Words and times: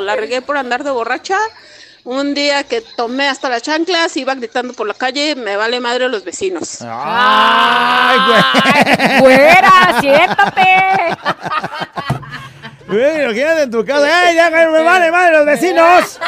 La 0.00 0.16
regué 0.16 0.42
por 0.42 0.56
andar 0.56 0.84
de 0.84 0.90
borracha. 0.90 1.38
Un 2.04 2.32
día 2.32 2.64
que 2.64 2.80
tomé 2.80 3.28
hasta 3.28 3.50
las 3.50 3.62
chanclas, 3.62 4.16
iba 4.16 4.34
gritando 4.34 4.72
por 4.72 4.86
la 4.86 4.94
calle, 4.94 5.34
me 5.36 5.56
vale 5.56 5.80
madre 5.80 6.08
los 6.08 6.24
vecinos. 6.24 6.78
¡Ay, 6.80 8.18
güey! 8.26 9.18
¡Fuera! 9.20 10.00
¡Siéntate! 10.00 11.16
Güey, 12.90 13.24
lo 13.24 13.32
quedas 13.32 13.60
en 13.60 13.70
tu 13.70 13.84
casa. 13.84 14.30
¡Ey, 14.30 14.34
ya 14.34 14.50
me 14.50 14.66
vale 14.82 15.12
madre 15.12 15.30
los 15.30 15.46
vecinos! 15.46 16.18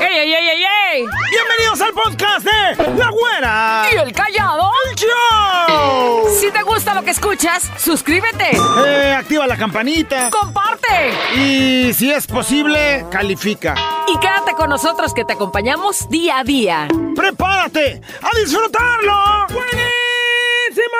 ¡Ey, 0.00 0.16
ey, 0.16 0.32
ey, 0.32 0.48
ey, 0.48 0.64
ey! 0.92 1.04
Bienvenidos 1.30 1.80
al 1.80 1.92
podcast 1.92 2.46
de 2.46 2.92
La 2.96 3.10
Güera. 3.10 3.86
¿Y 3.92 3.96
el 3.96 4.12
callado? 4.12 4.70
¡El 5.02 5.08
show! 5.08 6.28
Si 6.38 6.50
te 6.50 6.62
gusta 6.62 6.94
lo 6.94 7.02
que 7.02 7.10
escuchas, 7.10 7.62
suscríbete, 7.78 8.50
Eh, 8.86 9.14
activa 9.18 9.46
la 9.46 9.56
campanita. 9.56 10.28
comparte 10.30 11.12
Y 11.34 11.92
si 11.94 12.10
es 12.10 12.26
posible, 12.26 13.06
califica. 13.10 13.74
y 14.08 14.18
quédate 14.18 14.52
con 14.54 14.68
nosotros 14.70 15.14
que 15.14 15.24
te 15.24 15.32
acompañamos 15.34 16.08
día 16.10 16.38
a 16.40 16.44
día. 16.44 16.88
¡Prepárate 17.16 18.00
a 18.22 18.36
disfrutarlo! 18.38 19.46
¡Buenísimo! 19.48 20.98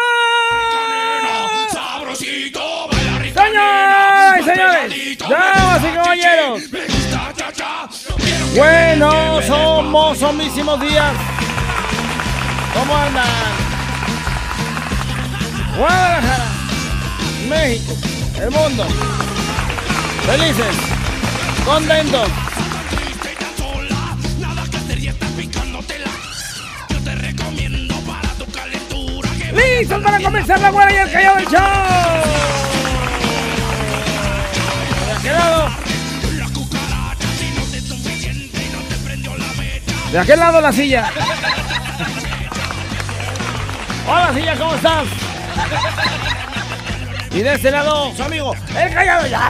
Señoras 3.35 4.41
y 4.41 4.45
señores, 4.45 5.19
damas 5.19 5.83
y 5.85 5.95
caballeros. 5.95 6.63
Buenos, 8.57 9.45
somos, 9.45 10.23
homísimos 10.23 10.81
días. 10.81 11.13
¿Cómo 12.75 12.97
andan? 12.97 13.27
Guadalajara, 15.81 16.45
México, 17.49 17.95
el 18.39 18.51
mundo. 18.51 18.85
Felices, 20.27 20.77
contentos. 21.65 22.29
¡Listos 29.55 30.03
para 30.03 30.21
comenzar 30.21 30.61
la 30.61 30.71
buena 30.71 30.93
y 30.93 30.97
el 30.97 31.11
callado 31.11 31.37
del 31.37 31.47
show! 31.47 31.61
De 35.07 35.13
aquel 35.19 35.33
lado. 35.33 35.71
De 40.13 40.19
aquel 40.19 40.41
lado 40.41 40.61
la 40.61 40.73
silla. 40.73 41.11
Hola 44.07 44.35
silla, 44.35 44.59
¿cómo 44.59 44.75
estás? 44.75 45.07
Y 47.33 47.41
de 47.43 47.55
este 47.55 47.71
lado, 47.71 48.13
su 48.15 48.23
amigo, 48.23 48.55
el 48.77 48.93
callado 48.93 49.27
show. 49.29 49.41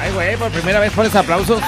Ay, 0.00 0.10
güey, 0.12 0.36
por 0.36 0.50
primera 0.50 0.80
vez 0.80 0.92
pones 0.92 1.14
aplausos. 1.14 1.60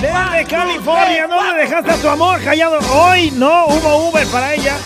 Desde 0.00 0.44
California, 0.44 1.26
¿dónde 1.26 1.60
dejaste 1.60 1.90
a 1.92 1.96
tu 1.96 2.08
amor 2.08 2.42
callado? 2.44 2.78
Hoy 2.92 3.30
no 3.30 3.66
hubo 3.66 4.08
Uber 4.10 4.26
para 4.26 4.52
ella. 4.54 4.76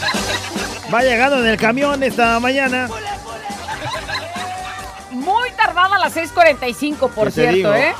Va 0.92 1.02
llegando 1.02 1.38
en 1.40 1.46
el 1.46 1.56
camión 1.56 2.02
esta 2.02 2.38
mañana. 2.38 2.88
Muy 5.10 5.50
tardada 5.52 5.96
a 5.96 5.98
las 5.98 6.14
6:45, 6.14 7.10
por 7.10 7.28
¿Qué 7.28 7.32
te 7.34 7.40
cierto, 7.40 7.54
digo? 7.54 7.74
¿eh? 7.74 7.94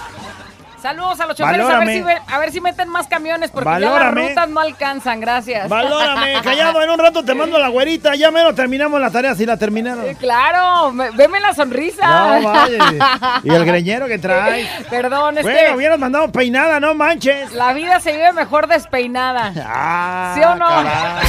Saludos 0.83 1.21
a 1.21 1.27
los 1.27 1.37
choferes, 1.37 1.67
a 1.67 1.79
ver, 1.79 1.89
si, 1.89 2.01
ve- 2.03 2.19
a 2.27 2.39
ver 2.39 2.53
si 2.53 2.61
meten 2.61 2.89
más 2.89 3.07
camiones, 3.07 3.51
porque 3.51 3.69
ya 3.69 3.79
las 3.91 4.15
rutas 4.15 4.49
no 4.49 4.61
alcanzan, 4.61 5.21
gracias. 5.21 5.69
Valórame, 5.69 6.41
callado, 6.45 6.83
en 6.83 6.91
un 6.91 6.99
rato 6.99 7.23
te 7.25 7.35
mando 7.35 7.59
la 7.59 7.69
güerita. 7.69 8.15
Ya 8.15 8.31
menos 8.31 8.55
terminamos 8.55 9.01
la 9.01 9.11
tarea 9.11 9.35
si 9.35 9.45
la 9.47 9.57
terminaron. 9.57 10.05
Eh, 10.07 10.17
Claro, 10.19 10.93
me- 10.93 11.11
veme 11.11 11.39
la 11.41 11.53
sonrisa. 11.55 12.07
No, 12.41 12.43
vale. 12.43 12.79
Y 13.45 13.51
el 13.51 13.65
greñero 13.65 14.07
que 14.07 14.19
traes. 14.19 14.69
Perdón, 14.89 15.39
es 15.39 15.43
Bueno, 15.45 15.59
que 15.71 15.77
hubieras 15.77 15.99
mandado 15.99 16.31
peinada, 16.33 16.81
no 16.81 16.95
manches. 16.95 17.53
la 17.53 17.73
vida 17.73 18.01
se 18.01 18.13
vive 18.13 18.33
mejor 18.33 18.67
despeinada. 18.67 19.53
Ah, 19.73 20.33
¿Sí 20.35 20.43
o 20.43 20.55
no? 20.57 20.67
caray. 20.67 21.27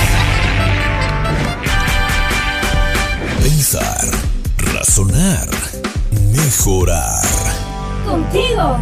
Pensar, 3.41 4.05
razonar, 4.73 5.47
mejorar. 6.33 7.21
Contigo, 8.05 8.79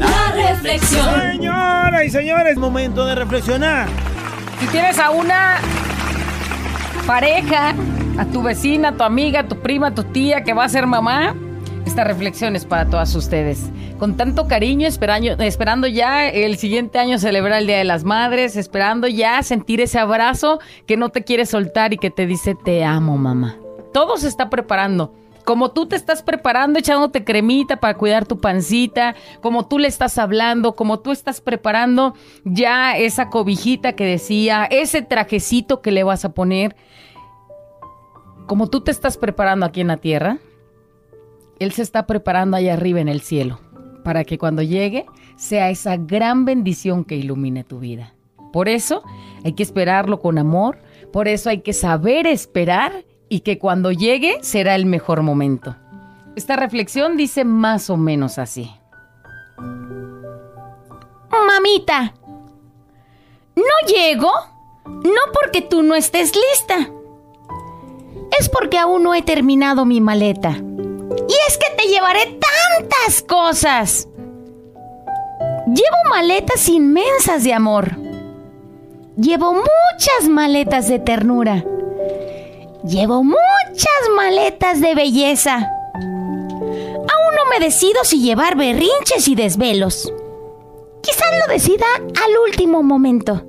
la 0.00 0.32
reflexión. 0.32 1.20
Señoras 1.20 2.04
y 2.04 2.10
señores, 2.10 2.56
momento 2.56 3.04
de 3.04 3.14
reflexionar. 3.14 3.88
Si 4.60 4.66
tienes 4.66 4.98
a 4.98 5.10
una 5.10 5.58
pareja, 7.06 7.74
a 8.18 8.24
tu 8.26 8.42
vecina, 8.42 8.90
a 8.90 8.92
tu 8.92 9.04
amiga, 9.04 9.40
a 9.40 9.48
tu 9.48 9.56
prima, 9.56 9.88
a 9.88 9.94
tu 9.94 10.04
tía 10.04 10.44
que 10.44 10.52
va 10.52 10.64
a 10.64 10.68
ser 10.68 10.86
mamá, 10.86 11.34
esta 11.86 12.04
reflexión 12.04 12.54
es 12.56 12.64
para 12.64 12.86
todas 12.86 13.14
ustedes. 13.14 13.70
Con 13.98 14.16
tanto 14.16 14.46
cariño, 14.46 14.86
esperando, 14.86 15.42
esperando 15.42 15.86
ya 15.86 16.28
el 16.28 16.56
siguiente 16.56 16.98
año 16.98 17.18
celebrar 17.18 17.60
el 17.60 17.66
Día 17.66 17.78
de 17.78 17.84
las 17.84 18.04
Madres, 18.04 18.56
esperando 18.56 19.08
ya 19.08 19.42
sentir 19.42 19.80
ese 19.80 19.98
abrazo 19.98 20.60
que 20.86 20.96
no 20.96 21.08
te 21.08 21.24
quiere 21.24 21.46
soltar 21.46 21.92
y 21.92 21.98
que 21.98 22.10
te 22.10 22.26
dice 22.26 22.54
te 22.54 22.84
amo, 22.84 23.18
mamá. 23.18 23.56
Todo 23.92 24.16
se 24.16 24.28
está 24.28 24.48
preparando. 24.50 25.12
Como 25.50 25.72
tú 25.72 25.86
te 25.86 25.96
estás 25.96 26.22
preparando, 26.22 26.78
echándote 26.78 27.24
cremita 27.24 27.80
para 27.80 27.94
cuidar 27.94 28.24
tu 28.24 28.38
pancita, 28.40 29.16
como 29.40 29.66
tú 29.66 29.80
le 29.80 29.88
estás 29.88 30.16
hablando, 30.16 30.76
como 30.76 31.00
tú 31.00 31.10
estás 31.10 31.40
preparando 31.40 32.14
ya 32.44 32.96
esa 32.96 33.30
cobijita 33.30 33.94
que 33.94 34.04
decía, 34.04 34.68
ese 34.70 35.02
trajecito 35.02 35.82
que 35.82 35.90
le 35.90 36.04
vas 36.04 36.24
a 36.24 36.34
poner, 36.34 36.76
como 38.46 38.68
tú 38.68 38.82
te 38.82 38.92
estás 38.92 39.16
preparando 39.16 39.66
aquí 39.66 39.80
en 39.80 39.88
la 39.88 39.96
tierra, 39.96 40.38
Él 41.58 41.72
se 41.72 41.82
está 41.82 42.06
preparando 42.06 42.56
allá 42.56 42.74
arriba 42.74 43.00
en 43.00 43.08
el 43.08 43.20
cielo, 43.20 43.58
para 44.04 44.22
que 44.22 44.38
cuando 44.38 44.62
llegue 44.62 45.04
sea 45.34 45.68
esa 45.70 45.96
gran 45.96 46.44
bendición 46.44 47.04
que 47.04 47.16
ilumine 47.16 47.64
tu 47.64 47.80
vida. 47.80 48.14
Por 48.52 48.68
eso 48.68 49.02
hay 49.42 49.54
que 49.54 49.64
esperarlo 49.64 50.20
con 50.20 50.38
amor, 50.38 50.78
por 51.12 51.26
eso 51.26 51.50
hay 51.50 51.62
que 51.62 51.72
saber 51.72 52.28
esperar 52.28 53.04
y 53.30 53.40
que 53.40 53.58
cuando 53.58 53.92
llegue 53.92 54.38
será 54.42 54.74
el 54.74 54.84
mejor 54.84 55.22
momento. 55.22 55.76
Esta 56.36 56.56
reflexión 56.56 57.16
dice 57.16 57.44
más 57.44 57.88
o 57.88 57.96
menos 57.96 58.38
así. 58.38 58.70
Mamita, 61.30 62.12
no 63.56 63.86
llego 63.86 64.30
no 64.84 65.20
porque 65.32 65.62
tú 65.62 65.82
no 65.82 65.94
estés 65.94 66.32
lista. 66.34 66.90
Es 68.38 68.48
porque 68.48 68.78
aún 68.78 69.02
no 69.02 69.14
he 69.14 69.22
terminado 69.22 69.84
mi 69.84 70.00
maleta. 70.00 70.50
Y 70.50 71.34
es 71.48 71.58
que 71.58 71.76
te 71.76 71.88
llevaré 71.88 72.38
tantas 72.78 73.22
cosas. 73.22 74.08
Llevo 75.66 76.10
maletas 76.10 76.68
inmensas 76.68 77.44
de 77.44 77.54
amor. 77.54 77.96
Llevo 79.16 79.52
muchas 79.52 80.28
maletas 80.28 80.88
de 80.88 80.98
ternura. 80.98 81.64
Llevo 82.84 83.22
muchas 83.22 84.08
maletas 84.16 84.80
de 84.80 84.94
belleza. 84.94 85.56
Aún 85.94 87.34
no 87.36 87.50
me 87.50 87.62
decido 87.62 88.04
si 88.04 88.22
llevar 88.22 88.56
berrinches 88.56 89.28
y 89.28 89.34
desvelos. 89.34 90.10
Quizás 91.02 91.28
lo 91.46 91.52
decida 91.52 91.84
al 91.96 92.38
último 92.48 92.82
momento. 92.82 93.44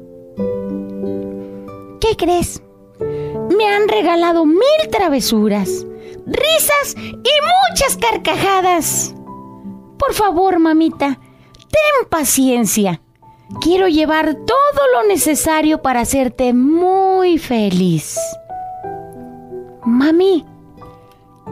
¿Qué 2.01 2.17
crees? 2.17 2.61
Me 3.55 3.67
han 3.67 3.87
regalado 3.87 4.45
mil 4.45 4.89
travesuras, 4.91 5.85
risas 6.25 6.95
y 6.97 7.69
muchas 7.69 7.97
carcajadas. 7.97 9.15
Por 9.97 10.13
favor, 10.13 10.59
mamita, 10.59 11.19
ten 11.53 12.09
paciencia. 12.09 13.01
Quiero 13.61 13.87
llevar 13.87 14.33
todo 14.33 14.81
lo 14.93 15.07
necesario 15.07 15.81
para 15.81 16.01
hacerte 16.01 16.53
muy 16.53 17.37
feliz. 17.37 18.17
Mami, 19.85 20.45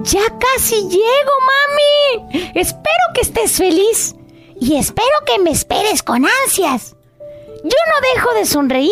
ya 0.04 0.22
casi 0.40 0.84
llego, 0.84 1.34
mami. 1.52 2.52
Espero 2.56 3.04
que 3.14 3.22
estés 3.22 3.58
feliz 3.58 4.16
y 4.60 4.76
espero 4.78 5.08
que 5.26 5.40
me 5.40 5.52
esperes 5.52 6.04
con 6.04 6.26
ansias. 6.44 6.96
Yo 7.64 7.78
no 7.88 8.14
dejo 8.14 8.34
de 8.34 8.46
sonreír 8.46 8.92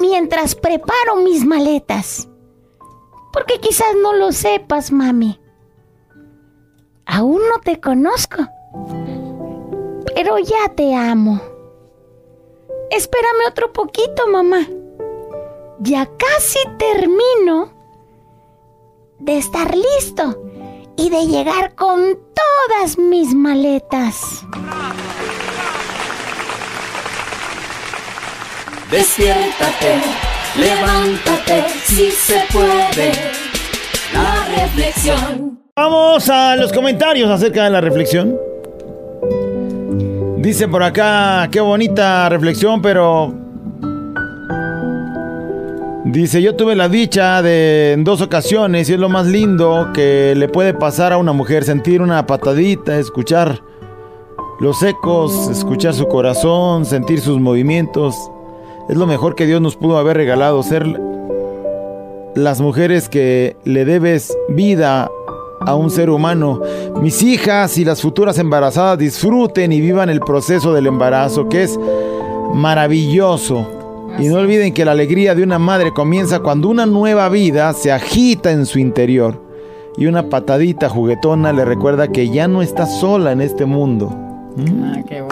mientras 0.00 0.54
preparo 0.54 1.16
mis 1.16 1.44
maletas. 1.44 2.28
Porque 3.32 3.60
quizás 3.60 3.94
no 4.02 4.12
lo 4.12 4.32
sepas, 4.32 4.92
mami. 4.92 5.40
Aún 7.06 7.40
no 7.48 7.60
te 7.60 7.80
conozco. 7.80 8.46
Pero 10.14 10.38
ya 10.38 10.68
te 10.74 10.94
amo. 10.94 11.40
Espérame 12.90 13.48
otro 13.48 13.72
poquito, 13.72 14.26
mamá. 14.28 14.66
Ya 15.80 16.08
casi 16.16 16.58
termino 16.78 17.81
de 19.22 19.38
estar 19.38 19.72
listo 19.74 20.36
y 20.96 21.08
de 21.08 21.26
llegar 21.26 21.74
con 21.76 22.18
todas 22.34 22.98
mis 22.98 23.34
maletas. 23.34 24.44
Despiértate, 28.90 30.00
levántate, 30.56 31.64
si 31.84 32.10
se 32.10 32.42
puede. 32.52 33.12
La 34.12 34.62
reflexión. 34.62 35.60
Vamos 35.76 36.28
a 36.28 36.56
los 36.56 36.72
comentarios 36.72 37.30
acerca 37.30 37.64
de 37.64 37.70
la 37.70 37.80
reflexión. 37.80 38.36
Dice 40.38 40.66
por 40.66 40.82
acá, 40.82 41.48
qué 41.50 41.60
bonita 41.60 42.28
reflexión, 42.28 42.82
pero... 42.82 43.41
Dice, 46.04 46.42
yo 46.42 46.56
tuve 46.56 46.74
la 46.74 46.88
dicha 46.88 47.42
de 47.42 47.92
en 47.92 48.02
dos 48.02 48.20
ocasiones 48.20 48.90
y 48.90 48.94
es 48.94 48.98
lo 48.98 49.08
más 49.08 49.26
lindo 49.26 49.90
que 49.94 50.34
le 50.36 50.48
puede 50.48 50.74
pasar 50.74 51.12
a 51.12 51.16
una 51.16 51.32
mujer, 51.32 51.62
sentir 51.62 52.02
una 52.02 52.26
patadita, 52.26 52.98
escuchar 52.98 53.62
los 54.58 54.82
ecos, 54.82 55.48
escuchar 55.48 55.94
su 55.94 56.08
corazón, 56.08 56.86
sentir 56.86 57.20
sus 57.20 57.38
movimientos. 57.40 58.16
Es 58.88 58.96
lo 58.96 59.06
mejor 59.06 59.36
que 59.36 59.46
Dios 59.46 59.60
nos 59.60 59.76
pudo 59.76 59.96
haber 59.96 60.16
regalado, 60.16 60.60
ser 60.64 60.86
las 62.34 62.60
mujeres 62.60 63.08
que 63.08 63.56
le 63.64 63.84
debes 63.84 64.36
vida 64.48 65.08
a 65.60 65.74
un 65.76 65.88
ser 65.88 66.10
humano. 66.10 66.60
Mis 67.00 67.22
hijas 67.22 67.78
y 67.78 67.84
las 67.84 68.02
futuras 68.02 68.38
embarazadas 68.38 68.98
disfruten 68.98 69.70
y 69.70 69.80
vivan 69.80 70.10
el 70.10 70.18
proceso 70.18 70.74
del 70.74 70.88
embarazo, 70.88 71.48
que 71.48 71.62
es 71.62 71.78
maravilloso. 72.54 73.81
Y 74.18 74.28
no 74.28 74.36
olviden 74.36 74.74
que 74.74 74.84
la 74.84 74.92
alegría 74.92 75.34
de 75.34 75.42
una 75.42 75.58
madre 75.58 75.92
comienza 75.92 76.40
cuando 76.40 76.68
una 76.68 76.86
nueva 76.86 77.28
vida 77.28 77.72
se 77.72 77.92
agita 77.92 78.50
en 78.50 78.66
su 78.66 78.78
interior. 78.78 79.40
Y 79.96 80.06
una 80.06 80.28
patadita 80.28 80.88
juguetona 80.88 81.52
le 81.52 81.64
recuerda 81.64 82.08
que 82.08 82.30
ya 82.30 82.48
no 82.48 82.62
está 82.62 82.86
sola 82.86 83.32
en 83.32 83.40
este 83.40 83.66
mundo. 83.66 84.14
Ah, 84.84 85.02
qué. 85.06 85.22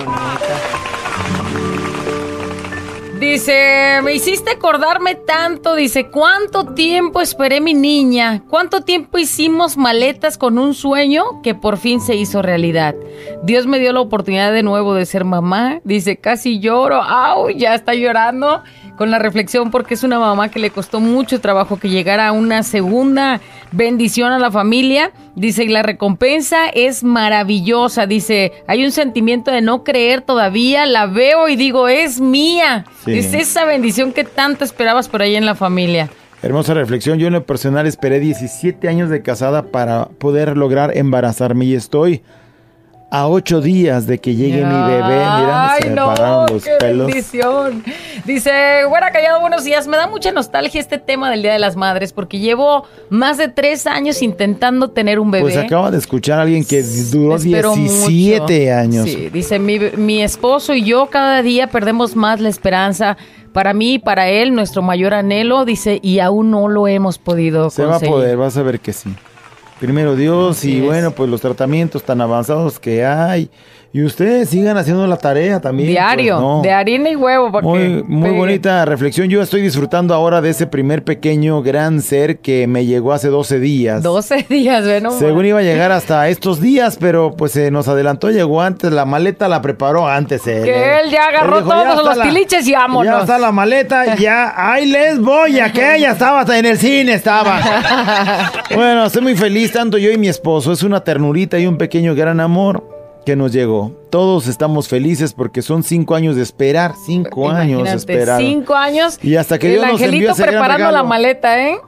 Dice, 3.31 4.01
me 4.03 4.13
hiciste 4.13 4.51
acordarme 4.51 5.15
tanto, 5.15 5.77
dice, 5.77 6.09
¿cuánto 6.09 6.65
tiempo 6.75 7.21
esperé 7.21 7.61
mi 7.61 7.75
niña? 7.75 8.43
¿Cuánto 8.49 8.81
tiempo 8.81 9.19
hicimos 9.19 9.77
maletas 9.77 10.37
con 10.37 10.59
un 10.59 10.75
sueño 10.75 11.41
que 11.41 11.55
por 11.55 11.79
fin 11.79 12.01
se 12.01 12.17
hizo 12.17 12.43
realidad? 12.43 12.97
Dios 13.45 13.69
me 13.69 13.79
dio 13.79 13.93
la 13.93 14.01
oportunidad 14.01 14.51
de 14.53 14.65
nuevo 14.65 14.95
de 14.95 15.07
ser 15.07 15.25
mamá, 15.25 15.79
dice, 15.85 16.17
casi 16.17 16.59
lloro, 16.59 17.01
¡au! 17.05 17.51
Ya 17.51 17.77
está 17.77 17.95
llorando 17.95 18.65
con 18.99 19.13
la 19.13 19.21
reflexión 19.21 19.71
porque 19.71 19.95
es 19.95 20.03
una 20.03 20.19
mamá 20.19 20.49
que 20.49 20.59
le 20.59 20.71
costó 20.71 20.99
mucho 20.99 21.41
trabajo 21.41 21.79
que 21.79 21.89
llegara 21.89 22.27
a 22.27 22.33
una 22.33 22.65
segunda 22.65 23.41
bendición 23.73 24.33
a 24.33 24.39
la 24.39 24.51
familia. 24.51 25.13
Dice, 25.35 25.65
y 25.65 25.69
la 25.69 25.83
recompensa 25.83 26.69
es 26.69 27.05
maravillosa. 27.05 28.07
Dice, 28.07 28.53
hay 28.67 28.85
un 28.85 28.93
sentimiento 28.93 29.51
de 29.51 29.63
no 29.63 29.85
creer 29.85 30.23
todavía, 30.23 30.87
la 30.87 31.07
veo 31.07 31.49
y 31.49 31.57
digo, 31.57 31.89
es 31.89 32.21
mía. 32.21 32.85
Sí. 33.05 33.19
Es 33.19 33.35
esa 33.35 33.65
bendición 33.65 34.13
que 34.13 34.25
tanto 34.25 34.65
esperabas 34.65 35.09
por 35.09 35.23
ahí 35.23 35.37
en 35.37 35.47
la 35.47 35.55
familia. 35.55 36.11
Hermosa 36.43 36.73
reflexión. 36.73 37.19
Yo 37.19 37.27
en 37.27 37.35
lo 37.35 37.45
personal 37.45 37.87
esperé 37.87 38.19
17 38.19 38.89
años 38.89 39.11
de 39.11 39.23
casada 39.23 39.67
para 39.67 40.07
poder 40.07 40.57
lograr 40.57 40.97
embarazarme 40.97 41.67
y 41.67 41.75
estoy 41.75 42.23
a 43.11 43.27
8 43.29 43.61
días 43.61 44.07
de 44.07 44.19
que 44.19 44.35
llegue 44.37 44.65
mi 44.65 44.73
bebé. 44.89 45.03
Mira, 45.03 45.73
Ay, 45.73 45.83
se 45.83 45.89
me 45.91 45.95
no, 45.97 46.07
pararon 46.07 46.47
los 46.53 46.65
qué 46.65 46.71
pelos. 46.79 47.07
bendición. 47.09 47.85
Dice, 48.25 48.85
güera 48.89 49.11
callado, 49.11 49.41
buenos 49.41 49.65
días. 49.65 49.87
Me 49.89 49.97
da 49.97 50.07
mucha 50.07 50.31
nostalgia 50.33 50.81
este 50.81 50.99
tema 50.99 51.31
del 51.31 51.43
Día 51.43 51.53
de 51.53 51.59
las 51.59 51.75
Madres 51.77 52.13
porque 52.13 52.39
llevo 52.39 52.85
más 53.09 53.37
de 53.39 53.49
tres 53.49 53.87
años 53.87 54.23
intentando 54.23 54.91
tener 54.91 55.19
un 55.19 55.31
bebé. 55.31 55.43
Pues 55.43 55.57
acaba 55.57 55.91
de 55.91 55.99
escuchar 55.99 56.39
a 56.39 56.43
alguien 56.43 56.65
que 56.65 56.83
duró 57.11 57.37
Espero 57.37 57.75
17 57.75 58.41
mucho. 58.61 58.75
años. 58.79 59.05
Sí, 59.07 59.29
dice, 59.33 59.59
mi, 59.59 59.79
mi 59.97 60.23
esposo 60.23 60.75
y 60.75 60.85
yo 60.85 61.07
cada 61.07 61.43
día 61.43 61.67
perdemos 61.67 62.15
más 62.15 62.41
la 62.41 62.49
esperanza. 62.49 63.17
Para 63.53 63.75
mí 63.75 63.95
y 63.95 63.99
para 63.99 64.29
él, 64.29 64.55
nuestro 64.55 64.81
mayor 64.81 65.13
anhelo, 65.13 65.65
dice, 65.65 65.99
y 66.03 66.21
aún 66.21 66.53
no 66.53 66.69
lo 66.69 66.87
hemos 66.87 67.19
podido 67.19 67.69
Se 67.71 67.83
va 67.83 67.89
a 67.89 67.93
conseguir. 67.95 68.15
poder, 68.15 68.37
vas 68.37 68.57
a 68.57 68.63
ver 68.63 68.79
que 68.79 68.93
sí. 68.93 69.13
Primero 69.81 70.15
Dios 70.15 70.59
Así 70.59 70.75
y 70.75 70.79
es. 70.79 70.85
bueno, 70.85 71.11
pues 71.13 71.31
los 71.31 71.41
tratamientos 71.41 72.03
tan 72.03 72.21
avanzados 72.21 72.79
que 72.79 73.05
hay. 73.05 73.51
Y 73.93 74.05
ustedes 74.05 74.49
sigan 74.51 74.77
haciendo 74.77 75.05
la 75.09 75.17
tarea 75.17 75.61
también. 75.61 75.89
Diario, 75.89 76.35
pues, 76.37 76.43
no. 76.43 76.63
de 76.63 76.71
harina 76.71 77.11
y 77.11 77.17
huevo. 77.17 77.51
para 77.51 77.67
Muy, 77.67 78.05
muy 78.05 78.31
bonita 78.31 78.85
reflexión. 78.85 79.29
Yo 79.29 79.43
estoy 79.43 79.63
disfrutando 79.63 80.15
ahora 80.15 80.41
de 80.41 80.51
ese 80.51 80.69
primer 80.69 81.03
pequeño 81.03 81.61
gran 81.61 82.01
ser 82.01 82.39
que 82.39 82.69
me 82.69 82.87
llegó 82.87 83.13
hace 83.13 83.29
12 83.29 83.59
días. 83.59 84.05
12 84.05 84.47
días, 84.49 84.85
¿ven? 84.85 85.03
No 85.03 85.11
Según 85.11 85.45
iba 85.45 85.59
a 85.59 85.63
llegar 85.63 85.91
hasta 85.91 86.29
estos 86.29 86.61
días, 86.61 86.99
pero 87.01 87.35
pues 87.37 87.51
se 87.51 87.73
nos 87.73 87.89
adelantó, 87.89 88.31
llegó 88.31 88.63
antes, 88.63 88.93
la 88.93 89.05
maleta 89.07 89.49
la 89.49 89.61
preparó 89.61 90.07
antes 90.07 90.47
él. 90.47 90.63
Que 90.63 90.71
¿eh? 90.71 91.01
él 91.03 91.11
ya 91.11 91.25
agarró 91.27 91.57
dijo, 91.57 91.71
todos 91.71 92.05
los 92.05 92.17
la- 92.17 92.25
tiliches 92.25 92.69
y 92.69 92.73
vámonos. 92.73 93.13
Ya 93.13 93.21
está 93.23 93.39
la 93.39 93.51
maleta, 93.51 94.15
ya, 94.19 94.55
ahí 94.57 94.87
les 94.87 95.19
voy, 95.19 95.55
ya 95.55 95.73
que 95.73 95.99
ya 95.99 96.13
estaba 96.13 96.41
hasta 96.41 96.57
en 96.57 96.67
el 96.67 96.79
cine, 96.79 97.15
estaba. 97.15 97.59
bueno, 98.73 99.07
estoy 99.07 99.23
muy 99.23 99.35
feliz, 99.35 99.73
tanto 99.73 99.99
yo 99.99 100.13
y 100.13 100.17
mi 100.17 100.29
esposo, 100.29 100.71
es 100.71 100.85
una 100.85 101.03
ternurita 101.03 101.59
y 101.59 101.67
un 101.67 101.77
pequeño 101.77 102.15
gran 102.15 102.39
amor 102.39 102.90
que 103.25 103.37
nos 103.37 103.53
llegó. 103.53 103.93
Todos 104.11 104.47
estamos 104.47 104.89
felices 104.89 105.33
porque 105.33 105.63
son 105.63 105.83
cinco 105.83 106.15
años 106.15 106.37
de 106.37 106.43
esperar, 106.43 106.95
cinco 107.07 107.49
años 107.49 107.85
de 107.85 107.95
esperar. 107.95 108.41
cinco 108.41 108.75
años. 108.75 109.19
Y 109.23 109.37
hasta 109.37 109.59
que 109.59 109.69
el 109.69 109.81
Dios 109.81 109.93
nos 109.93 110.01
envió 110.01 110.35
gran 110.35 110.49
preparando 110.49 110.91
la 110.91 111.03
maleta, 111.03 111.69
¿eh? 111.69 111.79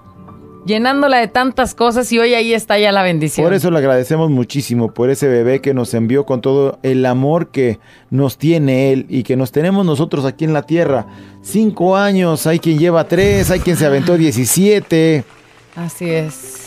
Llenándola 0.65 1.19
de 1.19 1.27
tantas 1.27 1.75
cosas 1.75 2.13
y 2.13 2.21
hoy 2.21 2.35
ahí 2.35 2.55
está 2.55 2.79
ya 2.79 2.93
la 2.93 3.03
bendición. 3.03 3.45
Por 3.45 3.53
eso 3.53 3.71
le 3.73 3.79
agradecemos 3.79 4.31
muchísimo 4.31 4.95
por 4.95 5.11
ese 5.11 5.27
bebé 5.27 5.61
que 5.61 5.75
nos 5.75 5.93
envió 5.93 6.25
con 6.25 6.41
todo 6.41 6.79
el 6.85 7.05
amor 7.05 7.49
que 7.49 7.81
nos 8.11 8.39
tiene 8.39 8.93
él 8.93 9.07
y 9.09 9.25
que 9.25 9.37
nos 9.37 9.51
tenemos 9.51 9.85
nosotros 9.85 10.25
aquí 10.25 10.45
en 10.45 10.53
la 10.53 10.63
tierra. 10.63 11.07
Cinco 11.43 11.97
años, 11.97 12.47
hay 12.47 12.61
quien 12.61 12.79
lleva 12.79 13.09
tres, 13.09 13.51
hay 13.51 13.59
quien 13.59 13.77
se 13.77 13.87
aventó 13.87 14.17
17. 14.17 15.25
Así 15.75 16.09
es. 16.09 16.62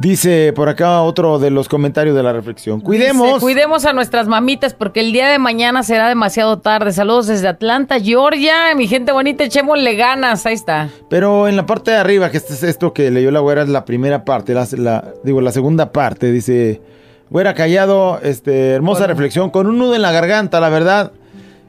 Dice 0.00 0.52
por 0.54 0.68
acá 0.68 1.02
otro 1.02 1.40
de 1.40 1.50
los 1.50 1.68
comentarios 1.68 2.14
de 2.14 2.22
la 2.22 2.32
reflexión. 2.32 2.80
Cuidemos. 2.80 3.26
Dice, 3.26 3.40
cuidemos 3.40 3.84
a 3.84 3.92
nuestras 3.92 4.28
mamitas 4.28 4.72
porque 4.72 5.00
el 5.00 5.12
día 5.12 5.26
de 5.28 5.40
mañana 5.40 5.82
será 5.82 6.06
demasiado 6.08 6.60
tarde. 6.60 6.92
Saludos 6.92 7.26
desde 7.26 7.48
Atlanta, 7.48 7.98
Georgia. 7.98 8.74
Mi 8.76 8.86
gente 8.86 9.10
bonita, 9.10 9.42
echémosle 9.42 9.96
ganas. 9.96 10.46
Ahí 10.46 10.54
está. 10.54 10.88
Pero 11.10 11.48
en 11.48 11.56
la 11.56 11.66
parte 11.66 11.90
de 11.90 11.96
arriba, 11.96 12.30
que 12.30 12.36
este 12.36 12.52
es 12.54 12.62
esto 12.62 12.92
que 12.92 13.10
leyó 13.10 13.32
la 13.32 13.40
güera, 13.40 13.62
es 13.62 13.68
la 13.70 13.84
primera 13.84 14.24
parte, 14.24 14.54
la, 14.54 14.68
la- 14.76 15.04
digo, 15.24 15.40
la 15.40 15.50
segunda 15.50 15.90
parte, 15.90 16.30
dice, 16.30 16.80
güera 17.28 17.54
callado, 17.54 18.20
este, 18.22 18.70
hermosa 18.70 19.08
reflexión, 19.08 19.50
con 19.50 19.66
un 19.66 19.78
nudo 19.78 19.96
en 19.96 20.02
la 20.02 20.12
garganta, 20.12 20.60
la 20.60 20.68
verdad. 20.68 21.10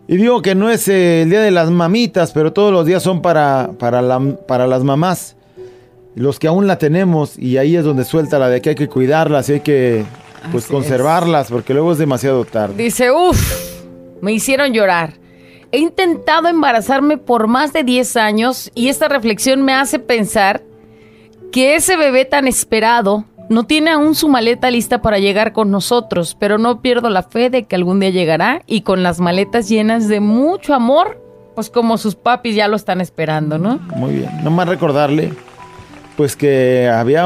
Y 0.08 0.18
digo 0.18 0.44
que 0.44 0.54
no 0.54 0.70
es 0.70 0.88
eh, 0.88 1.24
el 1.24 1.32
día 1.32 1.42
de 1.42 1.50
las 1.52 1.72
mamitas, 1.72 2.32
pero 2.32 2.54
todos 2.54 2.72
los 2.72 2.86
días 2.86 3.02
son 3.02 3.24
para, 3.24 3.72
para, 3.80 4.04
la- 4.04 4.36
para 4.48 4.68
las 4.68 4.84
mamás, 4.84 5.36
los 6.16 6.40
que 6.40 6.48
aún 6.48 6.68
la 6.68 6.78
tenemos, 6.78 7.38
y 7.38 7.58
ahí 7.58 7.76
es 7.76 7.84
donde 7.84 8.04
suelta 8.04 8.40
la 8.40 8.50
de 8.50 8.62
que 8.62 8.70
hay 8.70 8.76
que 8.76 8.88
cuidarlas 8.88 9.50
y 9.50 9.54
hay 9.54 9.60
que, 9.62 10.06
pues, 10.52 10.66
Así 10.66 10.74
conservarlas, 10.74 11.50
porque 11.50 11.74
luego 11.74 11.92
es 11.92 11.98
demasiado 11.98 12.46
tarde. 12.46 12.82
Dice, 12.82 13.12
uff, 13.12 13.40
me 14.22 14.34
hicieron 14.34 14.74
llorar. 14.74 15.14
He 15.72 15.78
intentado 15.78 16.48
embarazarme 16.48 17.18
por 17.18 17.48
más 17.48 17.74
de 17.74 17.84
10 17.84 18.18
años 18.18 18.72
y 18.74 18.90
esta 18.90 19.08
reflexión 19.08 19.62
me 19.62 19.74
hace 19.74 20.00
pensar 20.00 20.64
que 21.52 21.76
ese 21.76 21.96
bebé 21.96 22.26
tan 22.26 22.48
esperado 22.48 23.26
no 23.50 23.64
tiene 23.66 23.92
aún 23.92 24.16
su 24.16 24.30
maleta 24.30 24.70
lista 24.70 25.02
para 25.02 25.20
llegar 25.20 25.54
con 25.54 25.72
nosotros, 25.72 26.38
pero 26.40 26.58
no 26.58 26.82
pierdo 26.82 27.10
la 27.10 27.24
fe 27.24 27.50
de 27.50 27.64
que 27.64 27.76
algún 27.76 28.00
día 28.00 28.12
llegará 28.12 28.62
y 28.68 28.82
con 28.82 29.04
las 29.04 29.20
maletas 29.20 29.68
llenas 29.68 30.08
de 30.08 30.20
mucho 30.20 30.74
amor, 30.74 31.22
pues 31.56 31.70
como 31.70 31.98
sus 31.98 32.16
papis 32.16 32.56
ya 32.56 32.68
lo 32.68 32.76
están 32.76 33.02
esperando, 33.02 33.58
¿no? 33.58 33.80
Muy 33.96 34.14
bien. 34.14 34.44
Nomás 34.44 34.68
recordarle, 34.68 35.34
pues 36.20 36.36
que 36.36 36.90
había. 36.94 37.24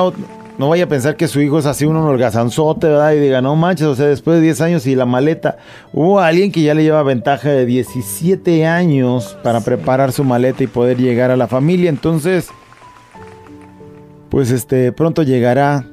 No 0.59 0.69
vaya 0.69 0.83
a 0.83 0.87
pensar 0.87 1.17
que 1.17 1.27
su 1.27 1.41
hijo 1.41 1.57
es 1.57 1.65
así 1.65 1.83
un 1.83 1.97
holgazanzote, 1.97 2.85
¿verdad? 2.85 3.13
Y 3.13 3.19
diga, 3.19 3.41
no 3.41 3.55
manches, 3.55 3.87
o 3.87 3.95
sea, 3.95 4.05
después 4.05 4.35
de 4.35 4.43
10 4.43 4.61
años 4.61 4.85
y 4.85 4.93
la 4.93 5.07
maleta. 5.07 5.57
Hubo 5.93 6.19
alguien 6.19 6.51
que 6.51 6.61
ya 6.61 6.75
le 6.75 6.83
lleva 6.83 7.01
ventaja 7.01 7.49
de 7.49 7.65
17 7.65 8.67
años 8.67 9.35
para 9.41 9.61
preparar 9.61 10.11
su 10.11 10.23
maleta 10.23 10.63
y 10.63 10.67
poder 10.67 10.97
llegar 10.97 11.31
a 11.31 11.37
la 11.37 11.47
familia. 11.47 11.89
Entonces, 11.89 12.49
pues 14.29 14.51
este, 14.51 14.91
pronto 14.91 15.23
llegará. 15.23 15.87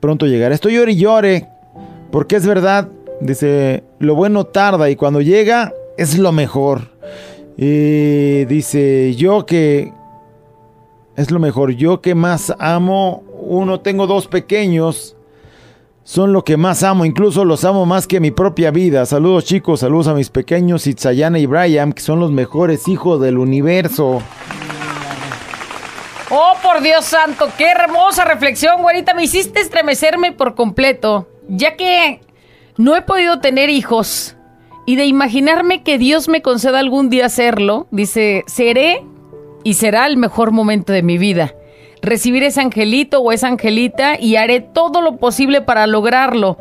Pronto 0.00 0.26
llegará. 0.26 0.52
Estoy 0.52 0.74
llore 0.74 0.90
y 0.90 0.96
llore. 0.96 1.48
Porque 2.10 2.34
es 2.34 2.44
verdad. 2.44 2.88
Dice, 3.20 3.84
lo 4.00 4.16
bueno 4.16 4.46
tarda 4.46 4.90
y 4.90 4.96
cuando 4.96 5.20
llega 5.20 5.72
es 5.96 6.18
lo 6.18 6.32
mejor. 6.32 6.90
Y 7.56 8.46
dice, 8.46 9.14
yo 9.14 9.46
que 9.46 9.92
es 11.16 11.30
lo 11.30 11.38
mejor, 11.38 11.72
yo 11.72 12.02
que 12.02 12.14
más 12.14 12.54
amo, 12.58 13.24
uno 13.40 13.80
tengo 13.80 14.06
dos 14.06 14.26
pequeños, 14.26 15.16
son 16.04 16.32
lo 16.32 16.44
que 16.44 16.56
más 16.56 16.82
amo, 16.82 17.04
incluso 17.04 17.44
los 17.44 17.64
amo 17.64 17.84
más 17.86 18.06
que 18.06 18.20
mi 18.20 18.30
propia 18.30 18.70
vida. 18.70 19.04
Saludos 19.06 19.44
chicos, 19.44 19.80
saludos 19.80 20.06
a 20.08 20.14
mis 20.14 20.30
pequeños 20.30 20.86
Itzayana 20.86 21.38
y 21.38 21.46
Brian, 21.46 21.92
que 21.92 22.02
son 22.02 22.20
los 22.20 22.30
mejores 22.30 22.86
hijos 22.86 23.20
del 23.20 23.38
universo. 23.38 24.22
Oh, 26.30 26.52
por 26.62 26.82
Dios 26.82 27.04
santo, 27.04 27.48
qué 27.56 27.70
hermosa 27.70 28.24
reflexión, 28.24 28.82
güerita. 28.82 29.14
Me 29.14 29.24
hiciste 29.24 29.60
estremecerme 29.60 30.32
por 30.32 30.54
completo, 30.54 31.28
ya 31.48 31.76
que 31.76 32.20
no 32.76 32.94
he 32.94 33.02
podido 33.02 33.40
tener 33.40 33.70
hijos. 33.70 34.36
Y 34.84 34.94
de 34.94 35.06
imaginarme 35.06 35.82
que 35.82 35.98
Dios 35.98 36.28
me 36.28 36.42
conceda 36.42 36.78
algún 36.78 37.10
día 37.10 37.26
hacerlo, 37.26 37.88
dice, 37.90 38.44
seré 38.46 39.04
y 39.66 39.74
será 39.74 40.06
el 40.06 40.16
mejor 40.16 40.52
momento 40.52 40.92
de 40.92 41.02
mi 41.02 41.18
vida. 41.18 41.52
recibir 42.00 42.44
ese 42.44 42.60
angelito 42.60 43.18
o 43.18 43.32
esa 43.32 43.48
angelita 43.48 44.16
y 44.16 44.36
haré 44.36 44.60
todo 44.60 45.02
lo 45.02 45.16
posible 45.16 45.60
para 45.60 45.88
lograrlo. 45.88 46.56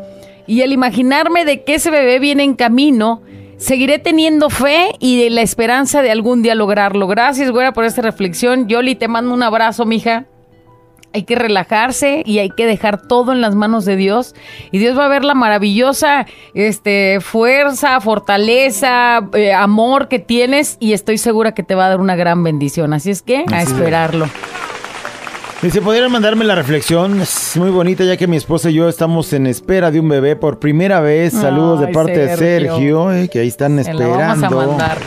Y 0.47 0.63
al 0.63 0.71
imaginarme 0.71 1.45
de 1.45 1.63
que 1.63 1.75
ese 1.75 1.91
bebé 1.91 2.17
viene 2.17 2.41
en 2.41 2.55
camino, 2.55 3.21
seguiré 3.57 3.99
teniendo 3.99 4.49
fe 4.49 4.95
y 4.97 5.29
la 5.29 5.43
esperanza 5.43 6.01
de 6.01 6.09
algún 6.09 6.41
día 6.41 6.55
lograrlo. 6.55 7.05
Gracias, 7.05 7.51
güera, 7.51 7.73
por 7.73 7.85
esta 7.85 8.01
reflexión. 8.01 8.67
Yoli, 8.67 8.95
te 8.95 9.07
mando 9.07 9.35
un 9.35 9.43
abrazo, 9.43 9.85
mija. 9.85 10.25
Hay 11.15 11.23
que 11.23 11.35
relajarse 11.35 12.23
y 12.25 12.39
hay 12.39 12.49
que 12.49 12.65
dejar 12.65 13.01
todo 13.01 13.31
en 13.31 13.39
las 13.39 13.55
manos 13.55 13.85
de 13.85 13.95
Dios. 13.95 14.35
Y 14.71 14.79
Dios 14.79 14.99
va 14.99 15.05
a 15.05 15.07
ver 15.07 15.23
la 15.23 15.33
maravillosa 15.33 16.25
este, 16.53 17.19
fuerza, 17.21 18.01
fortaleza, 18.01 19.21
eh, 19.33 19.53
amor 19.53 20.09
que 20.09 20.19
tienes. 20.19 20.75
Y 20.81 20.91
estoy 20.91 21.17
segura 21.17 21.53
que 21.53 21.63
te 21.63 21.73
va 21.73 21.85
a 21.85 21.89
dar 21.89 22.01
una 22.01 22.17
gran 22.17 22.43
bendición. 22.43 22.91
Así 22.93 23.11
es 23.11 23.21
que 23.21 23.45
a 23.49 23.61
esperarlo. 23.61 24.27
Y 25.63 25.69
si 25.69 25.79
pudieran 25.79 26.11
mandarme 26.11 26.43
la 26.43 26.55
reflexión, 26.55 27.21
es 27.21 27.55
muy 27.55 27.69
bonita 27.69 28.03
ya 28.03 28.17
que 28.17 28.27
mi 28.27 28.35
esposa 28.35 28.69
y 28.69 28.73
yo 28.73 28.89
estamos 28.89 29.31
en 29.31 29.47
espera 29.47 29.91
de 29.91 30.01
un 30.01 30.09
bebé 30.09 30.35
por 30.35 30.59
primera 30.59 30.99
vez. 30.99 31.31
Saludos 31.31 31.79
de 31.79 31.87
parte 31.87 32.27
de 32.27 32.35
Sergio. 32.35 33.13
Eh, 33.13 33.29
que 33.29 33.39
ahí 33.39 33.47
están 33.47 33.81
Se 33.81 33.93
la 33.93 34.05
vamos 34.05 34.19
a 34.19 34.33
esperando. 34.33 34.67
mandar. 34.67 34.97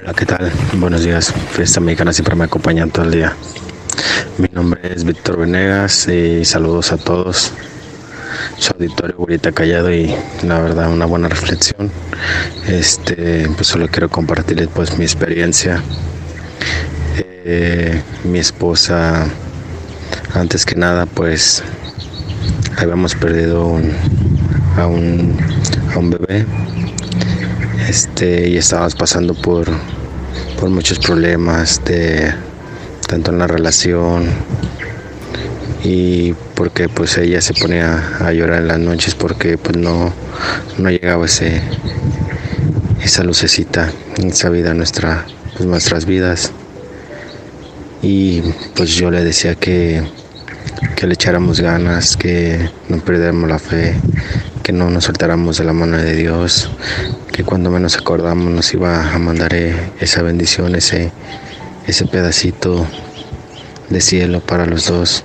Hola, 0.00 0.14
¿qué 0.14 0.24
tal? 0.24 0.52
Buenos 0.74 1.02
días. 1.02 1.34
Fiesta 1.50 1.80
Mexicana 1.80 2.12
siempre 2.12 2.36
me 2.36 2.44
acompañan 2.44 2.90
todo 2.90 3.04
el 3.06 3.10
día. 3.10 3.36
Mi 4.38 4.48
nombre 4.52 4.80
es 4.94 5.04
Víctor 5.04 5.38
Venegas 5.38 6.08
y 6.08 6.44
saludos 6.44 6.92
a 6.92 6.96
todos. 6.96 7.52
Su 8.58 8.72
auditorio 8.72 9.16
ahorita 9.18 9.52
callado 9.52 9.92
y 9.92 10.14
la 10.42 10.60
verdad 10.60 10.90
una 10.90 11.06
buena 11.06 11.28
reflexión. 11.28 11.90
Este, 12.66 13.48
pues 13.54 13.66
solo 13.68 13.88
quiero 13.88 14.08
compartirles 14.08 14.68
pues 14.74 14.96
mi 14.98 15.04
experiencia. 15.04 15.82
Eh, 17.44 18.02
mi 18.24 18.38
esposa, 18.38 19.26
antes 20.34 20.64
que 20.66 20.74
nada, 20.76 21.06
pues 21.06 21.62
habíamos 22.76 23.14
perdido 23.14 23.66
un- 23.66 23.92
a, 24.76 24.86
un, 24.86 25.36
a 25.94 25.98
un 25.98 26.10
bebé 26.10 26.44
este 27.88 28.48
y 28.50 28.56
estábamos 28.58 28.94
pasando 28.94 29.34
por, 29.34 29.66
por 30.60 30.68
muchos 30.70 30.98
problemas 30.98 31.82
de 31.84 32.32
tanto 33.08 33.32
en 33.32 33.38
la 33.38 33.46
relación 33.46 34.26
y 35.82 36.34
porque 36.54 36.88
pues 36.88 37.16
ella 37.16 37.40
se 37.40 37.54
ponía 37.54 38.18
a 38.20 38.32
llorar 38.32 38.60
en 38.60 38.68
las 38.68 38.78
noches 38.78 39.14
porque 39.14 39.56
pues 39.56 39.76
no, 39.76 40.12
no 40.76 40.90
llegaba 40.90 41.24
ese 41.24 41.62
esa 43.02 43.24
lucecita 43.24 43.90
esa 44.18 44.50
vida 44.50 44.74
nuestra 44.74 45.24
pues, 45.56 45.66
nuestras 45.66 46.04
vidas. 46.04 46.52
Y 48.02 48.42
pues 48.76 48.90
yo 48.90 49.10
le 49.10 49.24
decía 49.24 49.54
que 49.54 50.02
que 50.94 51.06
le 51.06 51.14
echáramos 51.14 51.60
ganas 51.60 52.16
que 52.16 52.70
no 52.88 52.98
perdiéramos 52.98 53.48
la 53.48 53.58
fe 53.58 53.96
que 54.62 54.72
no 54.72 54.90
nos 54.90 55.04
soltáramos 55.04 55.58
de 55.58 55.64
la 55.64 55.72
mano 55.72 55.96
de 55.96 56.14
Dios 56.14 56.70
que 57.32 57.44
cuando 57.44 57.70
menos 57.70 57.96
acordamos 57.96 58.52
nos 58.52 58.74
iba 58.74 59.14
a 59.14 59.18
mandar 59.20 59.54
eh, 59.54 59.72
esa 60.00 60.22
bendición, 60.22 60.74
ese, 60.74 61.12
ese 61.88 62.04
pedacito 62.04 62.86
de 63.88 64.00
cielo 64.02 64.40
para 64.40 64.66
los 64.66 64.86
dos. 64.86 65.24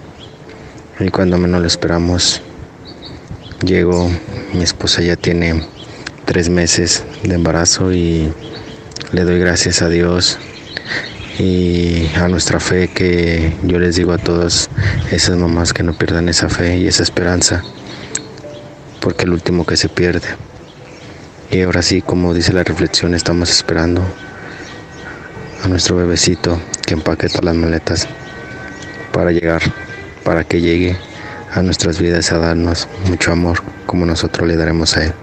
Y 1.00 1.10
cuando 1.10 1.38
menos 1.38 1.60
lo 1.60 1.68
esperamos, 1.68 2.42
llegó, 3.62 4.10
mi 4.54 4.64
esposa 4.64 5.02
ya 5.02 5.18
tiene 5.18 5.62
tres 6.24 6.48
meses 6.48 7.04
de 7.24 7.36
embarazo 7.36 7.92
y 7.92 8.32
le 9.12 9.24
doy 9.26 9.40
gracias 9.40 9.82
a 9.82 9.90
Dios 9.90 10.40
y 11.38 12.08
a 12.16 12.30
nuestra 12.30 12.62
fe 12.62 12.88
que 12.88 13.52
yo 13.64 13.78
les 13.78 13.98
digo 13.98 14.14
a 14.14 14.18
todas 14.18 14.70
esas 15.12 15.36
mamás 15.36 15.74
que 15.74 15.84
no 15.84 15.94
pierdan 15.94 16.30
esa 16.30 16.48
fe 16.48 16.78
y 16.78 16.88
esa 16.88 17.04
esperanza, 17.04 17.62
porque 19.02 19.26
el 19.26 19.34
último 19.34 19.66
que 19.66 19.76
se 19.76 19.90
pierde. 19.90 20.30
Y 21.52 21.62
ahora 21.62 21.82
sí, 21.82 22.02
como 22.02 22.34
dice 22.34 22.54
la 22.54 22.64
reflexión, 22.64 23.14
estamos 23.14 23.52
esperando 23.52 24.02
a 25.64 25.68
nuestro 25.68 25.96
bebecito 25.96 26.60
que 26.86 26.94
empaque 26.94 27.28
todas 27.30 27.46
las 27.46 27.56
maletas 27.56 28.08
para 29.12 29.32
llegar, 29.32 29.62
para 30.24 30.44
que 30.44 30.62
llegue 30.62 30.96
a 31.54 31.62
nuestras 31.62 32.00
vidas 32.00 32.32
a 32.32 32.40
darnos 32.40 32.88
mucho 33.08 33.32
amor 33.32 33.60
como 33.86 34.06
nosotros 34.06 34.48
le 34.48 34.56
daremos 34.58 34.98
a 34.98 35.06
él. 35.06 35.14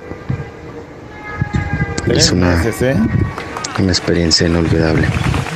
Es 2.09 2.31
una, 2.33 2.63
una 3.79 3.89
experiencia 3.93 4.47
inolvidable. 4.47 5.07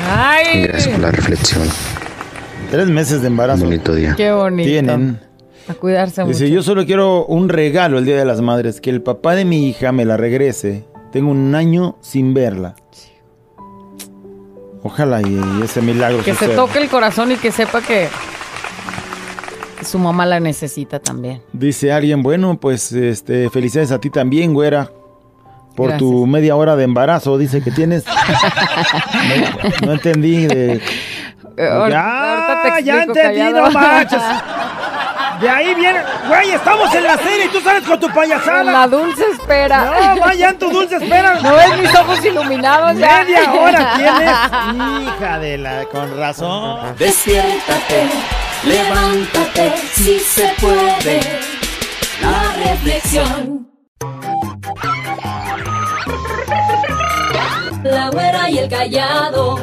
Ay, 0.09 0.62
Gracias 0.64 0.88
por 0.88 1.00
la 1.00 1.11
reflexión. 1.11 1.62
Tres 2.71 2.88
meses 2.88 3.21
de 3.23 3.29
embarazo. 3.29 3.64
bonito 3.64 3.95
día. 3.95 4.14
qué 4.17 4.33
bonito. 4.33 4.69
Tienen. 4.69 5.21
A 5.67 5.75
cuidarse 5.75 6.23
Dice, 6.25 6.45
mucho. 6.45 6.55
yo 6.55 6.62
solo 6.62 6.85
quiero 6.85 7.25
un 7.25 7.49
regalo 7.49 7.99
el 7.99 8.05
Día 8.05 8.19
de 8.19 8.25
las 8.26 8.43
Madres, 8.43 8.81
que 8.83 8.91
el 8.91 9.00
papá 9.00 9.35
de 9.35 9.47
mi 9.47 9.67
hija 9.69 9.93
me 9.93 10.05
la 10.05 10.17
regrese. 10.19 10.85
Tengo 11.11 11.31
un 11.31 11.55
año 11.55 11.97
sin 12.03 12.35
verla. 12.35 12.75
Ojalá 14.85 15.21
y, 15.23 15.35
y 15.59 15.62
ese 15.64 15.81
milagro 15.81 16.23
Que 16.23 16.35
se 16.35 16.49
toque 16.49 16.79
el 16.79 16.88
corazón 16.91 17.33
y 17.33 17.37
que 17.37 17.50
sepa 17.50 17.81
que 17.81 18.09
su 19.83 19.99
mamá 19.99 20.26
la 20.26 20.41
necesita 20.41 20.99
también. 21.00 21.43
Dice 21.53 21.91
alguien, 21.93 22.23
bueno, 22.23 22.59
pues 22.61 22.93
este, 22.93 23.49
felicidades 23.50 23.93
a 23.93 23.99
ti 24.00 24.11
también, 24.11 24.55
güera. 24.55 24.91
Por 25.75 25.97
tu 25.97 26.26
media 26.26 26.55
hora 26.55 26.76
de 26.76 26.85
embarazo, 26.85 27.37
dice 27.37 27.61
que 27.62 27.71
tienes. 27.73 28.05
no, 29.81 29.87
no 29.87 29.93
entendí 29.95 30.47
de. 30.47 30.81
Ahor- 31.57 31.91
ya, 31.91 32.47
ahorita 32.55 32.62
te 32.79 32.85
ya 32.85 32.97
explico, 33.03 33.19
entendí, 33.19 33.38
callado. 33.41 33.61
no 33.62 33.71
manches. 33.73 34.23
De 35.45 35.51
ahí 35.51 35.75
viene. 35.75 36.01
Güey, 36.27 36.53
estamos 36.53 36.95
en 36.95 37.03
la 37.05 37.19
serie 37.19 37.45
y 37.45 37.49
tú 37.49 37.61
sales 37.61 37.85
con 37.87 38.01
tu 38.01 38.09
payasada. 38.09 38.65
La 38.65 38.87
dulce 38.89 39.27
espera. 39.31 40.15
No, 40.15 40.21
vaya 40.23 40.49
en 40.49 40.59
tu 40.59 40.71
dulce 40.71 40.97
espera. 40.97 41.35
¿No 41.43 41.55
ves 41.55 41.79
mis 41.81 41.95
ojos 41.95 42.25
iluminados 42.25 42.97
ya? 42.97 43.25
Media 43.25 43.53
hora 43.53 43.95
tienes. 43.99 45.07
Hija 45.07 45.39
de 45.41 45.59
la, 45.59 45.85
con 45.85 46.17
razón. 46.19 46.97
Despiértate, 46.97 48.09
levántate, 48.65 49.75
si 49.93 50.19
se 50.19 50.49
puede. 50.59 51.21
La 52.23 52.71
reflexión. 52.71 53.69
La 57.83 58.09
güera 58.09 58.49
y 58.49 58.59
el 58.61 58.71
callado. 58.71 59.59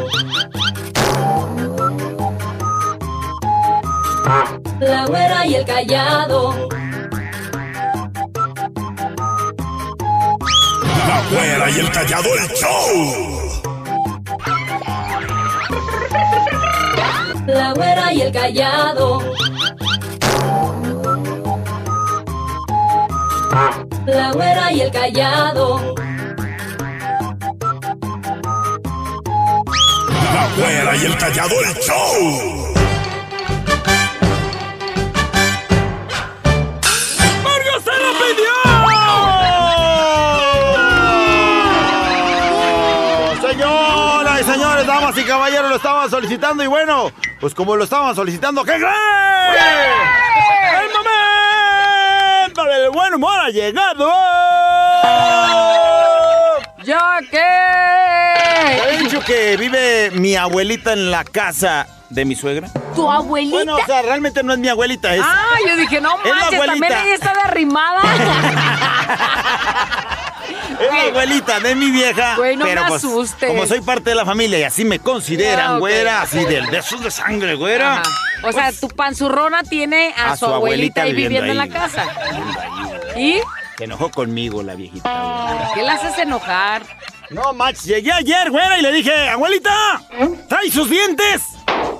La 4.79 5.05
güera 5.07 5.45
y 5.45 5.55
el 5.55 5.65
callado. 5.65 6.69
La 11.05 11.21
güera 11.29 11.69
y 11.69 11.79
el 11.79 11.91
callado 11.91 12.29
el 12.35 12.47
show. 12.55 13.61
La 17.45 17.73
güera 17.73 18.13
y 18.13 18.21
el 18.21 18.31
callado. 18.31 19.19
La 24.05 24.31
güera 24.31 24.71
y 24.71 24.81
el 24.81 24.91
callado. 24.91 25.95
La 30.33 30.47
güera 30.55 30.95
y 30.95 31.05
el 31.05 31.17
callado 31.17 31.55
el 31.59 31.73
show. 31.81 32.70
¡Mario 37.71 37.81
se 37.81 37.91
lo 37.91 38.11
pidió! 38.19 38.51
Señoras 43.49 44.41
y 44.41 44.43
señores, 44.43 44.87
damas 44.87 45.17
y 45.17 45.23
caballeros, 45.23 45.69
lo 45.69 45.75
estaban 45.77 46.09
solicitando 46.09 46.63
y 46.63 46.67
bueno, 46.67 47.11
pues 47.39 47.53
como 47.53 47.75
lo 47.75 47.83
estaban 47.83 48.15
solicitando, 48.15 48.63
¿qué 48.63 48.73
creen? 48.73 48.91
¡El 50.81 50.89
momento 50.93 52.63
del 52.65 52.89
buen 52.91 53.13
humor 53.13 53.39
ha 53.39 53.49
llegado! 53.49 54.11
¿Ya 56.83 57.19
qué? 57.29 57.60
Dicho 59.11 59.25
que 59.25 59.57
vive 59.57 60.09
mi 60.11 60.37
abuelita 60.37 60.93
en 60.93 61.11
la 61.11 61.25
casa 61.25 61.85
de 62.09 62.23
mi 62.23 62.33
suegra. 62.33 62.69
¿Tu 62.95 63.11
abuelita? 63.11 63.57
Bueno, 63.57 63.75
o 63.75 63.85
sea, 63.85 64.01
realmente 64.03 64.41
no 64.41 64.53
es 64.53 64.59
mi 64.59 64.69
abuelita, 64.69 65.13
es... 65.13 65.21
Ah, 65.21 65.57
yo 65.67 65.75
dije, 65.75 65.99
no 65.99 66.17
manches, 66.17 66.65
también 66.65 66.93
ella 66.93 67.15
está 67.15 67.33
de 67.33 67.41
arrimada. 67.41 68.01
Es 70.79 70.89
la 70.89 71.01
abuelita 71.09 71.59
de 71.59 71.75
mi 71.75 71.91
vieja. 71.91 72.37
Güey, 72.37 72.55
no 72.55 72.63
pero 72.65 72.83
me 72.83 72.87
pues, 72.87 73.03
asustes. 73.03 73.49
como 73.49 73.67
soy 73.67 73.81
parte 73.81 74.11
de 74.11 74.15
la 74.15 74.25
familia 74.25 74.59
y 74.59 74.63
así 74.63 74.85
me 74.85 74.99
consideran, 74.99 75.79
güera, 75.79 76.21
así 76.21 76.43
de 76.45 76.61
besos 76.71 77.03
de 77.03 77.11
sangre, 77.11 77.55
güera. 77.55 77.99
Ajá. 77.99 78.09
O 78.43 78.51
sea, 78.51 78.71
tu 78.71 78.87
panzurrona 78.87 79.63
tiene 79.63 80.13
a, 80.17 80.35
su, 80.37 80.45
abuelita, 80.45 81.03
ahí 81.03 81.13
viviendo, 81.13 81.51
en 81.51 81.57
la 81.57 81.63
ahí, 81.63 81.69
casa. 81.69 82.05
ahí. 83.13 83.35
¿Y 83.35 83.41
Se 83.77 83.83
enojó 83.83 84.09
conmigo 84.09 84.63
la 84.63 84.75
viejita. 84.75 85.09
güera. 85.09 85.69
qué 85.75 85.83
la 85.83 85.93
haces 85.93 86.17
enojar? 86.17 86.83
No, 87.31 87.53
Max, 87.53 87.85
llegué 87.85 88.11
ayer, 88.11 88.51
güera, 88.51 88.77
y 88.77 88.81
le 88.81 88.91
dije, 88.91 89.29
abuelita, 89.29 90.01
trae 90.49 90.69
sus 90.69 90.89
dientes. 90.89 91.43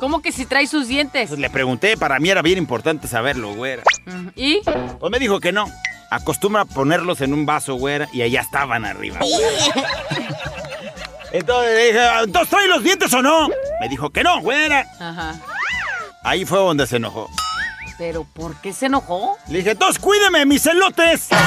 ¿Cómo 0.02 0.22
que 0.22 0.34
si 0.34 0.46
trae 0.46 0.68
sus 0.68 0.88
dientes? 0.90 1.30
Pues 1.30 1.40
le 1.40 1.50
pregunté, 1.50 1.96
para 1.96 2.20
mí 2.20 2.30
era 2.30 2.42
bien 2.42 2.58
importante 2.58 3.08
saberlo, 3.08 3.54
güera. 3.54 3.84
Ujú. 4.08 4.32
¿Y? 4.36 4.62
Pues 5.00 5.12
me 5.12 5.20
dijo 5.20 5.40
que 5.40 5.54
no. 5.54 5.68
Acostumbra 6.10 6.66
ponerlos 6.66 7.22
en 7.22 7.34
un 7.34 7.46
vaso, 7.46 7.76
güera, 7.76 8.10
y 8.12 8.22
allá 8.24 8.42
estaban 8.42 8.84
arriba. 8.84 9.20
Entonces 11.32 11.76
le 11.76 11.86
dije, 11.86 12.08
¿entonces 12.24 12.50
trae 12.50 12.68
los 12.68 12.84
dientes 12.84 13.14
o 13.14 13.22
no? 13.22 13.48
Me 13.80 13.88
dijo 13.88 14.10
que 14.10 14.24
no, 14.24 14.42
güera. 14.42 14.86
Ajá. 15.00 15.36
Ahí 16.24 16.44
fue 16.44 16.60
donde 16.60 16.86
se 16.88 16.98
enojó. 16.98 17.30
¿Pero 17.98 18.26
por 18.26 18.60
qué 18.60 18.74
se 18.74 18.88
enojó? 18.88 19.38
Le 19.48 19.60
dije, 19.60 19.72
entonces 19.72 19.98
cuídeme, 20.00 20.46
mis 20.46 20.62
celotes. 20.64 21.30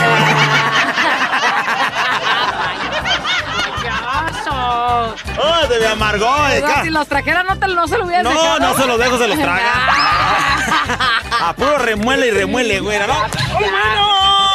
¡Payaso! 4.74 5.40
¡Oh, 5.40 5.66
se 5.72 5.80
me 5.80 5.86
amargó! 5.86 6.34
si 6.82 6.90
los 6.90 7.06
trajera 7.08 7.42
no, 7.42 7.58
te, 7.58 7.66
no 7.68 7.86
se 7.88 7.98
lo 7.98 8.04
hubieras 8.04 8.24
No, 8.24 8.30
dejado. 8.30 8.60
no 8.60 8.76
se 8.76 8.86
los 8.86 8.98
dejo, 8.98 9.18
se 9.18 9.28
los 9.28 9.38
traga. 9.38 9.62
A 11.48 11.52
puro 11.54 11.78
remuele 11.78 12.28
y 12.28 12.30
remuele, 12.30 12.80
güera, 12.80 13.06
¿no? 13.06 13.14
¡Ay, 13.14 13.70
bueno! 13.70 14.08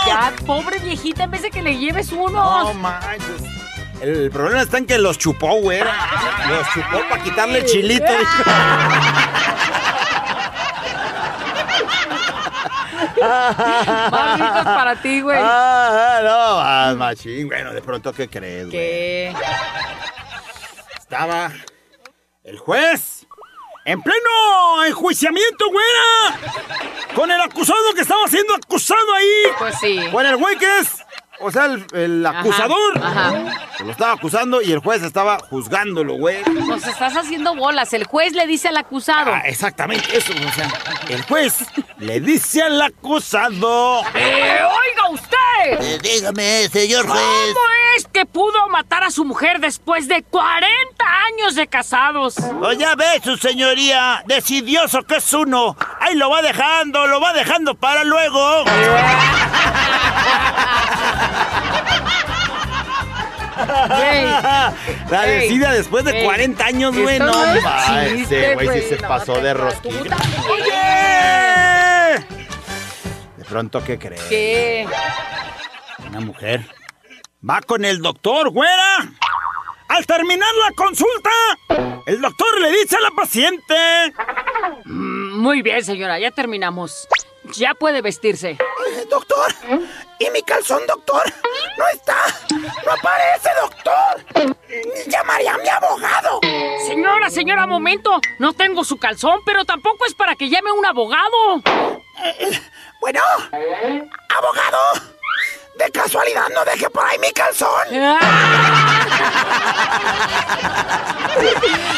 Ya, 0.07 0.33
pobre 0.45 0.79
viejita, 0.79 1.23
en 1.23 1.31
vez 1.31 1.41
de 1.41 1.51
que 1.51 1.61
le 1.61 1.77
lleves 1.77 2.11
unos. 2.11 2.33
No 2.33 2.73
manches. 2.73 3.43
El, 4.01 4.31
problema 4.31 4.61
está 4.61 4.77
en 4.77 4.85
que 4.85 4.97
los 4.97 5.17
chupó, 5.17 5.55
güera. 5.61 5.93
Los 6.47 6.67
chupó 6.69 7.03
para 7.09 7.21
quitarle 7.21 7.59
el 7.59 7.65
chilito. 7.65 8.05
Más 13.21 14.39
ricos 14.39 14.63
para 14.63 14.95
ti, 15.01 15.21
güey. 15.21 15.37
Ah, 15.41 16.19
no, 16.23 16.55
más 16.63 16.95
machín. 16.95 17.47
Bueno, 17.47 17.73
de 17.73 17.81
pronto, 17.81 18.13
¿qué 18.13 18.27
crees, 18.27 18.65
güey? 18.65 18.71
¿Qué? 18.71 19.33
Estaba 20.97 21.51
el 22.43 22.57
juez 22.59 23.25
en 23.85 24.01
pleno 24.01 24.85
enjuiciamiento, 24.85 25.65
güera. 25.69 26.39
Con 27.15 27.31
el 27.31 27.41
acusado 27.41 27.93
que 27.95 28.01
estaba 28.01 28.27
siendo 28.27 28.53
acusado 28.55 29.13
ahí. 29.15 29.43
Pues 29.57 29.75
sí. 29.79 29.99
Con 30.11 30.25
el 30.25 30.37
güey 30.37 30.55
que 30.57 30.79
es, 30.79 31.03
o 31.39 31.49
sea, 31.51 31.65
el, 31.65 31.85
el 31.93 32.25
Ajá, 32.25 32.39
acusador. 32.41 32.97
Ajá. 33.01 33.33
Lo 33.83 33.91
estaba 33.91 34.13
acusando 34.13 34.61
y 34.61 34.71
el 34.71 34.79
juez 34.79 35.01
estaba 35.01 35.39
juzgándolo, 35.39 36.15
güey. 36.15 36.43
Nos 36.43 36.85
estás 36.85 37.15
haciendo 37.15 37.55
bolas. 37.55 37.93
El 37.93 38.03
juez 38.03 38.33
le 38.33 38.45
dice 38.45 38.67
al 38.67 38.77
acusado. 38.77 39.33
Ah, 39.33 39.41
exactamente, 39.45 40.17
eso, 40.17 40.33
o 40.33 40.51
sea, 40.51 40.69
el 41.09 41.23
juez 41.23 41.65
le 41.99 42.19
dice 42.21 42.63
al 42.63 42.81
acusado. 42.81 44.01
¡Eh, 44.15 44.59
oiga 44.61 45.09
usted! 45.11 45.37
Eh, 45.81 45.99
dígame, 46.01 46.69
señor 46.69 47.07
juez. 47.07 47.21
¿Cómo 47.21 47.65
es 47.97 48.07
que 48.07 48.25
pudo 48.25 48.69
matar 48.69 49.03
a 49.03 49.11
su 49.11 49.25
mujer 49.25 49.59
después 49.59 50.07
de 50.07 50.23
40 50.23 51.05
años 51.27 51.55
de 51.55 51.67
casados? 51.67 52.35
Oh, 52.61 52.71
ya 52.71 52.95
ve, 52.95 53.19
su 53.23 53.35
señoría, 53.37 54.23
decidioso 54.25 55.03
que 55.03 55.17
es 55.17 55.33
uno. 55.33 55.75
Ahí 55.99 56.15
lo 56.15 56.29
va 56.29 56.41
dejando, 56.41 57.05
lo 57.07 57.19
va 57.19 57.33
dejando 57.33 57.75
para 57.75 58.03
luego. 58.05 58.63
Güey, 63.67 64.25
La 65.09 65.21
decida 65.23 65.73
después 65.73 66.05
de 66.05 66.19
ey, 66.19 66.23
40 66.23 66.65
años, 66.65 66.97
güey. 66.97 67.19
No, 67.19 67.25
no 67.25 67.53
es 67.53 67.63
ma, 67.63 68.05
chiste, 68.07 68.53
ese 68.53 68.55
güey 68.55 68.81
sí 68.81 68.89
se 68.89 68.97
pasó 68.97 69.33
de 69.41 69.53
rosquilla. 69.53 70.15
Pronto, 73.49 73.83
¿qué 73.83 73.97
crees? 73.97 74.21
¿Qué? 74.23 74.87
Una 76.07 76.19
mujer 76.21 76.65
va 77.47 77.61
con 77.61 77.83
el 77.83 78.01
doctor, 78.01 78.51
güera. 78.51 79.11
Al 79.87 80.05
terminar 80.05 80.53
la 80.67 80.71
consulta, 80.75 81.31
el 82.05 82.21
doctor 82.21 82.61
le 82.61 82.71
dice 82.71 82.95
a 82.97 83.01
la 83.01 83.11
paciente. 83.11 84.13
Muy 84.85 85.63
bien, 85.63 85.83
señora, 85.83 86.19
ya 86.19 86.29
terminamos. 86.29 87.07
Ya 87.55 87.73
puede 87.73 88.03
vestirse. 88.03 88.57
Doctor, 89.09 89.51
¿y 90.19 90.29
mi 90.29 90.43
calzón, 90.43 90.85
doctor? 90.87 91.23
No 91.77 91.87
está. 91.87 92.17
No 92.85 92.91
aparece, 92.91 93.49
doctor. 93.59 94.53
Llamaría 95.07 95.55
a 95.55 95.57
mi 95.57 95.67
abogado. 95.67 96.39
Señora, 96.85 97.31
señora, 97.31 97.65
momento. 97.65 98.21
No 98.37 98.53
tengo 98.53 98.83
su 98.83 98.97
calzón, 98.97 99.39
pero 99.45 99.65
tampoco 99.65 100.05
es 100.05 100.13
para 100.13 100.35
que 100.35 100.49
llame 100.49 100.69
a 100.69 100.73
un 100.73 100.85
abogado. 100.85 101.63
Bueno, 102.99 103.21
abogado. 104.37 104.77
De 105.77 105.89
casualidad 105.91 106.47
no 106.53 106.65
deje 106.65 106.89
por 106.89 107.05
ahí 107.05 107.17
mi 107.19 107.31
calzón. 107.31 107.69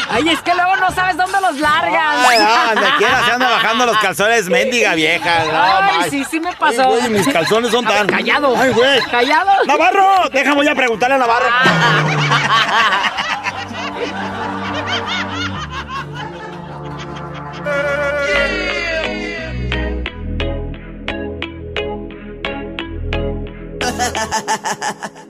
Ay, 0.08 0.28
es 0.28 0.40
que 0.42 0.54
luego 0.54 0.76
no 0.76 0.88
sabes 0.92 1.16
dónde 1.16 1.40
los 1.40 1.56
largan. 1.58 2.16
Ay, 2.28 2.38
no, 2.38 2.74
donde 2.74 2.90
quiera 2.98 3.24
se 3.24 3.32
anda 3.32 3.50
bajando 3.50 3.86
los 3.86 3.98
calzones, 3.98 4.48
mendiga 4.48 4.94
vieja. 4.94 5.44
No, 5.46 5.60
Ay, 6.00 6.10
sí, 6.10 6.24
sí 6.30 6.38
me 6.38 6.52
pasó. 6.52 6.82
Ay, 6.82 6.86
güey, 6.86 7.08
mis 7.08 7.26
calzones 7.32 7.72
son 7.72 7.84
ver, 7.84 7.96
tan. 7.96 8.06
callado. 8.06 8.54
Ay, 8.56 8.70
güey. 8.70 9.00
Callado. 9.10 9.64
Navarro, 9.64 10.28
déjame 10.30 10.64
ya 10.64 10.74
preguntarle 10.76 11.16
a 11.16 11.18
Navarro. 11.18 11.48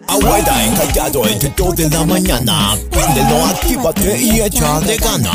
Abuela 0.06 0.64
encallado 0.64 1.26
entre 1.26 1.52
2 1.56 1.76
de 1.76 1.90
la 1.90 2.04
mañana. 2.04 2.76
Préndelo, 2.90 3.44
actívate 3.46 4.18
y 4.18 4.40
echa 4.40 4.80
de 4.80 4.96
ganas. 4.96 5.32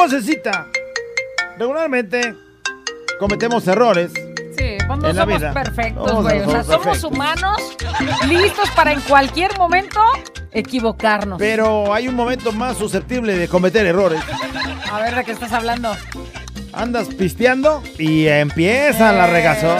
Vocecita. 0.00 0.66
Regularmente 1.58 2.34
cometemos 3.18 3.66
errores. 3.68 4.10
Sí, 4.56 4.76
pues 4.86 4.98
no 4.98 5.08
En 5.08 5.16
la 5.16 5.22
somos 5.22 5.38
vida. 5.38 5.52
perfectos, 5.52 6.12
No 6.12 6.22
güey. 6.22 6.40
O 6.40 6.50
sea, 6.50 6.64
somos 6.64 6.84
perfectos. 6.86 7.04
humanos 7.04 7.76
listos 8.26 8.68
para 8.70 8.92
en 8.92 9.00
cualquier 9.02 9.56
momento 9.58 10.00
equivocarnos. 10.52 11.38
Pero 11.38 11.92
hay 11.94 12.08
un 12.08 12.14
momento 12.14 12.52
más 12.52 12.76
susceptible 12.78 13.36
de 13.36 13.46
cometer 13.48 13.86
errores. 13.86 14.20
A 14.90 15.00
ver, 15.00 15.14
¿de 15.14 15.24
qué 15.24 15.32
estás 15.32 15.52
hablando? 15.52 15.94
Andas 16.72 17.08
pisteando 17.08 17.82
y 17.98 18.26
empieza 18.28 19.12
la 19.12 19.26
regazón. 19.26 19.78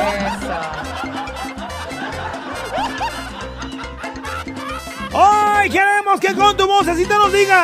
Hoy 5.12 5.70
queremos 5.70 6.20
que 6.20 6.34
con 6.34 6.56
tu 6.56 6.66
vocecita 6.66 7.18
nos 7.18 7.32
digas. 7.32 7.60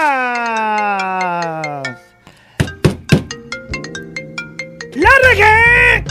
¡La 4.96 5.10
regué! 5.30 6.04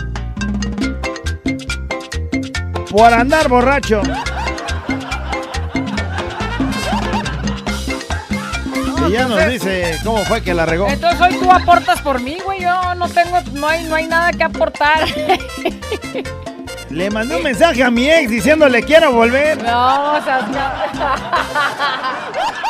Por 2.91 3.13
andar 3.13 3.48
borracho. 3.50 4.02
Y 9.08 9.12
ya 9.12 9.28
nos 9.28 9.48
dice 9.48 9.98
cómo 10.04 10.24
fue 10.26 10.41
que 10.41 10.54
la 10.54 10.67
regó. 10.67 10.88
Entonces 10.88 11.19
hoy 11.19 11.36
tú 11.39 11.52
aportas 11.52 12.00
por 12.02 12.21
mí, 12.21 12.38
güey. 12.43 12.62
Yo 12.62 12.93
no 12.95 13.10
tengo, 13.10 13.41
no 13.54 13.67
hay, 13.67 13.84
no 13.86 13.95
hay 13.95 14.06
nada 14.08 14.32
que 14.32 14.43
aportar. 14.43 15.00
Le 16.89 17.10
mandé 17.10 17.38
un 17.38 17.43
mensaje 17.43 17.84
a 17.84 17.89
mi 17.89 18.08
ex 18.10 18.30
diciéndole 18.30 18.84
quiero 18.84 19.12
volver. 19.12 19.63
No, 19.63 20.13
o 20.13 20.24
sea, 20.24 20.41
no. 20.41 20.60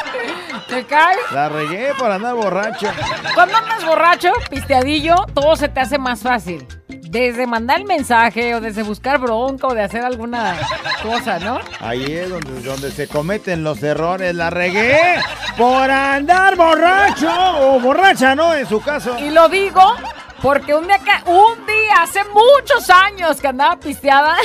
¿Te 0.67 0.83
caes? 0.85 1.17
La 1.31 1.49
regué 1.49 1.93
por 1.97 2.11
andar 2.11 2.35
borracho. 2.35 2.87
Cuando 3.33 3.57
andas 3.57 3.85
borracho, 3.85 4.31
pisteadillo, 4.49 5.15
todo 5.33 5.55
se 5.55 5.69
te 5.69 5.79
hace 5.79 5.97
más 5.97 6.21
fácil. 6.21 6.65
Desde 6.87 7.47
mandar 7.47 7.79
el 7.79 7.85
mensaje 7.85 8.55
o 8.55 8.61
desde 8.61 8.83
buscar 8.83 9.19
bronca 9.19 9.67
o 9.67 9.73
de 9.73 9.83
hacer 9.83 10.03
alguna 10.03 10.57
cosa, 11.01 11.39
¿no? 11.39 11.59
Ahí 11.79 12.11
es 12.11 12.29
donde, 12.29 12.61
donde 12.61 12.91
se 12.91 13.07
cometen 13.07 13.63
los 13.63 13.81
errores. 13.83 14.33
La 14.35 14.49
regué 14.49 15.19
por 15.57 15.89
andar 15.89 16.55
borracho 16.55 17.31
o 17.59 17.79
borracha, 17.79 18.35
¿no? 18.35 18.53
En 18.53 18.67
su 18.67 18.81
caso. 18.81 19.17
Y 19.19 19.29
lo 19.29 19.47
digo 19.47 19.95
porque 20.41 20.75
un 20.75 20.85
día, 20.85 20.99
un 21.25 21.65
día, 21.65 22.03
hace 22.03 22.19
muchos 22.25 22.89
años 22.89 23.41
que 23.41 23.47
andaba 23.47 23.79
pisteada, 23.79 24.35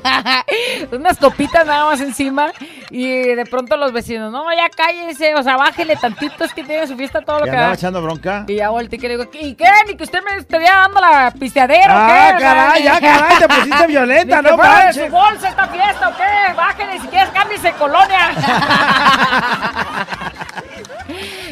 unas 0.92 1.18
copitas 1.18 1.66
nada 1.66 1.84
más 1.84 2.00
encima, 2.00 2.52
Y 2.90 3.34
de 3.34 3.44
pronto 3.44 3.76
los 3.76 3.92
vecinos, 3.92 4.32
no, 4.32 4.50
ya 4.54 4.70
cállense, 4.70 5.34
o 5.34 5.42
sea, 5.42 5.56
bájele 5.58 5.94
tantito, 5.96 6.44
es 6.44 6.54
que 6.54 6.64
tiene 6.64 6.86
su 6.86 6.96
fiesta 6.96 7.20
todo 7.20 7.40
lo 7.40 7.44
¿Que 7.44 7.50
da. 7.50 7.74
echando 7.74 8.00
bronca? 8.00 8.44
Y 8.48 8.54
ya 8.56 8.70
volteé 8.70 8.96
y 8.96 9.00
que 9.00 9.08
le 9.08 9.18
digo, 9.18 9.30
¿y 9.34 9.54
qué? 9.54 9.66
Ni 9.86 9.94
que 9.96 10.04
usted 10.04 10.20
me 10.24 10.36
estuviera 10.40 10.76
dando 10.78 10.98
la 11.00 11.30
pisteadera 11.38 11.94
o 11.94 11.98
Ah, 11.98 12.08
qué. 12.08 12.36
O 12.36 12.38
sea, 12.40 12.54
caray, 12.54 12.82
ya, 12.82 13.00
caray, 13.00 13.38
te 13.38 13.48
pusiste 13.48 13.86
violenta, 13.88 14.40
no 14.42 14.56
manches. 14.56 15.06
su 15.06 15.12
bolsa 15.12 15.48
esta 15.50 15.66
fiesta 15.68 16.08
o 16.08 16.16
qué. 16.16 16.54
Bájele, 16.56 16.98
si 17.00 17.06
quieres, 17.08 17.28
cámbiese 17.30 17.72
colonia. 17.72 18.30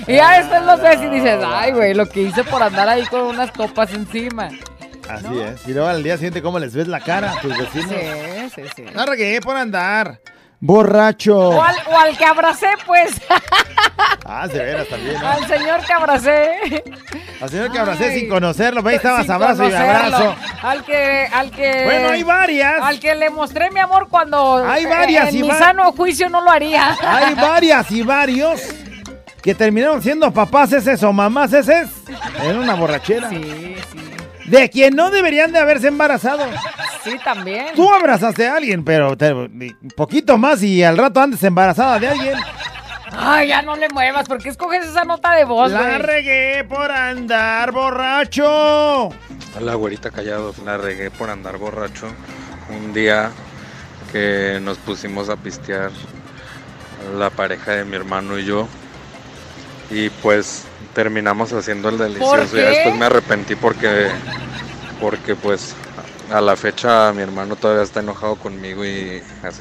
y 0.07 0.15
ya 0.17 0.39
después 0.39 0.63
los 0.63 0.81
ves 0.81 1.01
y 1.03 1.07
dices, 1.09 1.41
ay, 1.47 1.73
güey, 1.73 1.95
lo 1.95 2.07
que 2.09 2.23
hice 2.23 2.45
por 2.45 2.63
andar 2.63 2.89
ahí 2.89 3.05
con 3.07 3.23
unas 3.23 3.51
copas 3.53 3.93
encima. 3.93 4.49
Así 5.09 5.41
es. 5.41 5.67
Y 5.69 5.73
luego 5.73 5.89
al 5.89 6.03
día 6.03 6.15
siguiente, 6.17 6.43
¿cómo 6.43 6.59
les 6.59 6.75
ves 6.75 6.89
la 6.89 7.01
cara 7.01 7.33
a 7.33 7.41
tus 7.41 7.57
vecinos? 7.57 7.91
Sí, 7.91 8.51
sí, 8.55 8.63
sí. 8.75 8.85
No 8.95 9.07
regué 9.07 9.41
por 9.41 9.57
andar. 9.57 10.19
Borracho. 10.61 11.37
O 11.39 11.63
al, 11.63 11.77
o 11.89 11.99
al 11.99 12.17
que 12.17 12.25
abracé, 12.25 12.69
pues. 12.87 13.11
Ah, 14.29 14.49
de 14.49 14.59
veras 14.59 14.89
también. 14.89 15.21
¿no? 15.21 15.27
al 15.29 15.47
señor 15.47 15.81
que 15.87 15.93
abracé. 15.93 16.85
Al 17.41 17.49
señor 17.49 17.71
que 17.73 17.79
abracé 17.79 18.05
Ay. 18.07 18.21
sin 18.21 18.29
conocerlo, 18.29 18.83
ve, 18.83 18.97
estabas 18.97 19.31
abrazo 19.31 19.69
y 19.69 19.73
abrazo. 19.73 20.35
Al 20.63 20.85
que, 20.85 21.29
al 21.33 21.51
que. 21.53 21.85
Bueno, 21.85 22.09
hay 22.09 22.23
varias. 22.25 22.83
Al 22.83 22.99
que 22.99 23.15
le 23.15 23.31
mostré 23.31 23.71
mi 23.71 23.79
amor 23.81 24.09
cuando. 24.09 24.57
Hay 24.69 24.85
varias, 24.85 25.29
En 25.29 25.37
y 25.37 25.43
mi 25.43 25.49
va- 25.49 25.59
sano 25.59 25.93
juicio 25.93 26.29
no 26.29 26.41
lo 26.41 26.51
haría. 26.51 26.97
Hay 27.01 27.35
varias 27.41 27.91
y 27.93 28.03
varios 28.03 28.61
que 29.43 29.55
terminaron 29.55 30.03
siendo 30.03 30.33
papás 30.33 30.73
ese 30.73 31.07
o 31.07 31.13
mamás 31.13 31.53
ese 31.53 31.87
en 32.43 32.59
una 32.59 32.75
borrachera. 32.75 33.29
Sí, 33.31 33.77
sí. 33.93 33.96
De 34.49 34.71
quien 34.71 34.95
no 34.95 35.11
deberían 35.11 35.53
de 35.53 35.59
haberse 35.59 35.89
embarazado. 35.89 36.45
Sí, 37.05 37.17
también. 37.25 37.75
Tú 37.75 37.93
abrazaste 37.93 38.47
a 38.49 38.57
alguien, 38.57 38.85
pero 38.85 39.17
te- 39.17 39.33
un 39.33 39.77
poquito 39.97 40.39
más 40.39 40.63
y 40.63 40.83
al 40.83 40.97
rato 40.99 41.21
andes 41.21 41.43
embarazada 41.43 41.99
de 41.99 42.09
alguien. 42.09 42.35
Ay, 43.19 43.49
ya 43.49 43.63
no 43.63 43.77
le 43.77 43.89
muevas, 43.89 44.27
¿por 44.29 44.39
qué 44.43 44.49
escoges 44.51 44.85
esa 44.87 45.05
nota 45.05 45.33
de 45.35 45.45
voz, 45.45 45.71
La 45.73 45.99
regué 45.99 46.65
por 46.69 46.91
andar 46.91 47.73
borracho. 47.73 49.09
Hola, 49.59 49.75
güerita 49.75 50.11
callado. 50.11 50.55
La 50.65 50.77
regué 50.77 51.11
por 51.11 51.31
andar 51.31 51.57
borracho. 51.57 52.09
Un 52.69 52.93
día 52.93 53.31
que 54.13 54.59
nos 54.63 54.79
pusimos 54.79 55.29
a 55.29 55.37
pistear 55.37 55.91
la 57.17 57.31
pareja 57.31 57.73
de 57.73 57.85
mi 57.85 57.97
hermano 57.97 58.39
y 58.39 58.45
yo. 58.45 58.69
Y 59.91 60.11
pues 60.11 60.65
terminamos 60.97 61.53
haciendo 61.53 61.91
el 61.91 61.99
delicioso. 61.99 62.57
Ya 62.57 62.71
después 62.71 62.97
me 62.97 63.05
arrepentí 63.05 63.55
porque, 63.55 64.09
porque 64.99 65.37
pues 65.37 65.77
a 66.33 66.41
la 66.41 66.57
fecha 66.57 67.13
mi 67.13 67.21
hermano 67.23 67.55
todavía 67.55 67.83
está 67.85 68.01
enojado 68.01 68.37
conmigo 68.37 68.83
y 68.83 69.23
así. 69.43 69.61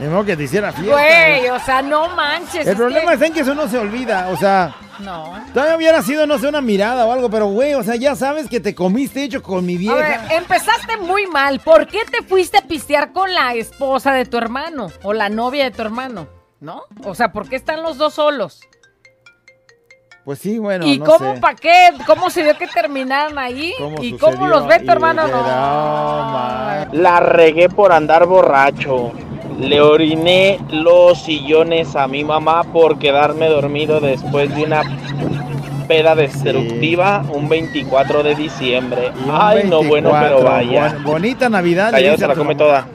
Modo 0.00 0.24
que 0.24 0.36
te 0.36 0.42
hiciera 0.44 0.72
fiesta. 0.72 0.92
Güey, 0.92 1.48
o 1.50 1.58
sea, 1.60 1.82
no 1.82 2.08
manches. 2.08 2.66
El 2.66 2.72
es 2.72 2.76
problema 2.76 3.10
que- 3.10 3.16
es 3.16 3.22
en 3.22 3.32
que 3.32 3.40
eso 3.40 3.54
no 3.54 3.68
se 3.68 3.78
olvida, 3.78 4.28
o 4.30 4.36
sea, 4.36 4.74
No. 5.00 5.34
todavía 5.52 5.76
hubiera 5.76 6.02
sido, 6.02 6.24
no 6.26 6.38
sé, 6.38 6.48
una 6.48 6.60
mirada 6.60 7.04
o 7.06 7.12
algo, 7.12 7.28
pero 7.30 7.46
güey, 7.46 7.74
o 7.74 7.82
sea, 7.84 7.94
ya 7.96 8.14
sabes 8.16 8.48
que 8.48 8.60
te 8.60 8.74
comiste 8.76 9.22
hecho 9.24 9.42
con 9.42 9.64
mi 9.66 9.74
A 9.74 9.78
vieja. 9.78 9.96
ver, 9.96 10.20
empezaste 10.32 10.96
muy 10.98 11.26
mal. 11.28 11.60
¿Por 11.60 11.86
qué 11.88 12.00
te 12.10 12.22
fuiste 12.24 12.58
a 12.58 12.62
pistear 12.62 13.12
con 13.12 13.32
la 13.34 13.54
esposa 13.54 14.12
de 14.12 14.24
tu 14.26 14.36
hermano 14.36 14.90
o 15.02 15.12
la 15.12 15.28
novia 15.28 15.64
de 15.64 15.70
tu 15.72 15.82
hermano? 15.82 16.28
¿No? 16.60 16.82
O 17.04 17.14
sea, 17.14 17.32
¿por 17.32 17.48
qué 17.48 17.56
están 17.56 17.82
los 17.82 17.98
dos 17.98 18.14
solos? 18.14 18.60
Pues 20.24 20.40
sí, 20.40 20.58
bueno, 20.58 20.86
¿Y 20.86 20.98
no 20.98 21.06
cómo, 21.06 21.34
sé. 21.34 21.40
para 21.40 21.54
qué? 21.54 21.88
¿Cómo 22.06 22.28
se 22.28 22.42
dio 22.44 22.56
que 22.58 22.66
terminaran 22.66 23.38
ahí? 23.38 23.72
¿Cómo 23.78 24.02
¿Y 24.02 24.10
sucedió? 24.10 24.18
cómo 24.36 24.48
los 24.48 24.66
ve 24.66 24.80
tu 24.80 24.90
hermano? 24.90 25.26
No. 25.26 26.92
La 26.92 27.20
regué 27.20 27.68
por 27.68 27.92
andar 27.92 28.26
borracho. 28.26 29.12
Le 29.58 29.80
oriné 29.80 30.58
los 30.70 31.22
sillones 31.22 31.96
a 31.96 32.06
mi 32.08 32.24
mamá 32.24 32.62
por 32.64 32.98
quedarme 32.98 33.48
dormido 33.48 34.00
después 34.00 34.54
de 34.54 34.64
una 34.64 34.82
peda 35.88 36.14
destructiva 36.14 37.24
un 37.32 37.48
24 37.48 38.22
de 38.22 38.34
diciembre. 38.34 39.10
Ay, 39.32 39.62
no, 39.64 39.82
bueno, 39.82 40.10
24, 40.12 40.20
pero 40.36 40.42
vaya. 40.42 40.92
bon- 40.92 41.04
bonita 41.04 41.48
Navidad. 41.48 41.90
se 41.92 42.26
la 42.26 42.34
come 42.34 42.54
mamá. 42.54 42.56
toda. 42.58 42.86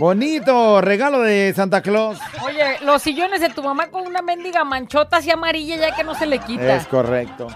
Bonito 0.00 0.80
regalo 0.80 1.20
de 1.20 1.52
Santa 1.54 1.82
Claus. 1.82 2.18
Oye, 2.42 2.78
los 2.86 3.02
sillones 3.02 3.42
de 3.42 3.50
tu 3.50 3.62
mamá 3.62 3.88
con 3.88 4.06
una 4.06 4.22
mendiga 4.22 4.64
manchota 4.64 5.18
así 5.18 5.30
amarilla 5.30 5.76
ya 5.76 5.94
que 5.94 6.02
no 6.02 6.14
se 6.14 6.24
le 6.24 6.38
quita. 6.38 6.74
Es 6.74 6.86
correcto. 6.86 7.48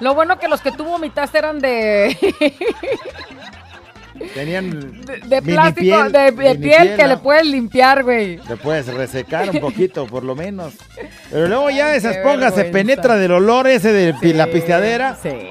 Lo 0.00 0.14
bueno 0.14 0.38
que 0.38 0.48
los 0.48 0.62
que 0.62 0.72
tú 0.72 0.84
vomitaste 0.84 1.36
eran 1.36 1.58
de, 1.58 2.16
Tenían 4.34 5.02
de, 5.26 5.42
plástico, 5.42 6.08
piel, 6.08 6.12
de, 6.12 6.54
piel 6.54 6.96
que 6.96 7.02
¿no? 7.02 7.08
le 7.08 7.16
puedes 7.18 7.44
limpiar, 7.44 8.04
güey. 8.04 8.38
Le 8.48 8.56
puedes 8.56 8.86
resecar 8.86 9.50
un 9.50 9.60
poquito, 9.60 10.06
por 10.06 10.24
lo 10.24 10.34
menos. 10.34 10.72
Pero 11.30 11.46
luego 11.46 11.68
ya 11.68 11.94
esa 11.94 12.10
esponja 12.10 12.52
se 12.52 12.64
penetra 12.64 13.16
del 13.16 13.32
olor 13.32 13.66
ese 13.66 13.92
de 13.92 14.34
la 14.34 14.46
pisteadera. 14.46 15.18
Sí. 15.22 15.50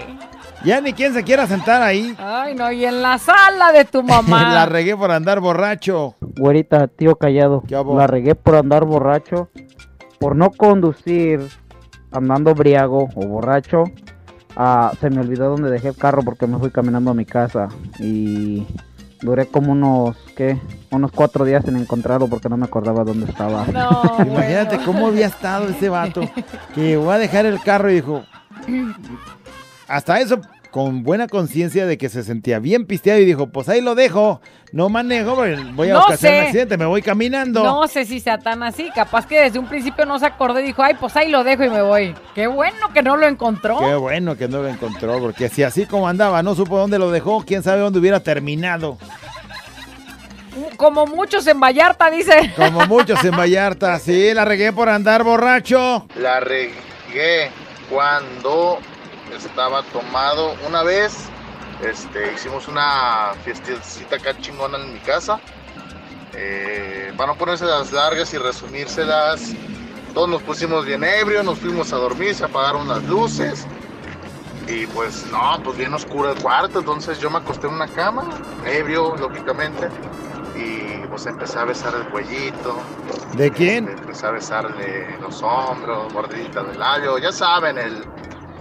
Ya 0.66 0.82
ni 0.82 0.94
quien 0.94 1.14
se 1.14 1.24
quiera 1.24 1.46
sentar 1.46 1.82
ahí. 1.84 2.16
Ay, 2.18 2.56
no, 2.56 2.72
y 2.72 2.86
en 2.86 3.02
la 3.02 3.18
sala 3.20 3.72
de 3.72 3.86
tu 3.86 4.02
mamá. 4.04 4.50
la 4.54 4.66
regué 4.66 4.98
por 4.98 5.12
andar 5.12 5.40
borracho. 5.40 6.16
Güerita, 6.22 6.88
tío 6.88 7.16
callado. 7.18 7.64
¿Qué 7.68 7.76
hago? 7.76 7.98
La 7.98 8.08
regué 8.08 8.34
por 8.36 8.56
andar 8.56 8.84
borracho. 8.86 9.50
Por 10.20 10.36
no 10.36 10.50
conducir 10.50 11.42
andando 12.12 12.56
briago 12.56 13.10
o 13.16 13.28
borracho. 13.28 13.84
ah, 14.56 14.92
se 15.00 15.10
me 15.10 15.20
olvidó 15.20 15.50
dónde 15.50 15.70
dejé 15.70 15.90
el 15.90 15.98
carro 15.98 16.24
porque 16.24 16.48
me 16.48 16.58
fui 16.58 16.72
caminando 16.72 17.12
a 17.12 17.14
mi 17.14 17.26
casa. 17.26 17.68
Y 18.00 18.66
duré 19.22 19.46
como 19.48 19.72
unos, 19.74 20.18
¿qué? 20.36 20.60
Unos 20.90 21.12
cuatro 21.12 21.46
días 21.46 21.68
en 21.68 21.76
encontrarlo 21.78 22.28
porque 22.28 22.50
no 22.50 22.58
me 22.58 22.66
acordaba 22.66 23.04
dónde 23.04 23.30
estaba. 23.30 23.66
No, 23.68 24.16
Imagínate 24.26 24.78
bueno. 24.78 24.86
cómo 24.86 25.08
había 25.08 25.28
estado 25.28 25.68
ese 25.70 25.90
vato. 25.90 26.22
Que 26.74 26.98
voy 26.98 27.14
a 27.14 27.18
dejar 27.20 27.46
el 27.46 27.62
carro 27.62 27.92
y 27.92 27.96
dijo. 27.96 28.24
Hasta 29.88 30.20
eso, 30.20 30.40
con 30.76 31.04
buena 31.04 31.30
conciencia 31.30 31.86
de 31.86 31.98
que 31.98 32.10
se 32.10 32.22
sentía 32.22 32.60
bien 32.60 32.86
pisteado 32.86 33.22
y 33.22 33.26
dijo: 33.26 33.48
Pues 33.48 33.70
ahí 33.70 33.80
lo 33.80 33.96
dejo. 33.96 34.42
No 34.74 34.90
manejo, 34.90 35.34
voy 35.34 35.90
a 35.90 35.94
No 35.94 36.02
ocasionar 36.04 36.40
un 36.42 36.46
accidente, 36.48 36.78
me 36.78 36.86
voy 36.86 37.02
caminando. 37.02 37.64
No 37.64 37.88
sé 37.88 38.04
si 38.04 38.20
sea 38.20 38.40
tan 38.40 38.62
así. 38.62 38.90
Capaz 38.94 39.26
que 39.26 39.40
desde 39.40 39.58
un 39.58 39.70
principio 39.70 40.06
no 40.06 40.20
se 40.20 40.26
acordó 40.26 40.60
y 40.60 40.64
dijo, 40.64 40.84
ay, 40.84 40.96
pues 41.00 41.16
ahí 41.16 41.30
lo 41.30 41.46
dejo 41.46 41.64
y 41.64 41.70
me 41.70 41.82
voy. 41.82 42.14
Qué 42.34 42.48
bueno 42.48 42.92
que 42.94 43.02
no 43.02 43.16
lo 43.16 43.26
encontró. 43.26 43.80
Qué 43.80 43.96
bueno 43.96 44.36
que 44.36 44.50
no 44.50 44.62
lo 44.62 44.68
encontró, 44.68 45.18
porque 45.22 45.48
si 45.48 45.64
así 45.64 45.86
como 45.86 46.10
andaba, 46.10 46.44
no 46.44 46.56
supo 46.56 46.78
dónde 46.78 47.00
lo 47.00 47.10
dejó, 47.10 47.46
quién 47.46 47.64
sabe 47.64 47.80
dónde 47.80 48.00
hubiera 48.00 48.20
terminado. 48.20 48.98
Como 50.76 51.06
muchos 51.06 51.48
en 51.48 51.58
Vallarta, 51.58 52.12
dice. 52.12 52.52
Como 52.58 52.86
muchos 52.86 53.24
en 53.24 53.32
Vallarta, 53.32 53.98
sí, 53.98 54.34
la 54.34 54.44
regué 54.44 54.74
por 54.74 54.90
andar 54.90 55.24
borracho. 55.24 56.06
La 56.20 56.42
regué 56.42 57.50
cuando 57.90 58.80
estaba 59.34 59.84
tomado 59.84 60.56
una 60.68 60.84
vez. 60.84 61.30
Este, 61.82 62.34
hicimos 62.34 62.68
una 62.68 63.34
fiestecita 63.44 64.16
acá 64.16 64.38
chingona 64.40 64.78
en 64.78 64.94
mi 64.94 65.00
casa. 65.00 65.40
Eh, 66.34 67.14
para 67.16 67.34
no 67.34 67.38
ponerse 67.38 67.66
las 67.66 67.92
largas 67.92 68.34
y 68.34 68.38
resumírselas, 68.38 69.54
todos 70.14 70.30
nos 70.30 70.42
pusimos 70.44 70.86
bien 70.86 71.04
ebrios, 71.04 71.46
nos 71.46 71.60
fuimos 71.60 71.94
a 71.94 71.98
dormir, 71.98 72.36
se 72.36 72.46
apagaron 72.46 72.88
las 72.88 73.04
luces. 73.04 73.66
Y 74.68 74.88
pues 74.88 75.26
no, 75.32 75.62
pues 75.64 75.78
bien 75.78 75.94
oscuro 75.94 76.32
el 76.32 76.42
cuarto, 76.42 76.80
entonces 76.80 77.20
yo 77.20 77.30
me 77.30 77.38
acosté 77.38 77.68
en 77.68 77.74
una 77.74 77.88
cama, 77.88 78.28
ebrio, 78.66 79.16
lógicamente. 79.16 79.90
Y 80.56 81.06
pues 81.08 81.26
empecé 81.26 81.60
a 81.60 81.66
besar 81.66 81.94
el 81.96 82.08
cuellito. 82.10 82.78
¿De 83.36 83.52
quién? 83.52 83.88
Empecé 83.90 84.26
a 84.26 84.32
besarle 84.32 85.18
los 85.20 85.42
hombros, 85.44 86.12
mordiditas 86.14 86.68
del 86.68 86.80
labio, 86.80 87.18
ya 87.18 87.32
saben, 87.32 87.78
el, 87.78 88.04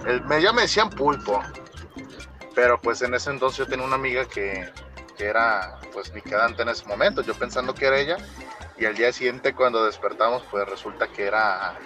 el, 0.06 0.22
me- 0.24 0.40
ya 0.42 0.52
me 0.52 0.62
decían 0.62 0.90
pulpo. 0.90 1.42
Pero 2.54 2.80
pues 2.80 3.02
en 3.02 3.14
ese 3.14 3.30
entonces 3.30 3.58
yo 3.58 3.66
tenía 3.66 3.84
una 3.84 3.96
amiga 3.96 4.24
que, 4.26 4.72
que 5.16 5.24
era 5.24 5.78
pues 5.92 6.12
mi 6.14 6.22
quedante 6.22 6.62
en 6.62 6.68
ese 6.68 6.86
momento, 6.86 7.22
yo 7.22 7.34
pensando 7.34 7.74
que 7.74 7.86
era 7.86 7.98
ella. 7.98 8.16
Y 8.76 8.84
al 8.86 8.94
día 8.94 9.12
siguiente 9.12 9.54
cuando 9.54 9.84
despertamos 9.84 10.42
pues 10.50 10.66
resulta 10.68 11.08
que 11.08 11.24
era 11.26 11.76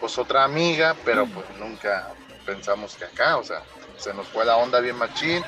pues 0.00 0.18
otra 0.18 0.44
amiga, 0.44 0.96
pero 1.04 1.26
pues 1.26 1.48
nunca 1.58 2.08
pensamos 2.44 2.96
que 2.96 3.04
acá, 3.04 3.36
o 3.36 3.44
sea, 3.44 3.62
se 3.96 4.12
nos 4.14 4.28
fue 4.28 4.44
la 4.44 4.56
onda 4.56 4.80
bien 4.80 4.96
machín. 4.96 5.44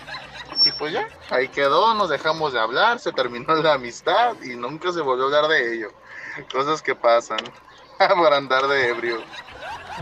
Y 0.64 0.72
pues 0.72 0.92
ya, 0.92 1.04
ahí 1.30 1.48
quedó, 1.48 1.92
nos 1.94 2.08
dejamos 2.08 2.52
de 2.52 2.60
hablar, 2.60 2.98
se 2.98 3.12
terminó 3.12 3.54
la 3.56 3.74
amistad 3.74 4.36
y 4.42 4.56
nunca 4.56 4.92
se 4.92 5.00
volvió 5.00 5.24
a 5.24 5.26
hablar 5.26 5.48
de 5.48 5.74
ello. 5.74 5.88
Cosas 6.52 6.80
que 6.82 6.94
pasan 6.94 7.38
por 8.16 8.32
andar 8.32 8.66
de 8.68 8.88
ebrio. 8.88 9.24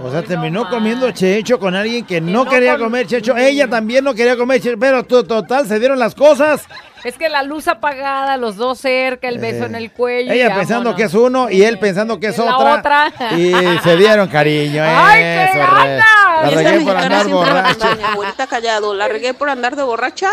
O 0.00 0.10
sea, 0.10 0.22
terminó 0.22 0.68
comiendo 0.70 1.10
checho 1.10 1.58
con 1.58 1.74
alguien 1.74 2.04
que 2.06 2.20
no, 2.20 2.44
no 2.44 2.50
quería 2.50 2.72
con- 2.72 2.84
comer 2.84 3.06
checho. 3.06 3.36
Ella 3.36 3.68
también 3.68 4.04
no 4.04 4.14
quería 4.14 4.36
comer 4.36 4.60
checho, 4.60 4.76
pero 4.78 5.04
to- 5.04 5.24
total, 5.24 5.66
se 5.66 5.78
dieron 5.78 5.98
las 5.98 6.14
cosas. 6.14 6.62
Es 7.04 7.18
que 7.18 7.28
la 7.28 7.42
luz 7.42 7.66
apagada, 7.68 8.36
los 8.36 8.56
dos 8.56 8.78
cerca, 8.78 9.28
el 9.28 9.38
beso 9.38 9.64
Eh, 9.64 9.66
en 9.66 9.74
el 9.74 9.90
cuello. 9.90 10.32
Ella 10.32 10.54
pensando 10.54 10.90
vámonos. 10.90 10.96
que 10.96 11.02
es 11.02 11.14
uno 11.14 11.50
y 11.50 11.62
él 11.62 11.78
pensando 11.78 12.18
que 12.20 12.28
es 12.28 12.38
La 12.38 12.56
otra. 12.56 13.08
otra. 13.08 13.32
Y 13.36 13.52
se 13.82 13.96
dieron 13.96 14.28
cariño. 14.28 14.82
¡Ay, 14.86 15.20
qué 15.20 15.44
eso, 15.44 15.52
re- 15.54 15.58
ganas! 15.58 16.04
La 16.42 16.48
Esta 16.48 16.62
regué 16.70 16.84
por 16.84 16.96
andar 16.96 17.26
acompaña, 17.26 18.08
abuelita 18.12 18.46
callado. 18.46 18.94
La 18.94 19.08
regué 19.08 19.34
por 19.34 19.50
andar 19.50 19.76
de 19.76 19.82
borracha. 19.82 20.30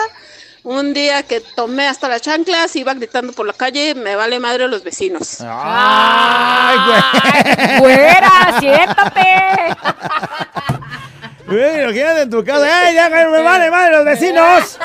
Un 0.63 0.93
día 0.93 1.23
que 1.23 1.39
tomé 1.39 1.87
hasta 1.87 2.09
las 2.09 2.21
chanclas, 2.21 2.75
iba 2.75 2.93
gritando 2.93 3.31
por 3.33 3.45
la 3.47 3.53
calle, 3.53 3.95
me 3.95 4.15
vale 4.15 4.39
madre 4.39 4.67
los 4.67 4.83
vecinos. 4.83 5.37
¡Ay, 5.41 6.77
güey! 6.85 7.79
¡Fuera! 7.79 8.59
¡Siéntate! 8.59 9.25
Güey, 11.49 11.81
imagínate 11.83 12.21
en 12.21 12.29
tu 12.29 12.43
casa. 12.45 12.89
¡Ey, 12.89 12.93
ya 12.93 13.09
me 13.09 13.25
vale 13.41 13.71
madre 13.71 13.91
los 13.97 14.05
vecinos! 14.05 14.77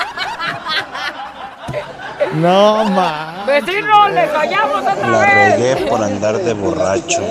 No, 2.33 2.85
ma. 2.85 3.43
¡Vecinos, 3.45 4.11
les 4.13 4.31
fallamos 4.31 4.81
otra 4.81 5.07
La 5.07 5.19
vez! 5.19 5.59
regué 5.59 5.75
por 5.85 6.03
andar 6.03 6.37
de 6.39 6.53
borracho. 6.53 7.21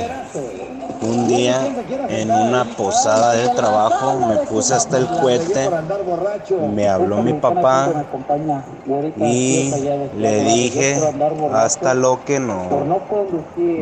Un 1.04 1.28
día 1.28 1.60
en 2.08 2.30
una 2.30 2.64
posada 2.64 3.32
de 3.34 3.48
trabajo 3.50 4.18
me 4.26 4.36
puse 4.46 4.74
hasta 4.74 4.96
el 4.96 5.06
cohete, 5.06 5.68
me 6.72 6.88
habló 6.88 7.22
mi 7.22 7.34
papá 7.34 7.88
y 9.18 9.70
le 10.16 10.44
dije 10.44 10.98
hasta 11.52 11.94
lo 11.94 12.24
que 12.24 12.40
no. 12.40 12.68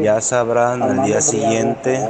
Ya 0.02 0.20
sabrán 0.20 0.82
al 0.82 1.04
día 1.04 1.20
siguiente 1.20 2.08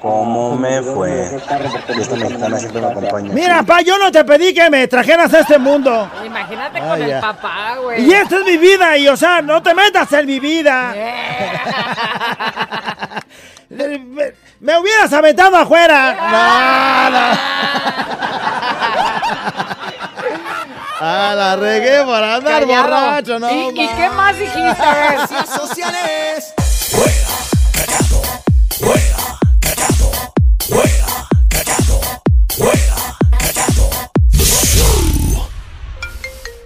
cómo 0.00 0.56
me 0.56 0.80
fue. 0.80 1.36
Esta 1.36 2.16
mexicana 2.16 2.58
siempre 2.58 2.80
me 2.80 2.86
acompaña. 2.86 3.32
Mira, 3.34 3.62
pa, 3.62 3.82
yo 3.82 3.98
no 3.98 4.10
te 4.10 4.24
pedí 4.24 4.54
que 4.54 4.70
me 4.70 4.88
trajeras 4.88 5.32
a 5.34 5.40
este 5.40 5.58
mundo. 5.58 6.08
Imagínate 6.24 6.78
Ah, 6.80 6.88
con 6.88 7.02
el 7.02 7.20
papá, 7.20 7.76
güey. 7.82 8.08
Y 8.08 8.12
esta 8.14 8.36
es 8.38 8.44
mi 8.46 8.56
vida, 8.56 8.96
y 8.96 9.08
o 9.08 9.16
sea, 9.16 9.42
no 9.42 9.62
te 9.62 9.74
metas 9.74 10.10
en 10.14 10.26
mi 10.26 10.40
vida. 10.40 10.94
Me, 13.70 14.34
me 14.60 14.78
hubieras 14.78 15.12
aventado 15.12 15.56
afuera. 15.56 16.16
No, 16.30 17.10
no. 17.10 17.40
Ah, 21.02 21.32
la 21.34 21.56
regué 21.56 22.04
por 22.04 22.22
andar 22.22 22.60
Callado. 22.60 22.82
borracho, 22.82 23.38
no. 23.38 23.70
¿Y, 23.70 23.74
qué 23.74 24.10
más 24.10 24.38
dijiste? 24.38 24.84
Redes 24.92 25.48
sociales. 25.48 26.54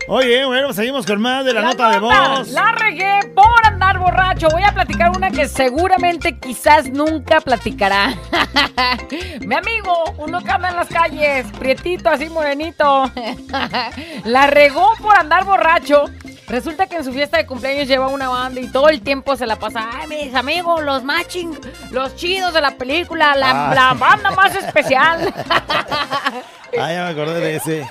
Oye, 0.06 0.44
bueno, 0.44 0.72
seguimos 0.72 1.06
con 1.06 1.20
más 1.20 1.44
de 1.44 1.54
la, 1.54 1.62
La 1.62 1.68
nota, 1.68 1.90
de 1.90 1.98
voz. 1.98 2.48
La 2.50 2.72
regué 2.72 3.20
por 3.34 3.66
andar 3.66 3.98
borracho. 3.98 4.48
Voy 4.50 4.62
a 4.62 4.72
platicar 4.72 5.10
una 5.16 5.30
que 5.30 5.48
seguramente 5.48 6.38
quizás 6.38 6.88
nunca 6.90 7.40
platicará. 7.40 8.14
Mi 9.40 9.54
amigo, 9.54 10.04
uno 10.18 10.42
que 10.42 10.50
anda 10.50 10.68
en 10.68 10.76
las 10.76 10.88
calles, 10.88 11.46
prietito, 11.58 12.10
así 12.10 12.28
morenito. 12.28 13.10
La 14.24 14.46
regó 14.46 14.92
por 15.00 15.18
andar 15.18 15.44
borracho. 15.44 16.04
Resulta 16.48 16.86
que 16.86 16.96
en 16.96 17.04
su 17.04 17.12
fiesta 17.12 17.38
de 17.38 17.46
cumpleaños 17.46 17.88
lleva 17.88 18.08
una 18.08 18.28
banda 18.28 18.60
y 18.60 18.68
todo 18.68 18.90
el 18.90 19.00
tiempo 19.00 19.34
se 19.36 19.46
la 19.46 19.56
pasa. 19.56 19.88
Ay, 19.94 20.06
mis 20.08 20.34
amigos, 20.34 20.82
los 20.84 21.02
matching, 21.02 21.58
los 21.90 22.14
chidos 22.16 22.52
de 22.52 22.60
la 22.60 22.72
película, 22.72 23.34
la, 23.34 23.70
Ah. 23.70 23.74
la 23.74 23.94
banda 23.94 24.30
más 24.32 24.54
especial. 24.54 25.32
Ah, 26.76 26.92
ya 26.92 27.04
me 27.04 27.10
acordé 27.10 27.38
de 27.38 27.54
ese. 27.56 27.86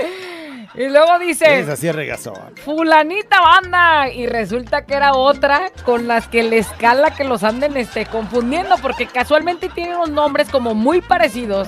Y 0.75 0.89
luego 0.89 1.19
dice. 1.19 1.59
Es 1.59 1.69
así 1.69 1.91
regazón. 1.91 2.55
fulanita 2.63 3.41
banda 3.41 4.09
y 4.09 4.25
resulta 4.25 4.85
que 4.85 4.95
era 4.95 5.13
otra 5.13 5.71
con 5.85 6.07
las 6.07 6.27
que 6.27 6.43
les 6.43 6.67
cala 6.67 7.11
que 7.11 7.23
los 7.23 7.43
anden 7.43 7.77
este, 7.77 8.05
confundiendo 8.05 8.75
porque 8.81 9.05
casualmente 9.07 9.69
tienen 9.69 9.95
unos 9.95 10.09
nombres 10.11 10.49
como 10.49 10.73
muy 10.73 11.01
parecidos 11.01 11.67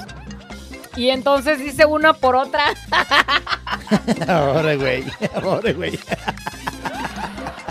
y 0.96 1.10
entonces 1.10 1.60
dice 1.60 1.86
una 1.86 2.13
por 2.13 2.36
otra 2.36 2.63
Ahora, 4.28 4.76
güey. 4.76 5.04
Ahora, 5.44 5.72
güey. 5.74 6.00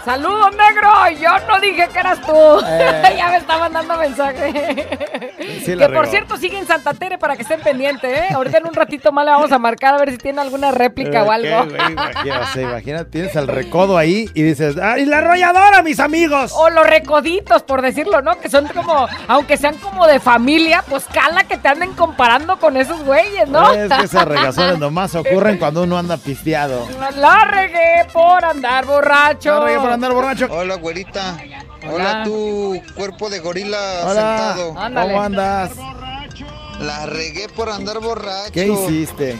Saludos 0.04 0.50
negro 0.56 0.90
yo 1.20 1.30
no 1.48 1.60
dije 1.60 1.88
que 1.92 1.98
eras 1.98 2.20
tú 2.20 2.34
Eh. 2.66 3.14
ya 3.16 3.28
me 3.30 3.36
está 3.36 3.58
mandando 3.58 3.96
mensaje 3.96 4.86
Sí 5.64 5.76
que 5.76 5.88
por 5.88 6.06
cierto 6.06 6.36
sigue 6.36 6.58
en 6.58 6.66
Santa 6.66 6.94
Tere 6.94 7.18
para 7.18 7.36
que 7.36 7.42
estén 7.42 7.60
pendientes 7.60 8.10
¿eh? 8.10 8.28
ahorita 8.34 8.58
en 8.58 8.66
un 8.66 8.74
ratito 8.74 9.12
más 9.12 9.24
le 9.24 9.30
vamos 9.30 9.52
a 9.52 9.58
marcar 9.58 9.94
a 9.94 9.98
ver 9.98 10.10
si 10.10 10.18
tiene 10.18 10.40
alguna 10.40 10.70
réplica 10.70 11.22
o 11.22 11.30
algo 11.30 11.68
¿qué, 12.22 12.32
sea, 12.52 12.62
imagina, 12.62 13.04
tienes 13.04 13.34
el 13.36 13.48
recodo 13.48 13.96
ahí 13.96 14.30
y 14.34 14.42
dices, 14.42 14.76
¡ah, 14.80 14.98
y 14.98 15.06
la 15.06 15.18
arrolladora, 15.18 15.82
mis 15.82 16.00
amigos! 16.00 16.52
O 16.54 16.70
los 16.70 16.86
recoditos, 16.86 17.62
por 17.62 17.82
decirlo, 17.82 18.22
¿no? 18.22 18.38
Que 18.38 18.48
son 18.48 18.66
como, 18.68 19.06
aunque 19.28 19.56
sean 19.56 19.76
como 19.76 20.06
de 20.06 20.20
familia, 20.20 20.84
pues 20.88 21.04
cala 21.12 21.44
que 21.44 21.56
te 21.56 21.68
anden 21.68 21.92
comparando 21.94 22.58
con 22.58 22.76
esos 22.76 23.02
güeyes, 23.04 23.48
¿no? 23.48 23.72
Es 23.72 23.92
que 23.92 24.04
esas 24.04 24.24
regazones 24.26 24.78
nomás 24.78 25.14
ocurren 25.14 25.58
cuando 25.58 25.82
uno 25.82 25.98
anda 25.98 26.16
pisteado. 26.16 26.86
La 27.16 27.44
regué 27.44 28.06
por 28.12 28.44
andar 28.44 28.86
borracho. 28.86 29.60
La 29.60 29.66
regué 29.66 29.78
por 29.78 29.90
andar 29.94 30.12
borracho. 30.12 30.48
Hola, 30.50 30.76
güerita. 30.76 31.36
Hola. 31.82 31.92
Hola, 31.92 32.24
tu 32.24 32.82
cuerpo 32.94 33.30
de 33.30 33.40
gorila 33.40 33.78
Hola, 34.04 34.54
sentado. 34.54 34.74
¿cómo 34.74 35.22
andas? 35.22 35.72
La 36.80 37.06
regué 37.06 37.48
por 37.48 37.68
andar 37.68 38.00
borracho. 38.00 38.52
¿Qué 38.52 38.66
hiciste? 38.66 39.36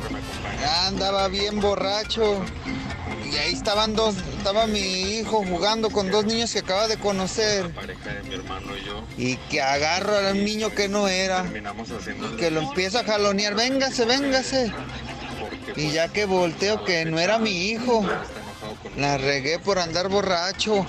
Andaba 0.87 1.29
bien 1.29 1.61
borracho. 1.61 2.41
Y 3.31 3.37
ahí 3.37 3.53
estaban 3.53 3.97
dos, 3.97 4.15
estaba 4.37 4.67
mi 4.69 4.79
hijo 4.79 5.45
jugando 5.45 5.91
con 5.91 6.11
dos 6.11 6.25
niños 6.25 6.53
que 6.53 6.61
acaba 6.61 6.87
de 6.87 6.97
conocer. 6.99 7.73
Y 9.19 9.37
que 9.37 9.61
agarro 9.61 10.17
al 10.17 10.45
niño 10.45 10.71
que 10.71 10.89
no 10.89 11.09
era. 11.09 11.45
Y 11.47 12.37
que 12.37 12.51
lo 12.51 12.61
empieza 12.61 13.01
a 13.01 13.05
jalonear. 13.05 13.55
Véngase, 13.55 14.05
véngase. 14.05 14.73
Y 15.75 15.91
ya 15.91 16.09
que 16.09 16.27
volteo 16.27 16.85
que 16.85 17.05
no 17.05 17.19
era 17.19 17.39
mi 17.39 17.71
hijo. 17.71 18.05
La 18.97 19.17
regué 19.19 19.59
por 19.59 19.79
andar 19.79 20.09
borracho. 20.09 20.87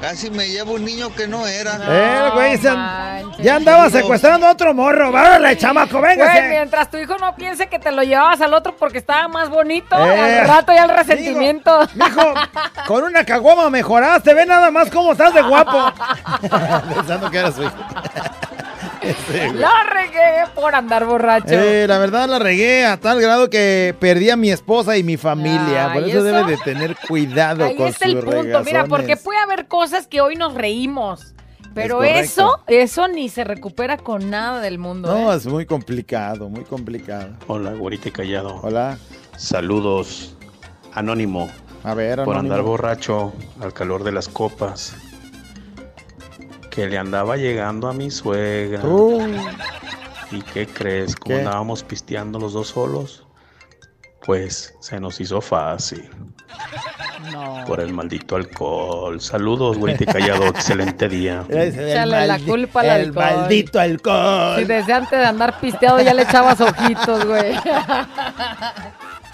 Casi 0.00 0.30
me 0.30 0.46
llevo 0.46 0.74
un 0.74 0.84
niño 0.84 1.08
que 1.14 1.26
no 1.26 1.46
era. 1.46 1.78
Eh, 1.88 2.30
güey, 2.34 2.58
se- 2.58 3.42
ya 3.42 3.56
andaba 3.56 3.88
secuestrando 3.88 4.46
a 4.46 4.50
otro 4.50 4.74
morro. 4.74 5.10
¡Várale, 5.10 5.56
chamaco, 5.56 6.00
Güey, 6.00 6.18
véngase! 6.18 6.48
mientras 6.50 6.90
tu 6.90 6.98
hijo 6.98 7.16
no 7.16 7.34
piense 7.34 7.66
que 7.68 7.78
te 7.78 7.90
lo 7.92 8.02
llevabas 8.02 8.42
al 8.42 8.52
otro 8.52 8.76
porque 8.76 8.98
estaba 8.98 9.26
más 9.28 9.48
bonito, 9.48 9.96
Eh, 9.96 10.40
al 10.40 10.46
rato 10.48 10.74
ya 10.74 10.84
el 10.84 10.90
resentimiento. 10.90 11.80
Mijo, 11.94 12.34
con 12.86 13.04
una 13.04 13.24
caguama 13.24 13.70
mejoraste. 13.70 14.34
Ve 14.34 14.44
nada 14.44 14.70
más 14.70 14.90
cómo 14.90 15.12
estás 15.12 15.32
de 15.32 15.40
guapo. 15.40 15.90
Pensando 16.94 17.30
que 17.30 17.38
era 17.38 17.50
su 17.52 17.62
hijo. 17.62 17.74
Sí. 19.14 19.38
La 19.54 19.70
regué 19.90 20.44
por 20.54 20.74
andar 20.74 21.06
borracho. 21.06 21.54
Eh, 21.54 21.86
la 21.86 21.98
verdad 21.98 22.28
la 22.28 22.38
regué 22.38 22.84
a 22.84 22.98
tal 22.98 23.20
grado 23.20 23.50
que 23.50 23.94
perdí 23.98 24.30
a 24.30 24.36
mi 24.36 24.50
esposa 24.50 24.96
y 24.96 25.02
mi 25.02 25.16
familia. 25.16 25.90
Por 25.92 26.02
eso, 26.04 26.18
¿eso? 26.18 26.22
debe 26.22 26.44
de 26.44 26.56
tener 26.58 26.96
cuidado 27.08 27.64
Ahí 27.64 27.76
con 27.76 27.88
está 27.88 28.06
el 28.06 28.12
sus 28.12 28.24
punto, 28.24 28.62
mira, 28.64 28.86
porque 28.86 29.16
puede 29.16 29.38
haber 29.38 29.66
cosas 29.68 30.06
que 30.06 30.20
hoy 30.20 30.36
nos 30.36 30.54
reímos, 30.54 31.34
pero 31.74 32.02
eso, 32.04 32.62
eso 32.66 33.08
ni 33.08 33.28
se 33.28 33.44
recupera 33.44 33.96
con 33.98 34.30
nada 34.30 34.60
del 34.60 34.78
mundo. 34.78 35.08
No, 35.12 35.32
¿eh? 35.32 35.36
es 35.36 35.46
muy 35.46 35.66
complicado, 35.66 36.48
muy 36.48 36.64
complicado. 36.64 37.30
Hola, 37.46 37.72
güerita 37.72 38.10
callado. 38.10 38.60
Hola. 38.62 38.98
Saludos. 39.36 40.34
Anónimo. 40.94 41.48
A 41.84 41.94
ver, 41.94 42.24
Por 42.24 42.34
Anónimo. 42.34 42.54
andar 42.54 42.62
borracho 42.62 43.32
al 43.60 43.72
calor 43.72 44.02
de 44.02 44.12
las 44.12 44.28
copas. 44.28 44.96
Que 46.76 46.86
le 46.86 46.98
andaba 46.98 47.36
llegando 47.38 47.88
a 47.88 47.94
mi 47.94 48.10
suegra. 48.10 48.84
Uh. 48.84 49.26
¿Y 50.30 50.42
qué 50.42 50.66
crees? 50.66 51.16
Como 51.16 51.34
¿Qué? 51.36 51.40
andábamos 51.40 51.82
pisteando 51.82 52.38
los 52.38 52.52
dos 52.52 52.68
solos, 52.68 53.26
pues 54.26 54.74
se 54.80 55.00
nos 55.00 55.18
hizo 55.18 55.40
fácil. 55.40 56.10
Por 57.66 57.80
el 57.80 57.94
maldito 57.94 58.36
alcohol. 58.36 59.20
Saludos, 59.22 59.78
güerita 59.78 60.04
y 60.04 60.06
callado. 60.06 60.46
Excelente 60.48 61.08
día. 61.08 61.46
Échale 61.48 62.26
la 62.26 62.38
culpa 62.40 62.80
al 62.80 62.86
el 62.86 62.92
alcohol. 63.06 63.24
maldito 63.24 63.80
alcohol. 63.80 64.56
Si 64.58 64.64
desde 64.64 64.92
antes 64.92 65.18
de 65.18 65.24
andar 65.24 65.58
pisteado 65.58 66.00
ya 66.02 66.12
le 66.12 66.22
echabas 66.22 66.60
ojitos, 66.60 67.24
güey. 67.24 67.54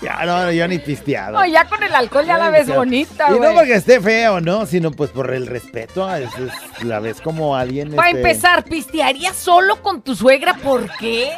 Ya, 0.02 0.24
no, 0.26 0.50
yo 0.50 0.66
ni 0.66 0.78
pisteado. 0.78 1.38
No, 1.38 1.46
ya 1.46 1.64
con 1.66 1.82
el 1.82 1.94
alcohol 1.94 2.24
ya 2.26 2.36
la 2.36 2.50
ves 2.50 2.66
bonita, 2.74 3.26
Y 3.30 3.34
güey. 3.34 3.48
no 3.50 3.54
porque 3.54 3.74
esté 3.74 4.00
feo, 4.00 4.40
no, 4.40 4.66
sino 4.66 4.90
pues 4.90 5.10
por 5.10 5.32
el 5.32 5.46
respeto. 5.46 6.04
a- 6.04 6.18
es- 6.18 6.30
es- 6.38 6.84
la 6.84 6.98
ves 6.98 7.20
como 7.20 7.54
alguien. 7.56 7.92
Para 7.94 8.08
este, 8.08 8.20
empezar, 8.20 8.64
¿pistearías 8.64 9.36
solo 9.36 9.80
con 9.80 10.02
tu 10.02 10.16
suegra? 10.16 10.54
¿Por 10.54 10.90
qué? 10.96 11.30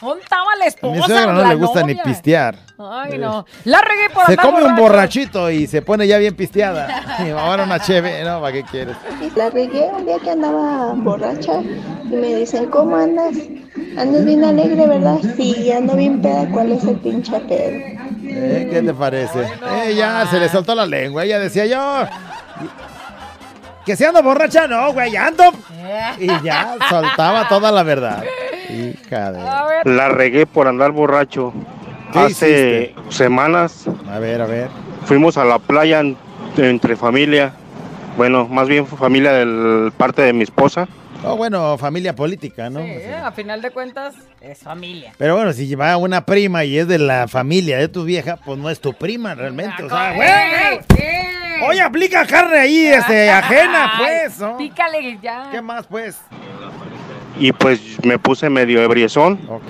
¿Dónde 0.00 0.22
estaba 0.22 0.44
la 0.56 0.64
A 0.64 0.68
esposa? 0.68 0.94
mi 0.96 1.02
suegra 1.02 1.32
no 1.32 1.44
le 1.44 1.54
gusta 1.56 1.82
ni 1.82 1.94
pistear. 1.96 2.56
Ay, 2.78 3.18
no. 3.18 3.44
La 3.64 3.80
regué 3.80 4.08
por 4.14 4.26
Se 4.26 4.32
andar 4.32 4.46
come 4.46 4.64
un 4.64 4.76
borrachito 4.76 5.50
y 5.50 5.66
se 5.66 5.82
pone 5.82 6.06
ya 6.06 6.18
bien 6.18 6.34
pisteada. 6.36 7.18
Y 7.26 7.30
ahora 7.30 7.64
una 7.64 7.80
cheve, 7.80 8.22
¿no? 8.24 8.40
¿Para 8.40 8.52
qué 8.52 8.62
quieres? 8.62 8.96
La 9.36 9.50
regué 9.50 9.88
un 9.96 10.06
día 10.06 10.18
que 10.20 10.30
andaba 10.30 10.92
borracha 10.94 11.60
y 12.04 12.14
me 12.14 12.34
dicen, 12.36 12.66
¿cómo 12.66 12.94
andas? 12.96 13.34
Andas 13.96 14.24
bien 14.24 14.44
alegre, 14.44 14.86
¿verdad? 14.86 15.18
Sí, 15.36 15.72
ando 15.72 15.96
bien 15.96 16.22
peda. 16.22 16.48
¿Cuál 16.52 16.70
es 16.72 16.84
el 16.84 16.96
pinche 17.00 17.38
pedo? 17.40 17.98
¿Eh? 18.28 18.68
¿Qué 18.70 18.82
te 18.82 18.94
parece? 18.94 19.42
Eh, 19.84 19.94
ya 19.96 20.26
se 20.26 20.38
le 20.38 20.48
soltó 20.48 20.74
la 20.74 20.86
lengua. 20.86 21.24
Ella 21.24 21.38
decía 21.38 21.66
yo. 21.66 22.06
Que 23.84 23.96
si 23.96 24.04
ando 24.04 24.22
borracha, 24.22 24.66
no, 24.66 24.92
güey, 24.92 25.16
ando. 25.16 25.44
Y 26.18 26.26
ya 26.42 26.76
soltaba 26.88 27.48
toda 27.48 27.72
la 27.72 27.82
verdad. 27.82 28.22
Hija 28.68 29.32
de. 29.32 29.90
La 29.94 30.08
regué 30.10 30.46
por 30.46 30.68
andar 30.68 30.90
borracho. 30.92 31.52
¿Qué 32.12 32.18
Hace 32.18 32.94
semanas 33.10 33.84
A 34.10 34.18
ver, 34.18 34.40
a 34.40 34.46
ver. 34.46 34.68
fuimos 35.04 35.36
a 35.36 35.44
la 35.44 35.58
playa 35.58 36.00
en- 36.00 36.16
entre 36.56 36.96
familia. 36.96 37.52
Bueno, 38.16 38.46
más 38.48 38.66
bien 38.68 38.86
familia 38.86 39.32
de 39.32 39.90
parte 39.92 40.22
de 40.22 40.32
mi 40.32 40.42
esposa. 40.42 40.88
Oh, 41.24 41.36
bueno, 41.36 41.76
familia 41.78 42.14
política, 42.14 42.70
¿no? 42.70 42.80
Sí, 42.80 42.92
a 43.12 43.32
final 43.32 43.60
de 43.60 43.70
cuentas, 43.70 44.14
es 44.40 44.58
familia. 44.58 45.12
Pero 45.18 45.34
bueno, 45.34 45.52
si 45.52 45.66
lleva 45.66 45.96
una 45.96 46.24
prima 46.24 46.64
y 46.64 46.78
es 46.78 46.86
de 46.86 46.98
la 46.98 47.26
familia 47.26 47.78
de 47.78 47.88
tu 47.88 48.04
vieja, 48.04 48.36
pues 48.36 48.58
no 48.58 48.70
es 48.70 48.80
tu 48.80 48.94
prima 48.94 49.34
realmente. 49.34 49.82
O 49.82 49.88
sea, 49.88 50.12
güey, 50.14 50.28
¡Eh! 50.28 50.80
¡Eh! 50.96 51.38
Oye, 51.68 51.80
aplica 51.80 52.24
carne 52.24 52.58
ahí, 52.58 52.86
este, 52.86 53.30
ajena, 53.32 53.92
pues, 53.98 54.38
¿no? 54.38 54.56
Pícale 54.56 55.18
ya. 55.20 55.48
¿Qué 55.50 55.60
más, 55.60 55.86
pues? 55.86 56.18
Y 57.40 57.52
pues 57.52 57.80
me 58.04 58.18
puse 58.18 58.48
medio 58.48 58.82
ebriezón. 58.82 59.40
Ok. 59.48 59.62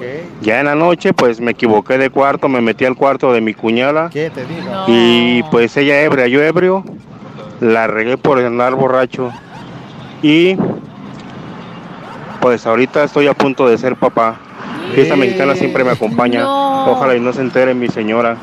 Ya 0.42 0.60
en 0.60 0.66
la 0.66 0.74
noche, 0.74 1.12
pues 1.12 1.40
me 1.40 1.52
equivoqué 1.52 1.98
de 1.98 2.10
cuarto, 2.10 2.48
me 2.48 2.60
metí 2.60 2.84
al 2.84 2.96
cuarto 2.96 3.32
de 3.32 3.40
mi 3.40 3.52
cuñada. 3.54 4.10
¿Qué 4.10 4.30
te 4.30 4.44
digo? 4.46 4.84
Y 4.86 5.42
pues 5.44 5.76
ella 5.76 6.00
ebria, 6.02 6.26
yo 6.28 6.42
ebrio. 6.42 6.84
La 7.60 7.86
regué 7.86 8.16
por 8.16 8.38
andar 8.38 8.74
borracho. 8.74 9.32
Y 10.22 10.56
pues 12.40 12.66
ahorita 12.66 13.04
estoy 13.04 13.26
a 13.26 13.34
punto 13.34 13.68
de 13.68 13.78
ser 13.78 13.96
papá. 13.96 14.38
Fiesta 14.94 15.16
mexicana 15.16 15.54
siempre 15.54 15.84
me 15.84 15.90
acompaña. 15.90 16.40
No. 16.40 16.92
Ojalá 16.92 17.14
y 17.14 17.20
no 17.20 17.32
se 17.32 17.40
entere 17.40 17.74
mi 17.74 17.88
señora. 17.88 18.36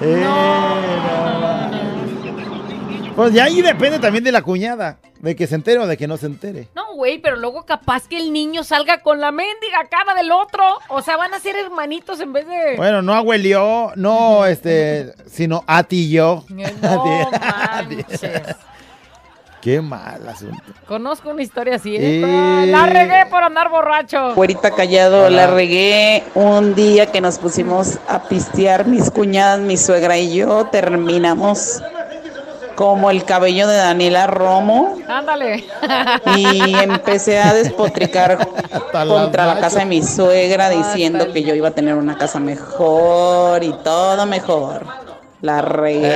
Pues 3.16 3.34
ya 3.34 3.46
ahí 3.46 3.62
depende 3.62 3.98
también 4.00 4.24
de 4.26 4.32
la 4.32 4.42
cuñada, 4.42 4.98
de 5.20 5.36
que 5.38 5.48
se 5.48 5.56
entere 5.56 5.80
o 5.80 5.88
de 5.88 5.96
que 5.96 6.06
no 6.08 6.18
se 6.18 6.26
entere. 6.26 6.68
No, 6.76 6.96
güey, 6.96 7.20
pero 7.20 7.38
luego 7.38 7.64
capaz 7.66 8.08
que 8.10 8.18
el 8.18 8.34
niño 8.34 8.64
salga 8.66 9.02
con 9.02 9.22
la 9.22 9.32
mendiga 9.32 9.86
cara 9.90 10.14
del 10.16 10.32
otro. 10.34 10.64
O 10.90 11.02
sea, 11.02 11.16
van 11.16 11.34
a 11.34 11.40
ser 11.40 11.56
hermanitos 11.56 12.20
en 12.20 12.34
vez 12.34 12.46
de. 12.46 12.76
Bueno, 12.76 13.02
no 13.02 13.14
abuelió, 13.14 13.94
no, 13.96 14.46
este, 14.46 15.14
sino 15.28 15.64
a 15.66 15.84
ti 15.84 16.10
yo. 16.10 16.44
No 16.82 17.32
manches. 17.32 18.56
Qué 19.66 19.82
mal 19.82 20.22
asunto. 20.30 20.62
Conozco 20.88 21.32
una 21.32 21.42
historia 21.42 21.78
así, 21.78 21.96
Eh. 21.96 22.22
¿eh? 22.22 22.68
La 22.68 22.86
regué 22.86 23.26
por 23.32 23.42
andar 23.44 23.72
borracho. 23.72 24.36
Güerita 24.36 24.70
Callado, 24.70 25.28
la 25.32 25.48
regué 25.48 26.24
un 26.36 26.76
día 26.76 27.08
que 27.08 27.20
nos 27.20 27.40
pusimos 27.40 27.98
a 28.08 28.22
pistear 28.30 28.86
mis 28.86 29.10
cuñadas, 29.10 29.60
mi 29.62 29.76
suegra 29.76 30.20
y 30.20 30.36
yo, 30.36 30.66
terminamos 30.68 31.82
como 32.76 33.10
el 33.10 33.24
cabello 33.26 33.68
de 33.68 33.78
Daniela 33.78 34.28
Romo 34.28 35.00
Ándale. 35.08 35.64
y 36.38 36.76
empecé 36.76 37.40
a 37.40 37.52
despotricar 37.56 38.38
contra 38.92 39.48
la 39.48 39.60
casa 39.60 39.80
de 39.80 39.86
mi 39.86 40.04
suegra 40.04 40.70
diciendo 40.70 41.34
que 41.34 41.42
yo 41.42 41.56
iba 41.56 41.70
a 41.70 41.72
tener 41.72 41.96
una 41.96 42.20
casa 42.20 42.40
mejor 42.40 43.64
y 43.64 43.74
todo 43.84 44.28
mejor. 44.28 45.05
La 45.46 45.62
regué. 45.62 46.08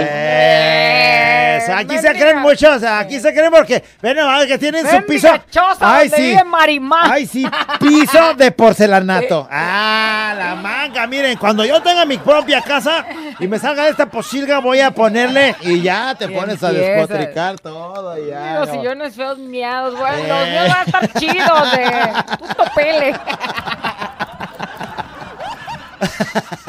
Eso, 1.57 1.71
aquí 1.75 1.99
se 1.99 2.11
creen 2.13 2.39
muchos, 2.39 2.81
aquí 2.81 3.19
se 3.19 3.31
creen 3.31 3.51
porque, 3.51 3.83
ven 4.01 4.17
nomás 4.17 4.47
que 4.47 4.57
tienen 4.57 4.89
su 4.89 5.05
piso. 5.05 5.27
Vive 6.17 6.43
Marimá. 6.43 7.13
Ay, 7.13 7.27
sí, 7.27 7.45
piso 7.79 8.33
de 8.33 8.51
porcelanato. 8.51 9.47
Ah, 9.61 10.33
la 10.37 10.55
manga, 10.55 11.05
miren, 11.05 11.37
cuando 11.37 11.65
yo 11.65 11.81
tenga 11.81 12.05
mi 12.05 12.17
propia 12.17 12.61
casa 12.61 13.05
y 13.39 13.47
me 13.47 13.59
salga 13.59 13.83
de 13.83 13.91
esta 13.91 14.07
posilga, 14.07 14.59
voy 14.59 14.79
a 14.79 14.91
ponerle 14.91 15.55
y 15.61 15.81
ya 15.81 16.15
te 16.15 16.29
pones 16.29 16.63
a 16.63 16.71
despotricar 16.71 17.59
todo 17.59 18.17
ya. 18.25 18.59
Los 18.59 18.69
no. 18.69 18.73
sillones 18.73 19.15
feos 19.15 19.37
miados, 19.37 19.95
güey. 19.95 20.21
Eh. 20.21 20.27
Los 20.27 20.47
míos 20.47 20.67
van 20.69 20.77
a 20.77 20.83
estar 20.83 21.13
chidos 21.19 21.71
de 21.71 22.37
puto 22.47 22.63
pele. 22.75 23.15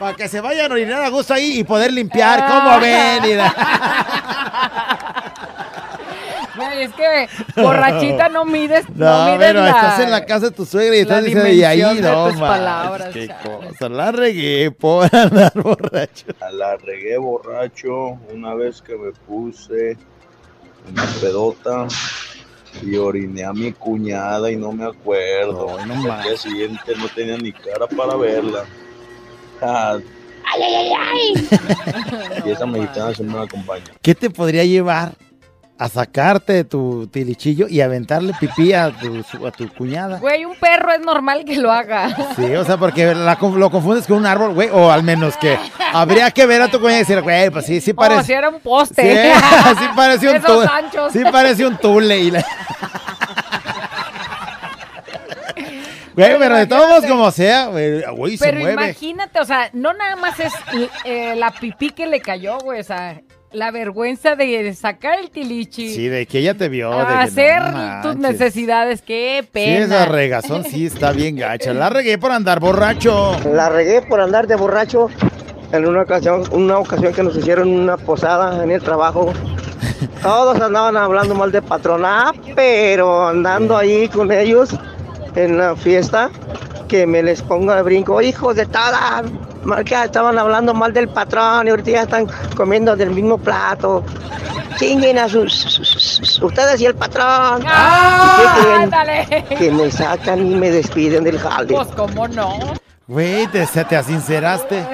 Para 0.00 0.16
que 0.16 0.28
se 0.28 0.40
vayan 0.40 0.70
a 0.70 0.74
orinar 0.74 1.02
a 1.02 1.10
gusto 1.10 1.34
ahí 1.34 1.58
y 1.60 1.64
poder 1.64 1.92
limpiar, 1.92 2.46
¿cómo 2.48 2.80
ven? 2.80 3.22
Mira. 3.22 3.54
Güey, 6.56 6.82
es 6.82 6.92
que 6.92 7.28
borrachita 7.62 8.28
no 8.28 8.44
mides, 8.44 8.84
no, 8.90 9.06
No, 9.06 9.24
mides 9.26 9.38
pero 9.38 9.60
la... 9.62 9.68
estás 9.70 10.00
en 10.00 10.10
la 10.10 10.26
casa 10.26 10.46
de 10.46 10.50
tu 10.52 10.66
suegra 10.66 10.96
y 10.96 11.00
estás 11.00 11.24
diciendo, 11.24 11.48
y 11.48 11.62
ahí 11.64 11.80
no, 12.00 12.38
palabras, 12.38 13.08
qué 13.14 13.28
chale. 13.28 13.42
cosa. 13.68 13.88
La 13.88 14.12
regué 14.12 14.70
por 14.70 15.14
andar 15.14 15.52
borracho. 15.54 16.26
La 16.52 16.76
regué 16.76 17.16
borracho 17.18 18.18
una 18.34 18.54
vez 18.54 18.82
que 18.82 18.94
me 18.96 19.12
puse 19.12 19.96
una 20.90 21.04
pedota 21.20 21.86
y 22.82 22.96
oriné 22.96 23.44
a 23.44 23.52
mi 23.52 23.72
cuñada 23.72 24.50
y 24.50 24.56
no 24.56 24.72
me 24.72 24.84
acuerdo. 24.86 25.78
no 25.86 25.94
Al 25.94 26.02
más. 26.02 26.24
día 26.24 26.36
siguiente 26.36 26.94
no 26.98 27.08
tenía 27.08 27.36
ni 27.38 27.52
cara 27.52 27.86
para 27.86 28.16
verla. 28.16 28.64
Ah, 29.62 29.96
Ay, 30.52 30.62
ay, 30.62 30.74
ay, 30.74 30.92
ay. 30.98 32.42
y 32.46 32.50
esa 32.50 32.66
mexicana 32.66 33.14
siempre 33.14 33.38
me 33.38 33.44
acompaña. 33.44 33.84
¿Qué 34.02 34.14
te 34.14 34.30
podría 34.30 34.64
llevar 34.64 35.12
a 35.78 35.88
sacarte 35.88 36.52
de 36.52 36.64
tu 36.64 37.06
tilichillo 37.06 37.66
y 37.68 37.80
aventarle 37.80 38.34
pipí 38.38 38.72
a 38.72 38.90
tu, 38.90 39.22
su- 39.22 39.46
a 39.46 39.52
tu 39.52 39.68
cuñada? 39.72 40.18
Güey, 40.18 40.44
un 40.44 40.56
perro 40.56 40.92
es 40.92 41.00
normal 41.00 41.44
que 41.44 41.56
lo 41.56 41.70
haga. 41.70 42.14
Sí, 42.36 42.52
o 42.56 42.64
sea, 42.64 42.76
porque 42.78 43.14
la 43.14 43.38
lo 43.40 43.70
confundes 43.70 44.06
con 44.06 44.16
un 44.18 44.26
árbol, 44.26 44.54
güey, 44.54 44.68
o 44.72 44.90
al 44.90 45.04
menos 45.04 45.36
que 45.36 45.56
habría 45.92 46.30
que 46.32 46.44
ver 46.46 46.62
a 46.62 46.68
tu 46.68 46.78
cuñada 46.80 46.96
y 46.96 47.00
decir, 47.00 47.20
güey, 47.22 47.50
pues 47.50 47.66
sí, 47.66 47.80
sí 47.80 47.92
Como 47.92 48.08
parece. 48.08 48.24
si 48.26 48.32
era 48.32 48.48
un 48.48 48.60
poste. 48.60 49.02
Sí, 49.32 49.40
sí 49.78 49.84
parece 49.94 50.28
un 50.30 50.36
Esos 50.36 50.52
tule. 50.56 50.68
anchos. 50.72 51.12
Sí 51.12 51.20
parece 51.30 51.66
un 51.66 51.76
tule. 51.78 52.18
Y 52.20 52.30
la- 52.32 52.44
Güey, 56.28 56.38
pero 56.38 56.56
de 56.56 56.66
todos 56.66 56.88
modos 56.88 57.06
como 57.06 57.30
sea, 57.30 57.66
güey, 57.66 58.02
güey, 58.16 58.36
se 58.36 58.44
Pero 58.44 58.60
mueve. 58.60 58.72
imagínate, 58.84 59.40
o 59.40 59.44
sea, 59.44 59.70
no 59.72 59.92
nada 59.92 60.16
más 60.16 60.38
es 60.40 60.52
eh, 61.04 61.34
la 61.36 61.50
pipí 61.50 61.90
que 61.90 62.06
le 62.06 62.20
cayó, 62.20 62.58
güey, 62.58 62.80
o 62.80 62.84
sea, 62.84 63.20
la 63.52 63.70
vergüenza 63.72 64.36
de 64.36 64.72
sacar 64.74 65.18
el 65.18 65.30
tilichi. 65.30 65.92
Sí, 65.92 66.06
de 66.08 66.26
que 66.26 66.38
ella 66.38 66.54
te 66.54 66.68
vio. 66.68 66.90
de 66.90 67.04
que 67.06 67.12
no 67.12 67.18
hacer 67.20 67.62
tus 68.02 68.16
necesidades, 68.16 69.02
qué 69.02 69.40
Sí, 69.42 69.48
pena. 69.52 69.84
esa 69.86 70.04
regazón 70.06 70.64
sí 70.64 70.86
está 70.86 71.10
bien 71.12 71.36
gacha. 71.36 71.72
La 71.74 71.90
regué 71.90 72.16
por 72.18 72.30
andar 72.32 72.60
borracho. 72.60 73.36
La 73.52 73.68
regué 73.68 74.02
por 74.02 74.20
andar 74.20 74.46
de 74.46 74.54
borracho 74.54 75.08
en 75.72 75.86
una 75.86 76.02
ocasión, 76.02 76.42
una 76.52 76.78
ocasión 76.78 77.12
que 77.12 77.22
nos 77.24 77.36
hicieron 77.36 77.68
una 77.68 77.96
posada 77.96 78.62
en 78.62 78.70
el 78.70 78.82
trabajo. 78.82 79.32
Todos 80.22 80.60
andaban 80.60 80.96
hablando 80.96 81.34
mal 81.34 81.50
de 81.50 81.62
patrona, 81.62 82.32
pero 82.54 83.26
andando 83.28 83.76
ahí 83.76 84.06
con 84.08 84.30
ellos 84.30 84.70
en 85.34 85.58
la 85.58 85.76
fiesta, 85.76 86.30
que 86.88 87.06
me 87.06 87.22
les 87.22 87.42
pongo 87.42 87.72
de 87.74 87.82
brinco, 87.82 88.20
hijos 88.20 88.56
de 88.56 88.66
toda, 88.66 89.22
marca, 89.64 90.04
estaban 90.04 90.38
hablando 90.38 90.74
mal 90.74 90.92
del 90.92 91.08
patrón 91.08 91.66
y 91.66 91.70
ahorita 91.70 91.90
ya 91.90 92.02
están 92.02 92.26
comiendo 92.56 92.96
del 92.96 93.10
mismo 93.10 93.38
plato. 93.38 94.02
Chinguen 94.78 95.18
a 95.18 95.28
sus, 95.28 96.40
ustedes 96.42 96.80
y 96.80 96.86
el 96.86 96.94
patrón. 96.94 97.62
¡Ah, 97.66 98.86
¿Y 98.86 99.26
qué! 99.48 99.56
Que 99.56 99.70
me 99.70 99.90
sacan 99.90 100.46
y 100.50 100.54
me 100.54 100.70
despiden 100.70 101.24
del 101.24 101.38
jale. 101.38 101.74
Pues, 101.74 101.88
¿cómo 101.88 102.26
no? 102.28 102.58
Güey, 103.06 103.46
te, 103.48 103.66
se- 103.66 103.84
te 103.84 103.96
asinceraste. 103.96 104.86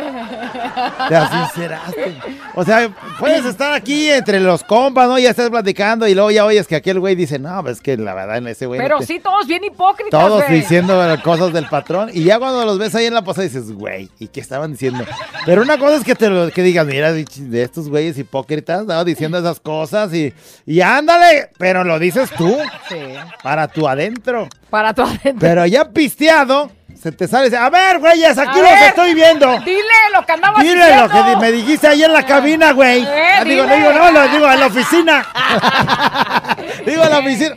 Te. 1.94 2.16
O 2.54 2.64
sea, 2.64 2.90
puedes 3.18 3.44
estar 3.44 3.72
aquí 3.72 4.08
entre 4.10 4.40
los 4.40 4.62
compas, 4.64 5.08
¿no? 5.08 5.18
Ya 5.18 5.30
estás 5.30 5.50
platicando 5.50 6.06
y 6.08 6.14
luego 6.14 6.30
ya 6.30 6.44
oyes 6.44 6.66
que 6.66 6.76
aquel 6.76 7.00
güey 7.00 7.14
dice, 7.14 7.38
no, 7.38 7.62
pues 7.62 7.80
que 7.80 7.96
la 7.96 8.14
verdad 8.14 8.38
en 8.38 8.48
ese 8.48 8.66
güey. 8.66 8.78
no 8.80 8.84
Pero 8.84 8.98
te- 8.98 9.06
sí, 9.06 9.20
todos 9.20 9.46
bien 9.46 9.64
hipócritas, 9.64 10.10
Todos 10.10 10.44
güey. 10.46 10.60
diciendo 10.60 11.02
cosas 11.22 11.52
del 11.52 11.66
patrón. 11.66 12.10
Y 12.12 12.24
ya 12.24 12.38
cuando 12.38 12.64
los 12.64 12.78
ves 12.78 12.94
ahí 12.94 13.06
en 13.06 13.14
la 13.14 13.22
posada 13.22 13.44
dices, 13.44 13.72
güey, 13.72 14.08
¿y 14.18 14.28
qué 14.28 14.40
estaban 14.40 14.72
diciendo? 14.72 15.04
Pero 15.44 15.62
una 15.62 15.78
cosa 15.78 15.96
es 15.96 16.04
que 16.04 16.14
te 16.14 16.28
lo 16.30 16.50
que 16.50 16.62
digas, 16.62 16.86
mira, 16.86 17.12
de 17.12 17.62
estos 17.62 17.88
güeyes 17.88 18.18
hipócritas, 18.18 18.84
¿no? 18.86 19.04
Diciendo 19.04 19.38
esas 19.38 19.60
cosas 19.60 20.12
y, 20.14 20.32
y 20.66 20.80
ándale, 20.80 21.50
pero 21.58 21.84
lo 21.84 21.98
dices 21.98 22.30
tú, 22.36 22.56
Sí. 22.88 22.96
para 23.42 23.68
tu 23.68 23.88
adentro. 23.88 24.48
Para 24.70 24.92
tu 24.94 25.02
adentro. 25.02 25.36
Pero 25.40 25.66
ya 25.66 25.90
pisteado, 25.90 26.70
se 27.00 27.12
te 27.12 27.28
sale 27.28 27.56
a 27.56 27.70
ver, 27.70 27.98
güeyes, 27.98 28.36
aquí 28.38 28.58
A 28.58 28.62
los 28.62 28.70
ver, 28.70 28.82
estoy 28.88 29.14
viendo. 29.14 29.58
Dile 29.60 29.82
lo 30.14 30.24
que 30.26 30.32
andabas 30.32 30.62
Dile 30.62 30.74
diciendo. 30.86 31.08
lo 31.08 31.24
que 31.24 31.36
me 31.36 31.52
dijiste 31.52 31.88
ahí 31.88 32.02
en 32.04 32.12
la 32.12 32.24
cabina, 32.26 32.72
güey. 32.72 33.02
Eh, 33.02 33.22
Ah, 33.38 33.44
digo, 33.44 33.62
dile. 33.64 33.76
digo, 33.76 33.92
no, 33.92 34.10
lo 34.12 34.28
digo 34.28 34.50
en 34.50 34.60
la 34.60 34.66
oficina. 34.66 35.26
digo 36.86 37.02
en 37.04 37.10
la 37.10 37.18
oficina. 37.18 37.56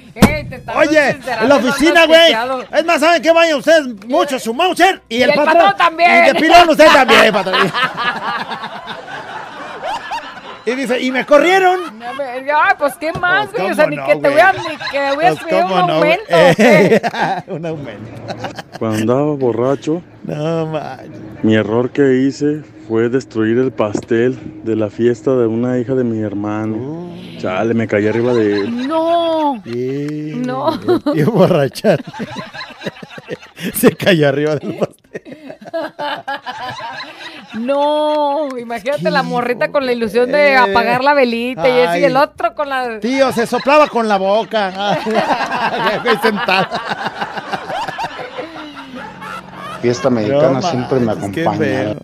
Te 0.49 0.55
estás 0.55 0.75
Oye, 0.75 1.09
en 1.09 1.49
la 1.49 1.55
oficina, 1.57 2.05
güey. 2.05 2.35
Es 2.71 2.85
más, 2.85 2.99
¿saben 2.99 3.21
qué? 3.21 3.31
Vayan 3.31 3.57
ustedes 3.59 3.85
mucho 4.07 4.39
su 4.39 4.53
Mauser 4.53 5.01
y, 5.07 5.17
Y 5.17 5.23
el, 5.23 5.29
el 5.29 5.35
patrón. 5.35 5.55
patrón 5.57 5.77
también. 5.77 6.23
Y 6.25 6.27
de 6.27 6.35
pilón 6.35 6.69
usted 6.69 6.87
también, 6.91 7.31
patrón. 7.33 7.71
Y 10.71 10.75
dice, 10.75 10.99
y 11.01 11.11
me 11.11 11.25
corrieron. 11.25 11.79
A 12.03 12.13
ver, 12.13 12.45
Ay, 12.55 12.73
pues 12.77 12.95
qué 12.95 13.11
más, 13.13 13.47
Pues, 13.49 13.61
güey. 13.61 13.71
O 13.71 13.75
sea, 13.75 13.85
¿cómo 13.85 13.89
ni 13.91 13.97
no, 13.97 14.05
que 14.07 14.15
te 14.17 14.29
voy 14.29 14.39
a, 14.39 14.53
ni 14.53 14.77
que 14.91 14.99
voy 15.15 15.25
a 15.25 15.29
Pues, 15.29 15.31
escribir 15.33 15.65
un 15.65 15.71
aumento. 15.89 16.23
Un 17.53 17.65
aumento. 17.65 18.11
Cuando 18.77 18.97
andaba 18.97 19.35
borracho, 19.35 20.01
No, 20.23 20.65
man. 20.67 20.99
mi 21.43 21.55
error 21.55 21.89
que 21.91 22.21
hice 22.21 22.61
fue 22.87 23.09
destruir 23.09 23.57
el 23.57 23.71
pastel 23.71 24.37
de 24.63 24.75
la 24.75 24.89
fiesta 24.89 25.35
de 25.35 25.47
una 25.47 25.77
hija 25.79 25.93
de 25.95 26.03
mi 26.03 26.19
hermano. 26.21 26.75
Uh. 26.77 27.15
Chale, 27.39 27.73
me 27.73 27.87
caí 27.87 28.05
arriba 28.07 28.33
de 28.33 28.61
él. 28.61 28.87
No. 28.87 29.55
No. 29.65 30.75
No. 30.77 31.13
Y 31.15 31.23
borrachar. 31.23 32.03
Se 33.73 33.91
cayó 33.95 34.29
arriba 34.29 34.55
del 34.55 34.75
pastel. 34.79 35.48
No, 37.55 38.57
imagínate 38.57 39.09
la 39.09 39.23
morrita 39.23 39.71
con 39.71 39.85
la 39.85 39.91
ilusión 39.91 40.31
de 40.31 40.55
apagar 40.55 41.03
la 41.03 41.13
velita 41.13 41.67
y 41.67 41.81
así 41.81 41.97
Ay. 41.97 42.03
el 42.05 42.17
otro 42.17 42.53
con 42.53 42.69
la... 42.69 42.99
Tío, 42.99 43.31
se 43.31 43.47
soplaba 43.47 43.87
con 43.87 44.07
la 44.07 44.17
boca. 44.17 44.99
Sentada. 46.21 46.81
Fiesta 49.81 50.09
mexicana 50.09 50.49
No 50.49 50.61
siempre 50.61 50.99
me 50.99 51.11
acompaña. 51.11 51.95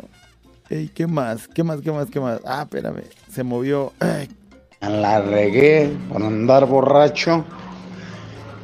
Ey, 0.70 0.90
¿qué 0.94 1.06
más? 1.06 1.48
¿Qué 1.48 1.64
más? 1.64 1.82
¿Qué 1.82 1.92
más? 1.92 2.10
¿Qué 2.10 2.20
más? 2.20 2.40
Ah, 2.46 2.64
espérame. 2.64 3.04
Se 3.32 3.44
movió. 3.44 3.94
Ay, 4.00 4.30
La 4.82 5.22
regué 5.22 5.96
por 6.10 6.24
andar 6.24 6.66
borracho. 6.66 7.46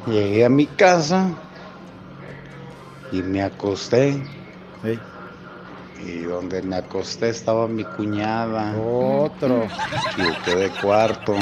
Llegué 0.06 0.44
a 0.44 0.48
mi 0.48 0.66
casa 0.66 1.28
y 3.12 3.22
me 3.22 3.42
acosté. 3.42 4.20
Y 6.04 6.18
donde 6.22 6.62
me 6.62 6.76
acosté 6.76 7.28
estaba 7.28 7.68
mi 7.68 7.84
cuñada. 7.84 8.76
Otro. 8.76 9.68
Equivoqué 10.12 10.54
de 10.56 10.70
cuarto. 10.80 11.34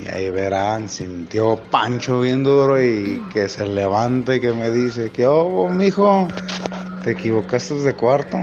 Y 0.00 0.08
ahí 0.08 0.30
verán, 0.30 0.88
sintió 0.88 1.56
Pancho 1.70 2.20
bien 2.20 2.42
duro 2.42 2.82
y 2.82 3.22
que 3.32 3.48
se 3.48 3.66
levanta 3.66 4.34
y 4.34 4.40
que 4.40 4.52
me 4.52 4.70
dice, 4.70 5.10
¿qué 5.10 5.28
hubo, 5.28 5.68
mijo? 5.68 6.28
¿Te 7.04 7.12
equivocaste 7.12 7.74
de 7.74 7.94
cuarto? 7.94 8.38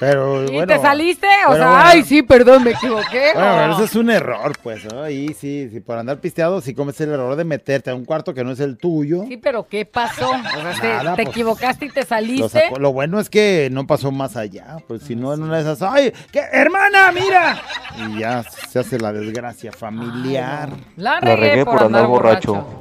Pero 0.00 0.44
¿Y 0.44 0.52
bueno. 0.54 0.66
te 0.66 0.80
saliste? 0.80 1.26
O 1.46 1.54
sea, 1.54 1.66
bueno. 1.68 1.76
ay, 1.76 2.02
sí, 2.02 2.22
perdón, 2.22 2.64
me 2.64 2.70
equivoqué. 2.70 3.32
Bueno, 3.34 3.54
pero 3.56 3.72
eso 3.74 3.84
es 3.84 3.94
un 3.94 4.08
error, 4.10 4.52
pues, 4.62 4.82
¿no? 4.90 5.02
Ahí 5.02 5.34
sí, 5.38 5.68
sí, 5.70 5.80
por 5.80 5.98
andar 5.98 6.18
pisteado, 6.20 6.62
si 6.62 6.74
comes 6.74 6.98
el 7.02 7.10
error 7.10 7.36
de 7.36 7.44
meterte 7.44 7.90
a 7.90 7.94
un 7.94 8.06
cuarto 8.06 8.32
que 8.32 8.42
no 8.42 8.52
es 8.52 8.60
el 8.60 8.78
tuyo. 8.78 9.24
Sí, 9.28 9.36
pero 9.36 9.68
¿qué 9.68 9.84
pasó? 9.84 10.30
O 10.30 10.32
sea, 10.32 10.74
te, 10.80 10.88
Nada, 10.88 11.14
te 11.16 11.24
pues, 11.24 11.36
equivocaste 11.36 11.84
y 11.84 11.90
te 11.90 12.04
saliste. 12.04 12.70
lo 12.78 12.92
bueno 12.94 13.20
es 13.20 13.28
que 13.28 13.68
no 13.70 13.86
pasó 13.86 14.10
más 14.10 14.36
allá, 14.36 14.78
pues 14.88 15.02
si 15.02 15.14
no 15.14 15.34
en 15.34 15.42
una 15.42 15.56
de 15.56 15.62
esas, 15.62 15.82
¡ay! 15.82 16.12
¿qué? 16.32 16.40
¡Hermana, 16.50 17.12
mira! 17.12 17.60
Y 17.98 18.20
ya 18.20 18.42
se 18.42 18.78
hace 18.78 18.98
la 18.98 19.12
desgracia 19.12 19.70
familiar. 19.70 20.70
La 20.96 21.20
La 21.20 21.36
regué 21.36 21.64
por 21.66 21.82
andar 21.82 22.06
borracho. 22.06 22.79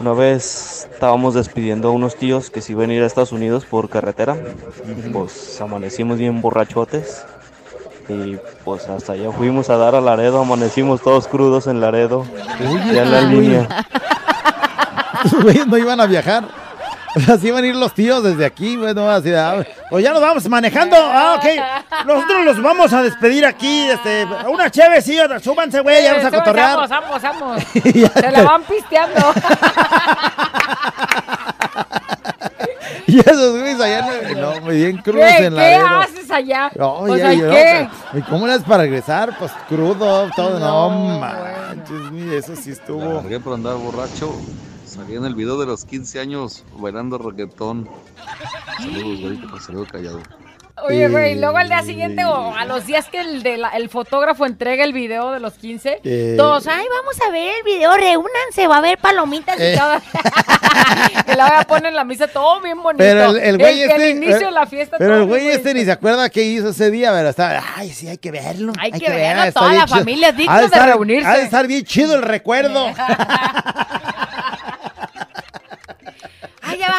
Una 0.00 0.14
vez 0.14 0.88
estábamos 0.90 1.34
despidiendo 1.34 1.88
a 1.88 1.90
unos 1.90 2.16
tíos 2.16 2.48
que 2.50 2.62
se 2.62 2.72
iban 2.72 2.88
a 2.88 2.94
ir 2.94 3.02
a 3.02 3.06
Estados 3.06 3.32
Unidos 3.32 3.66
por 3.66 3.90
carretera. 3.90 4.34
Pues 5.12 5.60
amanecimos 5.60 6.18
bien 6.18 6.40
borrachotes. 6.40 7.24
Y 8.08 8.38
pues 8.64 8.88
hasta 8.88 9.12
allá 9.12 9.30
fuimos 9.30 9.68
a 9.70 9.76
dar 9.76 9.94
a 9.94 10.00
Laredo, 10.00 10.40
amanecimos 10.40 11.02
todos 11.02 11.28
crudos 11.28 11.66
en 11.66 11.80
Laredo. 11.80 12.24
ya 12.92 13.02
en 13.02 13.12
la 13.12 13.20
uy. 13.20 13.26
línea. 13.26 13.86
No 15.66 15.76
iban 15.76 16.00
a 16.00 16.06
viajar. 16.06 16.59
O 17.16 17.20
sea, 17.20 17.36
sí 17.38 17.48
iban 17.48 17.64
a 17.64 17.66
ir 17.66 17.74
los 17.74 17.92
tíos 17.92 18.22
desde 18.22 18.44
aquí, 18.46 18.76
bueno, 18.76 19.10
así, 19.10 19.32
ah, 19.34 19.64
pues 19.90 20.04
ya 20.04 20.12
nos 20.12 20.22
vamos 20.22 20.48
manejando. 20.48 20.96
Ah, 20.96 21.38
ok. 21.38 22.06
Nosotros 22.06 22.44
los 22.44 22.62
vamos 22.62 22.92
a 22.92 23.02
despedir 23.02 23.44
aquí, 23.44 23.88
este, 23.88 24.26
una 24.48 24.70
chévere, 24.70 25.02
sí, 25.02 25.18
súbanse, 25.42 25.80
güey, 25.80 26.04
ya 26.04 26.14
vamos 26.14 26.32
a 26.32 26.38
cotorrear. 26.38 26.76
Vamos, 26.88 26.90
vamos, 26.90 27.22
vamos. 27.22 27.62
Ya 27.94 28.08
Se 28.10 28.30
la 28.30 28.42
van 28.42 28.62
pisteando. 28.62 29.34
Y 33.06 33.18
esos 33.18 33.58
güeyes 33.58 33.80
allá, 33.80 34.06
no, 34.36 34.40
no, 34.54 34.60
muy 34.60 34.76
bien 34.76 34.98
crudos 34.98 35.24
¿Qué, 35.36 35.46
en 35.46 35.54
¿qué 35.54 35.56
Laredo. 35.56 35.86
haces 36.00 36.30
allá? 36.30 36.70
No, 36.76 36.92
o 36.98 37.16
ya, 37.16 37.32
sea, 37.32 37.50
¿qué? 37.50 37.88
¿Y 38.18 38.22
cómo 38.22 38.46
le 38.46 38.52
haces 38.52 38.64
para 38.64 38.84
regresar? 38.84 39.36
Pues 39.36 39.50
crudo, 39.68 40.30
todo. 40.36 40.60
No, 40.60 41.18
manches, 41.18 42.12
mire, 42.12 42.36
eso 42.36 42.54
sí 42.54 42.68
La 42.68 42.74
estuvo. 42.74 43.40
por 43.42 43.54
andar 43.54 43.74
borracho. 43.76 44.32
Salí 45.00 45.16
en 45.16 45.24
el 45.24 45.34
video 45.34 45.58
de 45.58 45.66
los 45.66 45.84
15 45.84 46.20
años 46.20 46.64
bailando 46.78 47.18
reggaetón. 47.18 47.88
Saludos, 48.78 49.20
güey, 49.20 49.36
por 49.48 49.60
saludo 49.62 49.86
callado. 49.90 50.20
Oye, 50.88 51.08
güey, 51.08 51.38
luego 51.38 51.58
al 51.58 51.68
día 51.68 51.82
siguiente 51.82 52.24
o 52.24 52.54
a 52.54 52.64
los 52.64 52.86
días 52.86 53.06
que 53.08 53.20
el, 53.20 53.42
de 53.42 53.58
la- 53.58 53.68
el 53.70 53.90
fotógrafo 53.90 54.46
entrega 54.46 54.82
el 54.82 54.94
video 54.94 55.30
de 55.30 55.38
los 55.38 55.52
15, 55.54 56.00
Eh. 56.04 56.34
todos, 56.38 56.66
ay, 56.66 56.86
vamos 56.98 57.16
a 57.26 57.30
ver 57.30 57.52
el 57.58 57.64
video, 57.64 57.94
reúnanse, 57.98 58.66
va 58.66 58.76
a 58.76 58.78
haber 58.78 58.96
palomitas 58.96 59.58
y 59.58 59.62
Eh. 59.62 59.76
todo. 59.78 60.00
que 61.26 61.36
la 61.36 61.48
voy 61.48 61.56
a 61.58 61.64
poner 61.64 61.86
en 61.86 61.96
la 61.96 62.04
misa, 62.04 62.28
todo 62.28 62.62
bien 62.62 62.82
bonito. 62.82 62.96
Pero 63.04 63.30
el, 63.32 63.36
el 63.38 63.58
güey 63.58 63.82
el, 63.82 63.90
este. 63.90 64.10
el 64.10 64.16
inicio 64.16 64.46
de 64.46 64.52
la 64.52 64.66
fiesta, 64.66 64.96
Pero 64.98 65.16
el 65.18 65.24
güey 65.26 65.48
este 65.48 65.74
ni 65.74 65.84
se 65.84 65.92
acuerda 65.92 66.30
qué 66.30 66.44
hizo 66.44 66.70
ese 66.70 66.90
día, 66.90 67.12
pero 67.12 67.28
estaba. 67.28 67.62
Ay, 67.76 67.90
sí, 67.90 68.08
hay 68.08 68.16
que 68.16 68.30
verlo. 68.30 68.72
Hay 68.78 68.90
que 68.92 69.10
ver, 69.10 69.18
verlo, 69.18 69.42
está 69.44 69.60
toda 69.60 69.72
la 69.74 69.84
chido". 69.84 69.96
familia 69.98 70.28
es 70.30 70.36
digna 70.38 70.58
de 70.60 70.64
estar- 70.66 70.86
reunirse. 70.88 71.28
Ha 71.28 71.36
de 71.36 71.42
estar 71.44 71.66
bien 71.66 71.84
chido 71.84 72.14
el 72.14 72.22
recuerdo. 72.22 72.86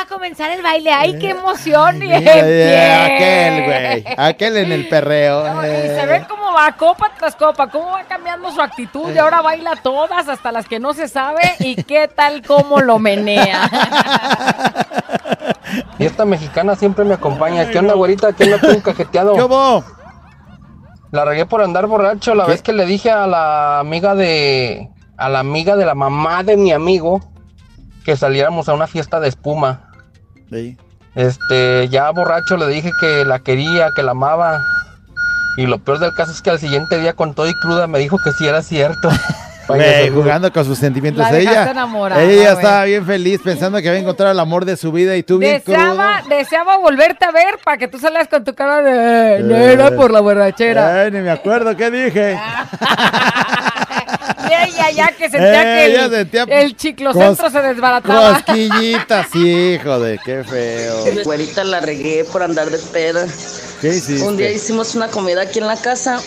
va 0.02 0.06
a 0.06 0.08
comenzar 0.08 0.52
el 0.52 0.62
baile, 0.64 0.91
ay, 0.91 1.20
qué 1.20 1.30
emoción. 1.32 1.97
Y 1.97 1.99
Mira, 2.08 2.20
ya, 2.20 2.39
empieza. 2.39 3.06
aquel, 3.06 3.64
güey. 3.66 4.04
Aquel 4.18 4.58
en 4.58 4.72
el 4.72 4.89
perreo. 4.89 5.45
Y 5.64 5.68
se 5.68 6.02
eh. 6.02 6.06
ve 6.06 6.26
cómo 6.28 6.54
va 6.54 6.72
copa 6.76 7.12
tras 7.18 7.36
copa, 7.36 7.68
cómo 7.68 7.91
va 7.91 8.04
cambiando 8.06 8.52
su 8.52 8.62
actitud 8.62 9.14
y 9.14 9.18
ahora 9.18 9.41
baila 9.41 9.76
todas, 9.82 10.28
hasta 10.28 10.52
las 10.52 10.68
que 10.68 10.80
no 10.80 10.93
se 10.93 11.08
sabe 11.08 11.41
y 11.60 11.76
qué 11.84 12.08
tal 12.08 12.41
cómo 12.45 12.82
lo 12.82 12.99
menea. 12.99 13.70
Fiesta 15.97 16.26
mexicana 16.26 16.76
siempre 16.76 17.06
me 17.06 17.14
acompaña. 17.14 17.70
¿Qué 17.70 17.80
onda, 17.80 17.93
güerita? 17.93 18.34
¿Qué 18.34 18.45
onda 18.45 18.60
tú 18.60 18.82
cajeteado? 18.82 19.34
¿Qué 19.36 19.43
hubo? 19.43 19.84
La 21.12 21.26
regué 21.26 21.45
por 21.45 21.62
andar 21.62 21.88
borracho 21.88 22.34
la 22.36 22.45
vez 22.45 22.62
que 22.62 22.74
le 22.74 22.86
dije 22.86 23.12
a 23.12 23.28
la 23.28 23.80
amiga 23.80 24.16
de... 24.16 24.89
A 25.18 25.30
la 25.30 25.39
amiga 25.39 25.76
de 25.76 25.86
la 25.86 25.93
mamá 25.93 26.41
de 26.41 26.58
mi 26.58 26.72
amigo 26.72 27.22
que 28.04 28.18
saliéramos 28.18 28.68
a 28.68 28.74
una 28.74 28.88
fiesta 28.88 29.20
de 29.20 29.28
espuma. 29.28 29.91
Sí. 30.52 30.78
Este, 31.16 31.89
ya 31.89 32.10
borracho 32.12 32.58
le 32.58 32.68
dije 32.68 32.91
que 32.99 33.26
la 33.26 33.39
quería, 33.39 33.89
que 33.95 34.04
la 34.04 34.12
amaba. 34.12 34.64
Y 35.58 35.66
lo 35.66 35.80
peor 35.80 35.99
del 35.99 36.14
caso 36.14 36.32
es 36.32 36.41
que 36.41 36.49
al 36.49 36.60
siguiente 36.60 36.99
día 36.99 37.14
con 37.14 37.34
todo 37.34 37.47
y 37.47 37.54
cruda 37.56 37.88
me 37.88 37.99
dijo 37.99 38.18
que 38.24 38.32
sí 38.32 38.47
era 38.47 38.62
cierto. 38.62 39.10
Güey, 39.76 40.09
jugando 40.09 40.51
con 40.51 40.65
sus 40.65 40.78
sentimientos. 40.78 41.24
La 41.30 41.38
ella 41.38 41.72
enamorada, 41.72 42.22
ella 42.22 42.43
ya 42.43 42.51
estaba 42.53 42.84
bien 42.86 43.05
feliz 43.05 43.41
pensando 43.43 43.82
que 43.82 43.89
había 43.89 44.01
encontrado 44.01 44.32
el 44.32 44.39
amor 44.39 44.65
de 44.65 44.78
su 44.78 44.91
vida 44.91 45.15
y 45.15 45.24
tú 45.24 45.38
bien 45.38 45.59
crudo. 45.61 45.78
Deseaba, 45.78 46.22
deseaba 46.30 46.78
volverte 46.78 47.26
a 47.26 47.32
ver 47.32 47.59
para 47.63 47.78
que 47.78 47.88
tú 47.88 47.99
salgas 47.99 48.28
con 48.28 48.43
tu 48.43 48.53
cara 48.53 48.82
de... 48.82 49.39
No 49.43 49.55
era 49.55 49.95
por 49.95 50.11
la 50.11 50.19
borrachera. 50.22 51.01
Ay, 51.03 51.11
ni 51.11 51.19
me 51.19 51.32
acuerdo 51.32 51.76
qué 51.76 51.91
dije. 51.91 52.38
Ella 54.51 54.91
ya 54.91 55.07
que 55.07 55.30
sentía 55.30 55.61
Eh, 55.61 55.88
que 55.88 55.95
el, 55.95 56.09
sentía 56.11 56.43
el 56.43 56.76
chiclocentro 56.76 57.49
se 57.49 57.61
desbarataba. 57.61 58.34
Cosquillitas, 58.34 59.28
hijo 59.36 59.99
de 59.99 60.19
qué 60.24 60.43
feo. 60.43 61.24
Güerita 61.24 61.63
la 61.63 61.80
regué 61.80 62.26
por 62.26 62.43
andar 62.43 62.69
de 62.69 62.78
peda. 62.78 63.26
¿Qué 63.80 63.89
hiciste? 63.89 64.28
Un 64.28 64.38
día 64.38 64.51
hicimos 64.51 64.95
una 64.95 65.07
comida 65.07 65.41
aquí 65.41 65.59
en 65.59 65.67
la 65.67 65.78
casa 65.78 66.19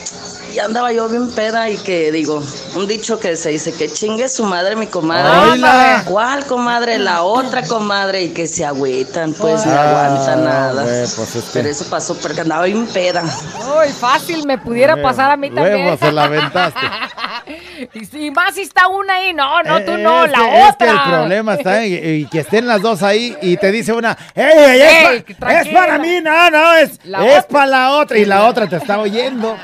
y 0.55 0.59
andaba 0.61 0.93
yo 0.93 1.09
bien 1.09 1.31
peda 1.33 1.69
y 1.69 1.77
que 1.79 2.13
digo, 2.13 2.43
un 2.77 2.87
dicho 2.87 3.19
que 3.19 3.37
se 3.37 3.51
dice 3.51 3.73
que 3.73 3.91
chingue 3.91 4.29
su 4.29 4.45
madre 4.45 4.77
mi 4.77 4.87
comadre. 4.87 5.53
¡Hola! 5.53 6.03
¿Cuál 6.07 6.45
comadre? 6.47 6.99
La 6.99 7.23
otra 7.23 7.67
comadre 7.67 8.23
y 8.23 8.29
que 8.31 8.47
se 8.47 8.65
agüitan, 8.65 9.33
pues 9.33 9.67
no 9.67 9.73
Ah, 9.73 9.89
aguantan 10.09 10.45
nada. 10.45 10.85
pues 11.17 11.45
Pero 11.53 11.69
eso 11.69 11.85
pasó 11.91 12.15
porque 12.17 12.43
andaba 12.43 12.65
bien 12.65 12.87
peda. 12.87 13.23
Uy, 13.25 13.93
fácil, 13.93 14.47
me 14.47 14.59
pudiera 14.59 15.01
pasar 15.03 15.31
a 15.33 15.37
mí 15.37 15.51
también. 15.51 15.87
Huevo, 15.87 15.97
se 15.99 16.13
la 16.13 16.25
aventaste. 16.25 16.81
y 18.13 18.31
más 18.31 18.55
si 18.55 18.63
está 18.63 18.89
una 18.89 19.15
ahí, 19.15 19.33
no, 19.33 19.63
no, 19.63 19.81
tú 19.83 19.97
no, 19.99 20.27
la 20.27 20.39
que, 20.39 20.45
otra. 20.45 20.69
Es 20.69 20.77
que 20.77 20.85
el 20.91 21.01
problema 21.03 21.55
está 21.55 21.85
en 21.85 22.21
y 22.21 22.27
que 22.27 22.41
estén 22.41 22.67
las 22.67 22.81
dos 22.83 23.03
ahí 23.03 23.37
y 23.43 23.57
te 23.57 23.71
dice 23.73 23.93
una, 23.93 24.17
¡Ey, 24.35 24.45
ey, 24.45 24.81
es, 24.81 25.11
Ey, 25.29 25.35
pa- 25.39 25.61
es 25.61 25.69
para 25.69 25.99
mí! 25.99 26.21
No, 26.23 26.51
no, 26.51 26.75
es, 26.75 27.01
La 27.05 27.25
es 27.27 27.45
para 27.47 27.67
la 27.67 27.91
otra. 27.93 28.19
Y 28.19 28.25
la 28.25 28.45
otra 28.47 28.67
te 28.67 28.77
está 28.77 28.99
oyendo. 28.99 29.57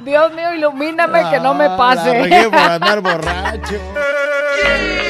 Dios 0.00 0.32
mío, 0.32 0.54
ilumíname 0.54 1.30
que 1.30 1.40
no 1.40 1.54
me 1.54 1.66
Ah, 1.66 1.76
pase. 1.76 2.26
La 2.28 2.44
por 2.50 2.58
andar 2.58 3.00
borracho. 3.00 3.74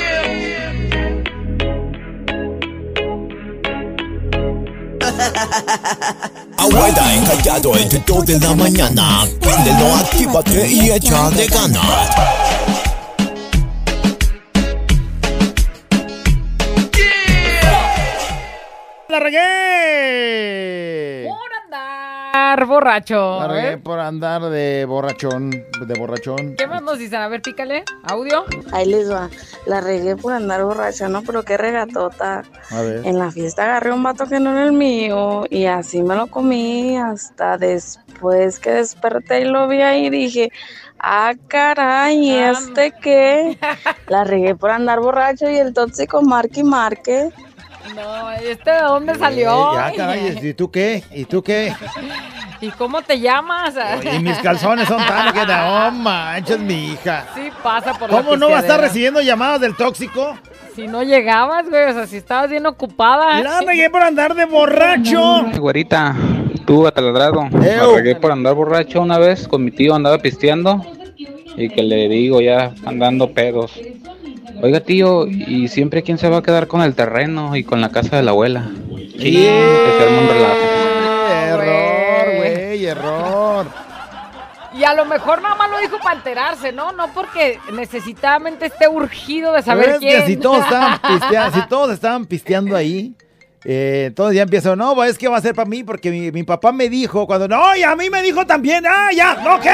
Abuela 6.57 7.15
encallado 7.15 7.77
entre 7.77 8.03
2 8.07 8.27
de 8.27 8.41
la 8.41 8.55
mañana. 8.55 9.27
Préndelo, 9.41 9.95
actívate 9.97 10.69
y 10.69 10.91
echa 10.91 11.31
de 11.31 11.47
ganas. 11.47 12.11
¡La 19.09 19.19
regué! 19.19 19.61
Andar 22.33 22.65
borracho. 22.67 23.41
La 23.41 23.49
regué 23.49 23.73
¿eh? 23.73 23.79
por 23.79 23.99
andar 23.99 24.43
de 24.43 24.85
borrachón, 24.85 25.51
de 25.51 25.99
borrachón. 25.99 26.55
¿Qué 26.57 26.69
más 26.69 26.81
nos 26.81 26.97
dicen? 26.97 27.21
A 27.21 27.27
ver, 27.27 27.43
pícale. 27.43 27.83
¿Audio? 28.05 28.45
Ahí 28.71 28.87
les 28.87 29.11
va. 29.11 29.29
La 29.67 29.81
regué 29.81 30.15
por 30.15 30.33
andar 30.33 30.63
borracha, 30.63 31.09
¿no? 31.09 31.23
Pero 31.23 31.43
qué 31.43 31.57
regatota. 31.57 32.45
A 32.71 32.81
ver. 32.83 33.05
En 33.05 33.19
la 33.19 33.33
fiesta 33.33 33.65
agarré 33.65 33.93
un 33.93 34.05
vato 34.05 34.27
que 34.27 34.39
no 34.39 34.53
era 34.53 34.63
el 34.63 34.73
mío 34.73 35.45
y 35.51 35.65
así 35.65 36.03
me 36.03 36.15
lo 36.15 36.29
comí 36.29 36.97
hasta 36.97 37.59
después 37.59 38.61
que 38.61 38.75
desperté 38.75 39.41
y 39.41 39.45
lo 39.47 39.67
vi 39.67 39.83
ahí 39.83 40.09
dije, 40.09 40.53
Ah, 41.03 41.33
caray, 41.49 42.19
¿y 42.19 42.35
este 42.37 42.93
qué? 43.01 43.59
La 44.09 44.23
regué 44.23 44.55
por 44.55 44.71
andar 44.71 45.01
borracho 45.01 45.49
y 45.49 45.57
el 45.57 45.73
tóxico 45.73 46.21
marque 46.21 46.61
y 46.61 46.63
marque. 46.63 47.31
No, 47.95 48.31
¿este 48.33 48.71
de 48.71 48.81
dónde 48.81 49.15
salió? 49.17 49.73
Eh, 49.73 49.77
ya, 49.77 49.93
caray, 49.97 50.39
¿y 50.43 50.55
tú 50.55 50.71
qué? 50.71 51.03
¿Y 51.13 51.25
tú 51.25 51.43
qué? 51.43 51.75
¿Y 52.61 52.69
cómo 52.71 53.01
te 53.03 53.19
llamas? 53.19 53.75
Y 54.15 54.19
mis 54.19 54.37
calzones 54.39 54.87
son 54.87 55.05
tan 55.07 55.33
que 55.33 55.47
no 55.47 55.91
manches, 55.93 56.59
mi 56.59 56.93
hija. 56.93 57.27
Sí, 57.35 57.49
pasa 57.63 57.95
por 57.95 58.11
la 58.11 58.19
¿Cómo 58.19 58.37
no 58.37 58.51
va 58.51 58.59
a 58.59 58.61
estar 58.61 58.81
recibiendo 58.81 59.21
llamadas 59.23 59.61
del 59.63 59.77
tóxico? 59.77 60.37
Si 60.75 60.87
no 60.87 61.03
llegabas, 61.03 61.69
güey, 61.69 61.85
o 61.91 61.93
sea, 61.93 62.07
si 62.07 62.17
estabas 62.19 62.51
bien 62.51 62.67
ocupada. 62.67 63.43
La 63.43 63.61
regué 63.63 63.89
por 63.91 64.03
andar 64.03 64.35
de 64.35 64.45
borracho. 64.45 65.47
Güerita, 65.59 66.15
tú 66.67 66.87
ataladrado. 66.87 67.49
La 67.51 67.87
regué 67.95 68.15
por 68.17 68.31
andar 68.31 68.55
borracho 68.55 69.01
una 69.01 69.19
vez 69.19 69.49
con 69.49 69.65
mi 69.65 69.71
tío, 69.71 69.95
andaba 69.95 70.19
pisteando 70.19 70.85
y 71.57 71.69
que 71.69 71.83
le 71.83 72.09
digo 72.09 72.41
ya 72.41 72.73
andando 72.85 73.33
pedos. 73.33 73.73
Oiga 74.63 74.81
tío, 74.81 75.27
¿y 75.27 75.69
siempre 75.69 76.03
quién 76.03 76.19
se 76.19 76.29
va 76.29 76.39
a 76.39 76.43
quedar 76.43 76.67
con 76.67 76.83
el 76.83 76.95
terreno 76.95 77.57
y 77.57 77.65
con 77.65 77.81
la 77.81 77.91
casa 77.91 78.17
de 78.17 78.23
la 78.23 78.31
abuela? 78.33 78.69
Sí, 79.19 79.33
que 79.33 79.95
se 79.99 80.05
arma 80.05 80.21
un 80.21 80.29
relajo. 80.29 80.57
Error, 81.33 82.37
güey, 82.37 82.87
error. 82.87 83.67
Y 84.73 84.85
a 84.85 84.95
lo 84.95 85.05
mejor 85.05 85.43
nada 85.43 85.57
más 85.57 85.71
lo 85.71 85.79
dijo 85.81 85.99
para 86.03 86.17
enterarse, 86.17 86.73
¿no? 86.73 86.93
No 86.93 87.09
porque 87.13 87.59
necesitadamente 87.73 88.67
esté 88.67 88.89
urgido 88.89 89.53
de 89.53 89.63
saber 89.63 89.85
Pero 89.85 89.97
es 89.97 90.01
quién. 90.01 90.21
que 90.21 90.27
si 90.27 90.37
todos 90.37 90.59
estaban 90.65 90.99
pisteando, 91.09 91.61
si 91.61 91.69
todos 91.69 91.91
estaban 91.93 92.27
pisteando 92.27 92.77
ahí, 92.77 93.15
eh, 93.65 94.05
entonces 94.07 94.37
ya 94.37 94.43
empiezan, 94.43 94.79
no, 94.79 94.95
pues 94.95 95.11
es 95.11 95.19
que 95.19 95.29
va 95.29 95.37
a 95.37 95.41
ser 95.41 95.55
para 95.55 95.69
mí, 95.69 95.85
porque 95.85 96.11
mi, 96.11 96.33
mi 96.33 96.43
papá 96.43 96.73
me 96.73 96.89
dijo 96.89 97.27
cuando, 97.27 97.47
no, 97.49 97.77
y 97.77 97.83
a 97.83 97.95
mí 97.97 98.09
me 98.11 98.23
dijo 98.23 98.47
también, 98.47 98.85
ah, 98.87 99.09
ya, 99.15 99.37
ok. 99.57 99.67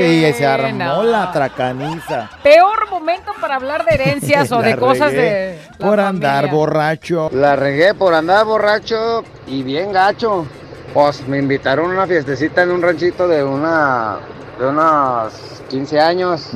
Y, 0.00 0.26
y 0.26 0.32
se 0.32 0.46
armó 0.46 0.72
no. 0.78 1.02
la 1.04 1.30
tracaniza. 1.32 2.30
Peor 2.42 2.90
momento 2.90 3.32
para 3.40 3.56
hablar 3.56 3.84
de 3.84 3.94
herencias 3.94 4.50
o 4.52 4.60
de 4.62 4.76
cosas 4.76 5.12
de. 5.12 5.58
la 5.78 5.86
Por 5.86 6.00
andar 6.00 6.34
familia. 6.46 6.54
borracho. 6.54 7.30
La 7.32 7.56
regué 7.56 7.94
por 7.94 8.14
andar 8.14 8.44
borracho 8.44 9.22
y 9.46 9.62
bien 9.62 9.92
gacho. 9.92 10.46
Pues 10.92 11.26
me 11.28 11.38
invitaron 11.38 11.90
a 11.92 11.94
una 11.94 12.06
fiestecita 12.06 12.62
en 12.62 12.72
un 12.72 12.82
ranchito 12.82 13.28
de 13.28 13.44
una 13.44 14.18
de 14.58 14.66
unos 14.66 15.32
15 15.68 16.00
años. 16.00 16.50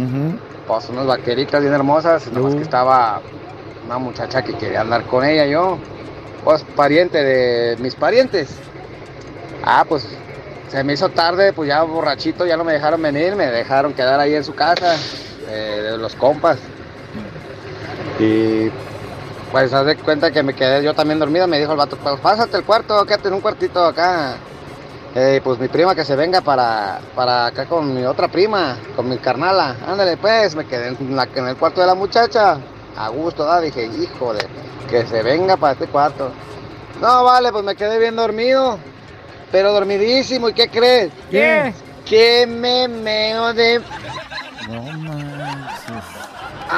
Pues 0.66 0.88
unas 0.88 1.06
vaqueritas 1.06 1.60
bien 1.62 1.72
hermosas. 1.72 2.26
Nomás 2.32 2.54
que 2.56 2.62
estaba 2.62 3.20
una 3.86 3.98
muchacha 3.98 4.42
que 4.42 4.54
quería 4.54 4.80
andar 4.80 5.04
con 5.04 5.24
ella 5.24 5.46
yo. 5.46 5.78
Pues 6.44 6.62
pariente 6.76 7.22
de 7.22 7.76
mis 7.78 7.94
parientes. 7.94 8.50
Ah, 9.62 9.84
pues 9.88 10.06
se 10.68 10.84
me 10.84 10.92
hizo 10.92 11.08
tarde, 11.08 11.52
pues 11.52 11.68
ya 11.68 11.82
borrachito, 11.82 12.44
ya 12.44 12.56
no 12.56 12.64
me 12.64 12.72
dejaron 12.74 13.00
venir, 13.00 13.34
me 13.34 13.46
dejaron 13.46 13.94
quedar 13.94 14.20
ahí 14.20 14.34
en 14.34 14.44
su 14.44 14.54
casa, 14.54 14.96
eh, 15.48 15.80
de 15.92 15.98
los 15.98 16.14
compas. 16.14 16.58
Y 18.18 18.70
pues 19.50 19.72
haz 19.72 19.86
de 19.86 19.96
cuenta 19.96 20.30
que 20.30 20.42
me 20.42 20.54
quedé 20.54 20.82
yo 20.82 20.94
también 20.94 21.18
dormido, 21.18 21.46
me 21.46 21.58
dijo 21.58 21.72
el 21.72 21.78
vato, 21.78 21.96
pues 21.96 22.20
pásate 22.20 22.56
el 22.58 22.64
cuarto, 22.64 23.04
quédate 23.06 23.28
en 23.28 23.34
un 23.34 23.40
cuartito 23.40 23.84
acá. 23.84 24.36
Eh, 25.14 25.40
pues 25.44 25.60
mi 25.60 25.68
prima 25.68 25.94
que 25.94 26.04
se 26.04 26.16
venga 26.16 26.40
para, 26.40 26.98
para 27.14 27.46
acá 27.46 27.66
con 27.66 27.94
mi 27.94 28.04
otra 28.04 28.26
prima, 28.28 28.76
con 28.96 29.08
mi 29.08 29.16
carnala. 29.18 29.76
Ándale 29.86 30.16
pues, 30.16 30.56
me 30.56 30.66
quedé 30.66 30.88
en, 30.88 31.14
la- 31.16 31.28
en 31.34 31.46
el 31.48 31.56
cuarto 31.56 31.80
de 31.80 31.86
la 31.86 31.94
muchacha. 31.94 32.58
A 32.96 33.08
gusto, 33.08 33.44
¿da? 33.44 33.60
dije, 33.60 33.86
hijo 33.86 34.34
de, 34.34 34.46
que 34.88 35.06
se 35.06 35.22
venga 35.22 35.56
para 35.56 35.72
este 35.72 35.86
cuarto. 35.86 36.30
No, 37.00 37.24
vale, 37.24 37.50
pues 37.50 37.64
me 37.64 37.74
quedé 37.74 37.98
bien 37.98 38.16
dormido, 38.16 38.78
pero 39.50 39.72
dormidísimo. 39.72 40.48
¿Y 40.48 40.54
qué 40.54 40.68
crees? 40.68 41.12
¿Qué? 41.30 41.74
Que 42.04 42.46
me 42.46 42.86
meo 42.86 43.52
de 43.52 43.80
No 44.68 44.82
manches. 44.82 45.33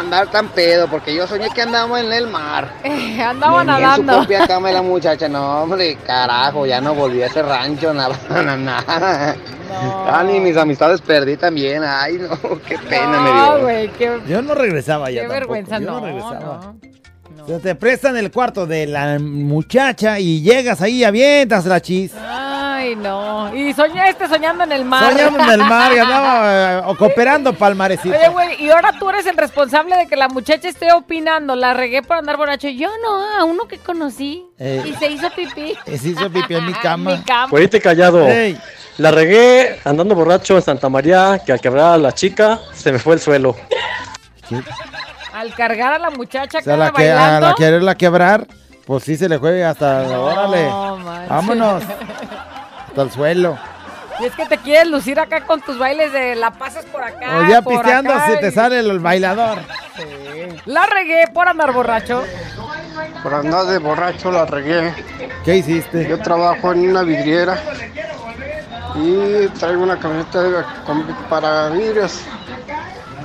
Andar 0.01 0.31
tan 0.31 0.49
pedo, 0.49 0.89
porque 0.89 1.15
yo 1.15 1.27
soñé 1.27 1.49
que 1.51 1.63
andábamos 1.63 2.01
en 2.01 2.13
el 2.13 2.27
mar. 2.29 2.73
Eh, 2.85 3.23
andaba 3.27 3.65
Me 3.65 3.71
vi 3.73 3.77
En 3.77 3.83
nadando. 3.83 4.13
su 4.13 4.19
propia 4.21 4.47
cama 4.47 4.71
la 4.73 4.83
muchacha, 4.83 5.29
no 5.29 5.63
hombre, 5.63 5.97
carajo, 6.07 6.67
ya 6.67 6.81
no 6.81 6.95
volví 6.95 7.23
a 7.23 7.27
ese 7.27 7.43
rancho, 7.43 7.93
nada, 7.95 8.17
nada. 8.57 9.37
Ah, 10.09 10.23
ni 10.25 10.39
mis 10.41 10.57
amistades 10.57 11.01
perdí 11.01 11.37
también, 11.37 11.83
ay 11.85 12.19
no, 12.19 12.39
qué 12.67 12.79
pena 12.79 13.21
me 13.21 13.31
No, 13.33 13.55
dio. 13.57 13.63
güey, 13.65 13.89
qué, 13.91 14.21
Yo 14.29 14.41
no 14.41 14.55
regresaba 14.55 15.11
ya 15.11 15.23
qué 15.23 15.29
tampoco, 15.29 15.53
vergüenza. 15.53 15.79
yo 15.81 15.87
No, 15.91 16.01
no 16.01 16.07
regresaba. 16.07 16.75
no. 17.37 17.45
O 17.45 17.49
sea, 17.49 17.59
te 17.61 17.75
prestan 17.75 18.17
el 18.17 18.31
cuarto 18.31 18.67
de 18.67 18.87
la 18.87 19.19
muchacha 19.21 20.19
y 20.19 20.41
llegas 20.43 20.81
ahí 20.81 20.99
y 20.99 21.05
avientas 21.05 21.65
la 21.67 21.81
chis. 21.81 22.13
Ay, 22.77 22.95
no. 22.97 23.55
Y 23.55 23.73
soñaste 23.73 24.29
soñando 24.29 24.65
en 24.65 24.73
el 24.73 24.85
mar. 24.85 25.13
Soñando 25.13 25.41
en 25.43 25.51
el 25.51 25.59
mar 25.67 25.93
y 25.95 25.99
andaba 25.99 26.73
eh, 26.79 26.83
o 26.87 26.97
cooperando 26.97 27.53
palmarecito. 27.55 28.15
Oye, 28.17 28.29
güey, 28.29 28.63
y 28.65 28.71
ahora 28.71 28.93
tú 28.99 29.09
eres 29.11 29.27
el 29.27 29.37
responsable 29.37 29.97
de 29.97 30.07
que 30.07 30.17
la 30.17 30.29
muchacha 30.29 30.69
esté 30.69 30.93
opinando. 30.93 31.57
La 31.57 31.75
regué 31.75 32.03
por 32.03 32.17
andar 32.19 32.37
borracho. 32.37 32.69
Yo 32.69 32.89
no, 33.03 33.39
a 33.41 33.45
uno 33.45 33.65
que 33.67 33.79
conocí. 33.79 34.45
Eh. 34.59 34.83
Y 34.87 34.93
se 34.95 35.11
hizo 35.11 35.29
pipí. 35.31 35.75
Se 35.97 36.09
hizo 36.09 36.31
pipí 36.31 36.55
en 36.55 36.67
mi 36.67 36.73
cama. 36.83 37.17
Mi 37.17 37.23
cama. 37.23 37.49
Güerite 37.51 37.81
callado. 37.81 38.27
Ey. 38.29 38.59
La 38.99 39.11
regué 39.11 39.79
andando 39.85 40.15
borracho 40.15 40.57
en 40.57 40.63
Santa 40.63 40.89
María, 40.89 41.41
que 41.45 41.53
al 41.53 41.61
quebrar 41.61 41.93
a 41.95 41.99
la 41.99 42.13
chica 42.13 42.59
se 42.75 42.93
me 42.93 42.99
fue 42.99 43.15
el 43.15 43.21
suelo. 43.21 43.55
Al 45.35 45.55
cargar 45.55 45.93
a 45.93 45.99
la 45.99 46.11
muchacha 46.11 46.59
O 46.59 46.63
sea, 46.63 46.77
la 46.79 46.91
que, 46.93 47.11
a 47.11 47.15
bailando. 47.17 47.49
la 47.49 47.55
quererla 47.57 47.95
quebrar, 47.95 48.47
pues 48.87 49.05
sí 49.05 49.17
se 49.17 49.29
le 49.29 49.37
juega 49.37 49.69
hasta, 49.71 50.01
órale, 50.19 50.71
manches. 51.05 51.29
vámonos, 51.29 51.83
hasta 52.97 53.03
el 53.03 53.11
suelo. 53.11 53.59
Y 54.19 54.25
es 54.25 54.35
que 54.35 54.47
te 54.47 54.57
quieres 54.57 54.89
lucir 54.91 55.21
acá 55.21 55.43
con 55.45 55.61
tus 55.61 55.79
bailes 55.79 56.11
de 56.13 56.35
la 56.37 56.51
pasas 56.53 56.87
por 56.87 57.03
acá. 57.03 57.41
o 57.41 57.51
ya 57.51 57.61
por 57.61 57.75
pisteando 57.75 58.13
acá 58.15 58.27
si 58.33 58.41
te 58.41 58.51
sale 58.51 58.79
el 58.79 58.99
bailador. 59.01 59.59
La 60.65 60.87
regué 60.87 61.25
por 61.35 61.47
andar 61.47 61.73
borracho. 61.75 62.25
Por 63.23 63.35
andar 63.35 63.67
de 63.67 63.79
borracho 63.79 64.31
la 64.33 64.47
regué. 64.47 64.95
¿Qué 65.45 65.57
hiciste? 65.57 66.09
Yo 66.09 66.19
trabajo 66.21 66.73
en 66.73 66.89
una 66.89 67.03
vidriera 67.03 67.59
y 68.95 69.49
traigo 69.59 69.83
una 69.83 69.99
camioneta 69.99 70.43
de- 70.43 70.65
con- 70.87 71.07
para 71.29 71.69
vidrios. 71.69 72.23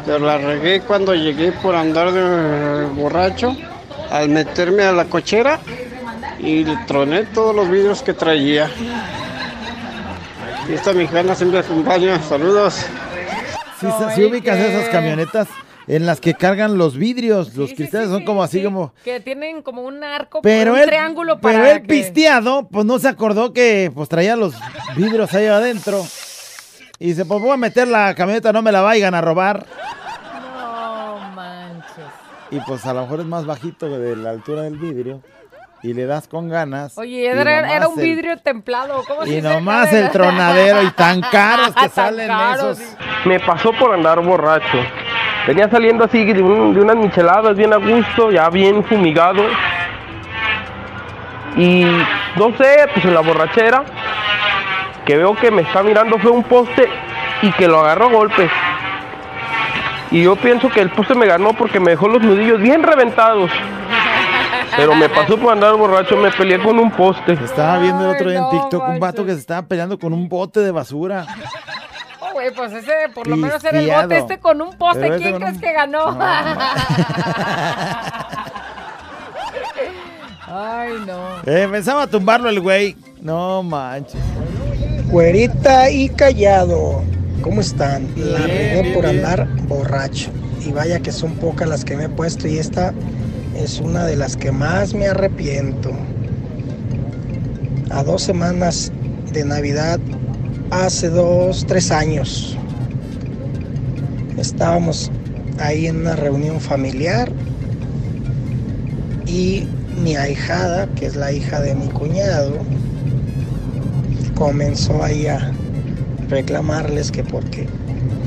Pero 0.05 0.19
la 0.19 0.37
regué 0.37 0.81
cuando 0.81 1.15
llegué 1.15 1.53
por 1.53 1.75
andar 1.75 2.11
de 2.11 2.85
borracho 2.87 3.55
al 4.09 4.27
meterme 4.27 4.83
a 4.83 4.91
la 4.91 5.05
cochera 5.05 5.59
y 6.39 6.65
le 6.65 6.75
troné 6.85 7.23
todos 7.27 7.55
los 7.55 7.69
vidrios 7.69 8.01
que 8.01 8.13
traía. 8.13 8.69
Y 10.69 10.73
esta 10.73 10.93
mexicana 10.93 11.35
siempre 11.35 11.59
acompaña. 11.59 12.21
Saludos. 12.23 12.85
Si 14.15 14.23
ubicas 14.23 14.59
esas 14.59 14.89
camionetas 14.89 15.47
en 15.87 16.05
las 16.05 16.21
que 16.21 16.35
cargan 16.35 16.77
los 16.77 16.95
vidrios, 16.95 17.55
los 17.55 17.73
cristales 17.73 18.09
son 18.09 18.23
como 18.23 18.43
así 18.43 18.63
como... 18.63 18.93
Que 19.03 19.19
tienen 19.19 19.63
como 19.63 19.81
un 19.81 20.03
arco, 20.03 20.41
Pero 20.43 20.73
un 20.73 20.79
él, 20.79 20.85
triángulo 20.87 21.41
para 21.41 21.57
pero 21.63 21.71
el 21.71 21.81
que- 21.81 21.87
pisteado, 21.87 22.67
pues 22.71 22.85
no 22.85 22.99
se 22.99 23.07
acordó 23.07 23.51
que 23.53 23.91
pues 23.93 24.07
traía 24.07 24.35
los 24.35 24.53
vidrios 24.95 25.33
ahí 25.33 25.47
adentro. 25.47 26.05
Y 26.99 27.07
dice, 27.07 27.25
pues 27.25 27.41
voy 27.41 27.51
a 27.51 27.57
meter 27.57 27.87
la 27.87 28.13
camioneta, 28.13 28.53
no 28.53 28.61
me 28.61 28.71
la 28.71 28.81
vayan 28.81 29.15
a 29.15 29.21
robar. 29.21 29.65
No 30.45 31.17
manches. 31.35 32.05
Y 32.51 32.59
pues 32.59 32.85
a 32.85 32.93
lo 32.93 33.01
mejor 33.01 33.21
es 33.21 33.25
más 33.25 33.45
bajito 33.47 33.89
de 33.89 34.15
la 34.15 34.29
altura 34.29 34.61
del 34.61 34.77
vidrio. 34.77 35.21
Y 35.83 35.93
le 35.93 36.05
das 36.05 36.27
con 36.27 36.47
ganas. 36.47 36.95
Oye, 36.97 37.09
y 37.21 37.25
era, 37.25 37.87
un 37.89 37.99
el- 37.99 38.05
vidrio 38.05 38.37
templado. 38.37 39.03
¿Cómo 39.07 39.23
se 39.25 39.37
Y 39.37 39.41
nomás 39.41 39.91
el 39.93 40.11
tronadero 40.11 40.83
y 40.83 40.91
tan 40.91 41.21
caros 41.31 41.67
que 41.69 41.73
Tan 41.81 41.89
salen 41.91 42.27
caros, 42.27 42.79
esos. 42.79 42.97
Me 43.25 43.39
pasó 43.39 43.71
por 43.73 43.93
andar 43.93 44.19
borracho. 44.21 44.77
Venía 45.47 45.67
saliendo 45.69 46.03
así 46.05 46.23
de, 46.23 46.41
un- 46.41 46.73
de 46.75 46.81
unas 46.81 46.95
micheladas 46.97 47.55
bien 47.57 47.73
a 47.73 47.77
gusto, 47.77 48.29
ya 48.31 48.49
bien 48.49 48.83
fumigado. 48.83 49.43
Y 51.57 51.83
no 52.35 52.55
sé, 52.57 52.87
pues 52.93 53.03
en 53.05 53.13
la 53.13 53.21
borrachera, 53.21 53.83
que 55.05 55.17
veo 55.17 55.35
que 55.35 55.51
me 55.51 55.63
está 55.63 55.83
mirando 55.83 56.17
fue 56.19 56.31
un 56.31 56.43
poste 56.43 56.87
y 57.41 57.51
que 57.53 57.67
lo 57.67 57.79
agarró 57.79 58.05
a 58.05 58.09
golpes. 58.11 58.51
Y 60.11 60.23
yo 60.23 60.35
pienso 60.35 60.69
que 60.69 60.81
el 60.81 60.89
poste 60.91 61.15
me 61.15 61.25
ganó 61.25 61.53
porque 61.53 61.79
me 61.79 61.91
dejó 61.91 62.07
los 62.07 62.21
nudillos 62.21 62.59
bien 62.61 62.83
reventados. 62.83 63.49
Pero 64.75 64.95
me 64.95 65.09
pasó 65.09 65.37
por 65.37 65.53
andar 65.53 65.75
borracho, 65.75 66.15
me 66.17 66.31
peleé 66.31 66.61
con 66.61 66.79
un 66.79 66.91
poste. 66.91 67.33
Estaba 67.33 67.77
viendo 67.79 68.05
el 68.09 68.15
otro 68.15 68.29
día 68.29 68.39
en 68.39 68.49
TikTok 68.49 68.87
un 68.89 68.99
vato 68.99 69.25
que 69.25 69.33
se 69.33 69.39
estaba 69.39 69.61
peleando 69.67 69.97
con 69.99 70.13
un 70.13 70.27
bote 70.29 70.59
de 70.61 70.71
basura. 70.71 71.25
Oh, 72.19 72.33
güey, 72.33 72.51
pues 72.53 72.71
ese 72.73 72.91
por 73.13 73.27
lo 73.27 73.35
menos 73.37 73.63
era 73.63 73.79
el 73.79 73.89
bote 73.89 74.17
este 74.17 74.39
con 74.39 74.61
un 74.61 74.73
poste. 74.77 75.01
Pero 75.01 75.15
ese 75.15 75.23
¿Quién 75.23 75.33
con 75.33 75.41
crees 75.41 75.55
un- 75.55 75.61
que 75.61 75.73
ganó? 75.73 76.17
Ay, 80.47 80.93
no. 81.05 81.19
Eh, 81.45 81.67
pensaba 81.71 82.07
tumbarlo 82.07 82.49
el 82.49 82.59
güey. 82.59 82.95
No 83.21 83.63
manches. 83.63 84.19
Güerita 85.07 85.89
y 85.89 86.09
callado. 86.09 87.03
¿Cómo 87.41 87.61
están? 87.61 88.07
La 88.17 88.39
regué 88.39 88.91
por 88.93 89.05
andar 89.05 89.47
borracho. 89.67 90.29
Y 90.65 90.71
vaya 90.71 90.99
que 90.99 91.11
son 91.11 91.33
pocas 91.35 91.67
las 91.67 91.83
que 91.85 91.95
me 91.95 92.05
he 92.05 92.09
puesto 92.09 92.47
y 92.47 92.57
esta 92.59 92.93
es 93.55 93.79
una 93.79 94.05
de 94.05 94.15
las 94.15 94.37
que 94.37 94.51
más 94.51 94.93
me 94.93 95.07
arrepiento. 95.07 95.91
A 97.89 98.03
dos 98.03 98.23
semanas 98.23 98.91
de 99.33 99.43
Navidad, 99.43 99.99
hace 100.69 101.09
dos, 101.09 101.65
tres 101.67 101.91
años. 101.91 102.57
Estábamos 104.37 105.11
ahí 105.59 105.87
en 105.87 105.97
una 105.97 106.15
reunión 106.15 106.59
familiar 106.59 107.31
y 109.25 109.67
mi 110.01 110.15
ahijada, 110.15 110.87
que 110.95 111.05
es 111.05 111.15
la 111.15 111.31
hija 111.31 111.59
de 111.61 111.75
mi 111.75 111.87
cuñado, 111.87 112.53
comenzó 114.35 115.03
ahí 115.03 115.27
a 115.27 115.51
reclamarles 116.29 117.11
que 117.11 117.23
porque 117.23 117.67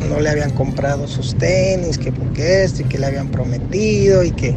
no 0.09 0.21
le 0.21 0.29
habían 0.29 0.51
comprado 0.51 1.09
sus 1.09 1.35
tenis, 1.37 1.99
que 1.99 2.13
porque 2.13 2.65
esto 2.65 2.83
y 2.83 2.85
que 2.85 2.99
le 2.99 3.07
habían 3.07 3.29
prometido 3.29 4.23
y 4.23 4.31
que 4.31 4.55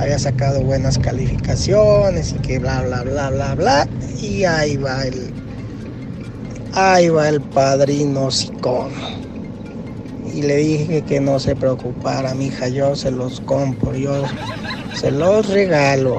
había 0.00 0.18
sacado 0.18 0.62
buenas 0.62 0.98
calificaciones 0.98 2.32
y 2.32 2.38
que 2.40 2.58
bla 2.58 2.82
bla 2.82 3.02
bla 3.02 3.30
bla 3.30 3.54
bla. 3.54 3.88
Y 4.20 4.44
ahí 4.44 4.76
va 4.76 5.04
el 5.04 5.32
ahí 6.74 7.08
va 7.08 7.28
el 7.28 7.40
padrino 7.40 8.30
sicón. 8.30 8.90
Y 10.34 10.42
le 10.42 10.56
dije 10.56 11.02
que 11.02 11.20
no 11.20 11.38
se 11.38 11.56
preocupara 11.56 12.34
mi 12.34 12.46
hija 12.46 12.68
yo 12.68 12.94
se 12.94 13.10
los 13.10 13.40
compro 13.40 13.94
yo 13.94 14.22
se 14.94 15.10
los 15.10 15.48
regalo. 15.48 16.18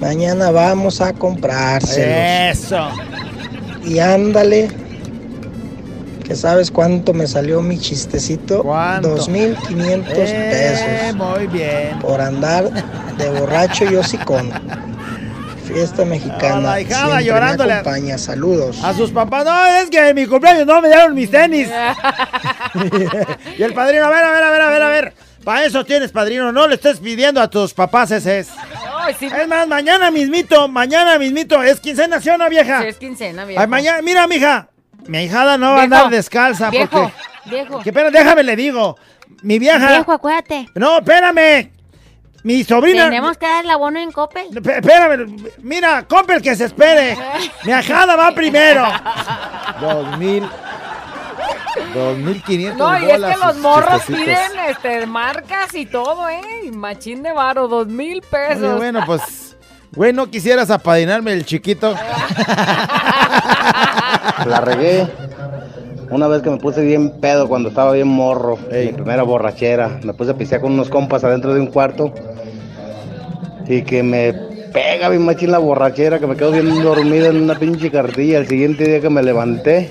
Mañana 0.00 0.50
vamos 0.50 1.00
a 1.00 1.12
comprárselos 1.12 2.58
Eso. 2.58 2.88
y 3.84 3.98
ándale 3.98 4.68
que 6.28 6.36
sabes 6.36 6.70
cuánto 6.70 7.14
me 7.14 7.26
salió 7.26 7.62
mi 7.62 7.78
chistecito 7.80 8.62
¿Cuánto? 8.62 9.08
2500 9.16 10.12
Eh, 10.16 11.08
pesos 11.10 11.16
muy 11.16 11.46
bien. 11.46 11.98
por 12.00 12.20
andar 12.20 12.70
de 13.16 13.30
borracho 13.30 13.84
y 13.90 13.96
hocicón. 13.96 14.52
Fiesta 15.66 16.04
mexicana. 16.04 16.56
Ah, 16.56 16.60
la 16.60 16.80
hijada 16.80 17.04
siempre 17.06 17.24
llorándole. 17.24 17.74
Me 17.74 17.80
acompaña. 17.80 18.18
Saludos. 18.18 18.82
A 18.84 18.94
sus 18.94 19.10
papás, 19.10 19.44
no, 19.44 19.66
es 19.82 19.90
que 19.90 20.08
en 20.08 20.14
mi 20.16 20.26
cumpleaños 20.26 20.66
no 20.66 20.80
me 20.80 20.88
dieron 20.88 21.14
mis 21.14 21.30
tenis. 21.30 21.68
y 23.58 23.62
el 23.62 23.74
padrino, 23.74 24.04
a 24.06 24.10
ver, 24.10 24.24
a 24.24 24.30
ver, 24.32 24.42
a 24.44 24.50
ver, 24.50 24.60
a 24.62 24.68
ver, 24.70 24.82
a 24.82 24.88
ver. 24.88 25.12
Para 25.44 25.64
eso 25.64 25.84
tienes, 25.84 26.10
padrino, 26.12 26.52
no 26.52 26.66
le 26.66 26.74
estés 26.74 26.98
pidiendo 27.00 27.40
a 27.40 27.48
tus 27.48 27.72
papás 27.72 28.10
ese 28.10 28.40
es. 28.40 28.48
Ay, 28.98 29.14
sí. 29.18 29.26
Es 29.26 29.48
más, 29.48 29.66
mañana 29.66 30.10
mismito, 30.10 30.68
mañana 30.68 31.18
mismito, 31.18 31.62
es 31.62 31.80
quincena, 31.80 32.20
¿sí 32.20 32.28
o 32.28 32.36
no, 32.36 32.48
vieja? 32.50 32.82
Sí, 32.82 32.88
es 32.88 32.96
quincena, 32.96 33.44
viejo. 33.44 33.60
Ay, 33.60 33.66
mañana, 33.66 34.02
mira, 34.02 34.26
mija, 34.26 34.68
mi 35.06 35.24
hijada 35.24 35.56
no 35.56 35.72
va 35.72 35.80
a 35.80 35.82
andar 35.84 36.10
descalza 36.10 36.70
viejo, 36.70 36.88
porque... 36.90 37.12
viejo. 37.46 37.82
Que, 37.82 37.90
espera, 37.90 38.10
déjame, 38.10 38.42
le 38.42 38.56
digo. 38.56 38.96
Mi 39.42 39.58
vieja... 39.58 39.88
Viejo, 39.92 40.12
acuérdate. 40.12 40.68
No, 40.74 40.98
espérame. 40.98 41.70
Mi 42.42 42.64
sobrina... 42.64 43.04
Tenemos 43.04 43.36
que 43.36 43.46
dar 43.46 43.64
el 43.64 43.70
abono 43.70 43.98
en 43.98 44.12
Coppel. 44.12 44.48
P- 44.62 44.78
Espérame, 44.78 45.36
mira, 45.58 46.04
Coppel 46.06 46.40
que 46.40 46.54
se 46.56 46.66
espere. 46.66 47.16
Mi 47.64 47.72
va 47.72 48.32
primero. 48.34 48.86
Dos 49.80 50.18
mil. 50.18 50.48
Dos 51.94 52.16
mil 52.18 52.42
quinientos 52.42 52.78
No, 52.78 52.98
y 52.98 53.10
es 53.10 53.22
que 53.22 53.36
los 53.36 53.56
morros 53.58 54.02
piden 54.06 54.58
este, 54.68 55.06
marcas 55.06 55.74
y 55.74 55.86
todo, 55.86 56.28
¿eh? 56.28 56.70
Machín 56.72 57.22
de 57.22 57.32
varo, 57.32 57.68
dos 57.68 57.86
mil 57.86 58.20
pesos. 58.22 58.62
Oye, 58.62 58.74
bueno, 58.74 59.02
pues. 59.06 59.47
Güey, 59.94 60.12
¿no 60.12 60.30
quisieras 60.30 60.70
apadrinarme 60.70 61.32
el 61.32 61.44
chiquito? 61.44 61.94
La 64.46 64.60
regué. 64.60 65.06
Una 66.10 66.26
vez 66.28 66.42
que 66.42 66.50
me 66.50 66.56
puse 66.56 66.82
bien 66.82 67.20
pedo 67.20 67.48
cuando 67.48 67.68
estaba 67.68 67.92
bien 67.92 68.08
morro, 68.08 68.58
mi 68.70 68.92
primera 68.92 69.22
borrachera, 69.22 70.00
me 70.04 70.14
puse 70.14 70.30
a 70.30 70.34
pistear 70.34 70.60
con 70.60 70.72
unos 70.72 70.88
compas 70.88 71.22
adentro 71.24 71.52
de 71.52 71.60
un 71.60 71.66
cuarto 71.66 72.12
y 73.66 73.82
que 73.82 74.02
me 74.02 74.32
pega 74.72 75.10
bien 75.10 75.24
machín 75.24 75.50
la 75.50 75.58
borrachera, 75.58 76.18
que 76.18 76.26
me 76.26 76.36
quedo 76.36 76.52
bien 76.52 76.82
dormido 76.82 77.26
en 77.26 77.42
una 77.42 77.58
pinche 77.58 77.90
cartilla. 77.90 78.38
El 78.38 78.46
siguiente 78.46 78.84
día 78.84 79.00
que 79.00 79.10
me 79.10 79.22
levanté, 79.22 79.90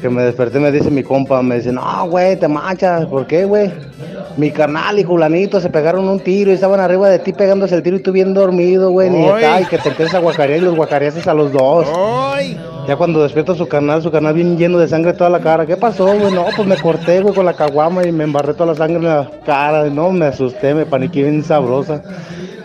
que 0.00 0.08
me 0.08 0.22
desperté, 0.22 0.58
me 0.58 0.72
dice 0.72 0.90
mi 0.90 1.02
compa, 1.04 1.40
me 1.42 1.56
dice, 1.56 1.72
no, 1.72 2.08
güey, 2.08 2.36
te 2.36 2.48
manchas, 2.48 3.06
¿por 3.06 3.26
qué, 3.26 3.44
güey? 3.44 3.70
Mi 4.36 4.50
carnal 4.50 4.98
y 4.98 5.04
Julanito 5.04 5.60
se 5.60 5.70
pegaron 5.70 6.08
un 6.08 6.20
tiro 6.20 6.50
y 6.50 6.54
estaban 6.54 6.80
arriba 6.80 7.08
de 7.08 7.18
ti 7.18 7.32
pegándose 7.32 7.74
el 7.74 7.82
tiro 7.82 7.96
y 7.96 8.00
tú 8.00 8.12
bien 8.12 8.32
dormido, 8.32 8.90
güey, 8.90 9.10
y 9.60 9.64
que 9.66 9.78
te 9.78 9.88
empiezas 9.90 10.14
a 10.14 10.18
guacarear 10.20 10.60
y 10.60 10.62
los 10.62 10.76
guacareaste 10.76 11.28
a 11.28 11.34
los 11.34 11.52
dos. 11.52 11.86
Ya 12.86 12.96
cuando 12.96 13.22
despierto 13.22 13.54
su 13.54 13.68
canal, 13.68 14.02
su 14.02 14.10
canal 14.10 14.34
bien 14.34 14.56
lleno 14.56 14.78
de 14.78 14.88
sangre 14.88 15.12
toda 15.12 15.30
la 15.30 15.40
cara. 15.40 15.66
¿Qué 15.66 15.76
pasó, 15.76 16.06
güey? 16.06 16.32
No, 16.32 16.46
pues 16.56 16.66
me 16.66 16.76
corté, 16.76 17.20
güey, 17.20 17.34
con 17.34 17.44
la 17.44 17.54
caguama 17.54 18.04
y 18.04 18.12
me 18.12 18.24
embarré 18.24 18.54
toda 18.54 18.66
la 18.66 18.74
sangre 18.74 18.96
en 18.96 19.04
la 19.04 19.30
cara. 19.44 19.84
No, 19.84 20.10
me 20.10 20.26
asusté, 20.26 20.74
me 20.74 20.86
paniqué 20.86 21.22
bien 21.22 21.44
sabrosa. 21.44 22.02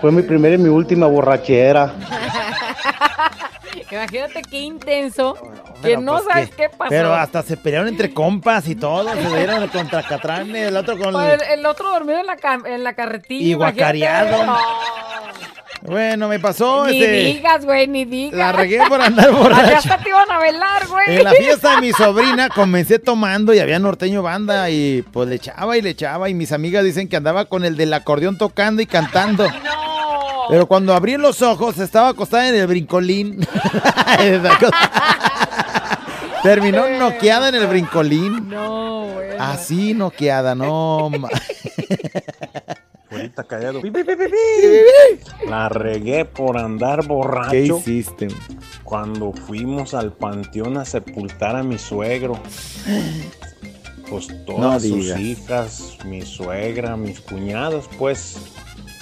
Fue 0.02 0.12
mi 0.12 0.22
primera 0.22 0.56
y 0.56 0.58
mi 0.58 0.70
última 0.70 1.08
borrachera. 1.08 1.94
Imagínate 3.92 4.42
qué 4.42 4.60
intenso. 4.60 5.36
Que 5.86 5.90
Pero, 5.92 6.02
no 6.02 6.14
pues, 6.14 6.24
sabes 6.26 6.50
¿qué? 6.50 6.56
qué, 6.56 6.70
pasó. 6.70 6.90
Pero 6.90 7.14
hasta 7.14 7.44
se 7.44 7.58
pelearon 7.58 7.88
entre 7.88 8.14
compas 8.14 8.68
y 8.68 8.76
todo. 8.76 9.08
Se 9.14 9.38
dieron 9.38 9.68
contra 9.70 10.04
Catrán, 10.04 10.56
el 10.56 10.76
otro 10.76 10.98
con. 10.98 11.16
el, 11.24 11.42
el 11.42 11.66
otro 11.66 11.90
dormido 11.90 12.20
en 12.20 12.26
la, 12.28 12.38
en 12.66 12.84
la 12.84 12.94
carretilla. 12.94 13.46
Y 13.48 13.54
guacareado. 13.54 14.46
No, 14.46 14.58
Bueno, 15.84 16.28
me 16.28 16.40
pasó 16.40 16.88
ni 16.88 17.00
este. 17.00 17.12
digas, 17.26 17.64
güey, 17.66 17.88
ni 17.88 18.06
digas. 18.06 18.38
La 18.38 18.52
regué 18.52 18.80
por 18.90 19.00
andar 19.02 19.32
borracho. 19.32 19.78
hasta 19.78 19.98
te 20.00 20.10
iban 20.10 20.30
a 20.32 20.40
velar, 20.40 20.88
güey. 20.88 21.18
En 21.18 21.24
la 21.24 21.32
fiesta 21.32 21.76
de 21.76 21.82
mi 21.82 21.92
sobrina 21.92 22.50
comencé 22.50 22.98
tomando 23.00 23.54
y 23.54 23.60
había 23.60 23.78
norteño 23.80 24.24
banda 24.24 24.70
y 24.72 25.04
pues 25.14 25.30
le 25.30 25.36
echaba 25.36 25.78
y 25.78 25.82
le 25.82 25.92
echaba 25.92 26.30
y 26.30 26.34
mis 26.34 26.52
amigas 26.52 26.84
dicen 26.84 27.08
que 27.08 27.18
andaba 27.18 27.46
con 27.46 27.64
el 27.66 27.78
del 27.78 27.94
acordeón 27.94 28.38
tocando 28.38 28.82
y 28.82 28.88
cantando. 28.88 29.48
Pero 30.50 30.68
cuando 30.68 30.94
abrí 30.94 31.18
los 31.18 31.42
ojos 31.42 31.80
estaba 31.80 32.10
acostada 32.10 32.48
en 32.50 32.56
el 32.56 32.68
brincolín. 32.68 33.40
Terminó 36.44 36.88
noqueada 37.00 37.50
en 37.50 37.56
el 37.56 37.66
brincolín. 37.68 38.50
No, 38.50 39.08
güey. 39.14 39.30
Así 39.40 39.94
noqueada, 39.94 40.54
no. 40.54 41.10
Ahorita 43.12 43.44
callado. 43.46 43.82
La 45.48 45.70
regué 45.70 46.26
por 46.26 46.58
andar 46.58 47.08
borracho. 47.08 47.52
¿Qué 47.52 47.64
hiciste? 47.66 48.28
Cuando 48.84 49.32
fuimos 49.32 49.94
al 49.94 50.14
panteón 50.14 50.78
a 50.78 50.86
sepultar 50.86 51.56
a 51.56 51.64
mi 51.64 51.78
suegro. 51.78 52.38
Pues 54.10 54.28
todas 54.46 54.84
No 54.84 54.90
sus 54.98 55.18
hijas, 55.18 55.98
mi 56.06 56.22
suegra, 56.22 56.96
mis 56.96 57.22
cuñados, 57.22 57.90
pues 57.98 58.38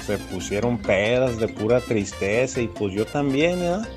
se 0.06 0.18
pusieron 0.18 0.78
pedas 0.78 1.40
de 1.40 1.48
pura 1.48 1.80
tristeza 1.80 2.62
y 2.62 2.68
pues 2.68 2.94
yo 2.94 3.06
también, 3.06 3.60
¿verdad? 3.60 3.88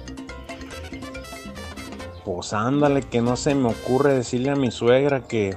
Pues 2.24 2.52
ándale, 2.52 3.02
que 3.02 3.20
no 3.20 3.36
se 3.36 3.54
me 3.54 3.68
ocurre 3.68 4.14
decirle 4.14 4.50
a 4.50 4.56
mi 4.56 4.70
suegra 4.70 5.22
que, 5.22 5.56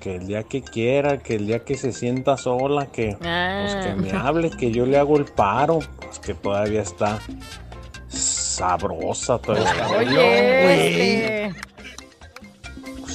que 0.00 0.16
el 0.16 0.26
día 0.26 0.42
que 0.44 0.62
quiera, 0.62 1.18
que 1.18 1.36
el 1.36 1.46
día 1.46 1.64
que 1.64 1.76
se 1.76 1.92
sienta 1.92 2.36
sola, 2.36 2.86
que, 2.86 3.16
pues 3.18 3.74
que 3.84 3.94
me 3.96 4.12
hable, 4.12 4.50
que 4.50 4.70
yo 4.70 4.86
le 4.86 4.98
hago 4.98 5.16
el 5.16 5.24
paro, 5.24 5.80
pues 6.00 6.18
que 6.18 6.34
todavía 6.34 6.82
está 6.82 7.18
sabrosa, 8.08 9.38
todavía 9.38 9.70
está 9.70 9.98
Oye, 9.98 11.54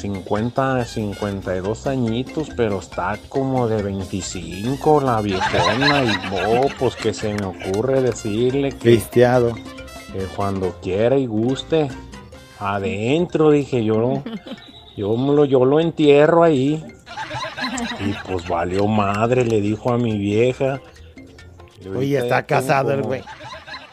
50, 0.02 0.86
52 0.86 1.88
añitos, 1.88 2.50
pero 2.56 2.80
está 2.80 3.18
como 3.30 3.68
de 3.68 3.82
25 3.82 5.02
la 5.02 5.22
viejona 5.22 6.04
y 6.04 6.12
oh, 6.48 6.68
pues 6.78 6.96
que 6.96 7.14
se 7.14 7.34
me 7.34 7.46
ocurre 7.46 8.02
decirle 8.02 8.72
que, 8.72 8.78
Cristiado. 8.78 9.54
que 9.54 10.26
cuando 10.36 10.80
quiera 10.82 11.18
y 11.18 11.26
guste, 11.26 11.90
adentro, 12.60 13.52
dije 13.52 13.84
yo, 13.84 14.24
yo 14.96 15.16
lo, 15.16 15.46
yo 15.46 15.66
lo 15.66 15.80
entierro 15.80 16.44
ahí. 16.44 16.84
Y 18.00 18.14
pues 18.28 18.48
valió 18.48 18.88
madre, 18.88 19.46
le 19.46 19.62
dijo 19.62 19.92
a 19.94 19.98
mi 19.98 20.18
vieja. 20.18 20.82
Oye, 21.96 22.18
está 22.18 22.44
casado 22.44 22.92
el 22.94 23.04
güey. 23.04 23.22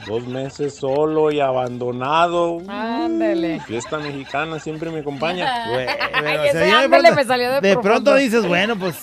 Dos 0.07 0.27
meses 0.27 0.77
solo 0.77 1.31
y 1.33 1.41
abandonado. 1.41 2.59
Ándale. 2.69 3.61
Fiesta 3.61 3.99
mexicana 3.99 4.59
siempre 4.61 4.91
me 4.91 5.01
acompaña. 5.01 5.69
Güey, 5.71 5.87
Ay, 6.15 6.37
o 6.37 6.43
ese 6.45 6.53
sea, 6.53 6.61
ya 6.61 6.79
de 6.79 6.85
ándale 6.85 7.03
pronto- 7.09 7.17
me 7.17 7.25
salió 7.25 7.49
de 7.49 7.55
De 7.55 7.61
profundo. 7.61 7.83
pronto 7.83 8.15
dices, 8.15 8.47
bueno, 8.47 8.77
pues. 8.77 8.97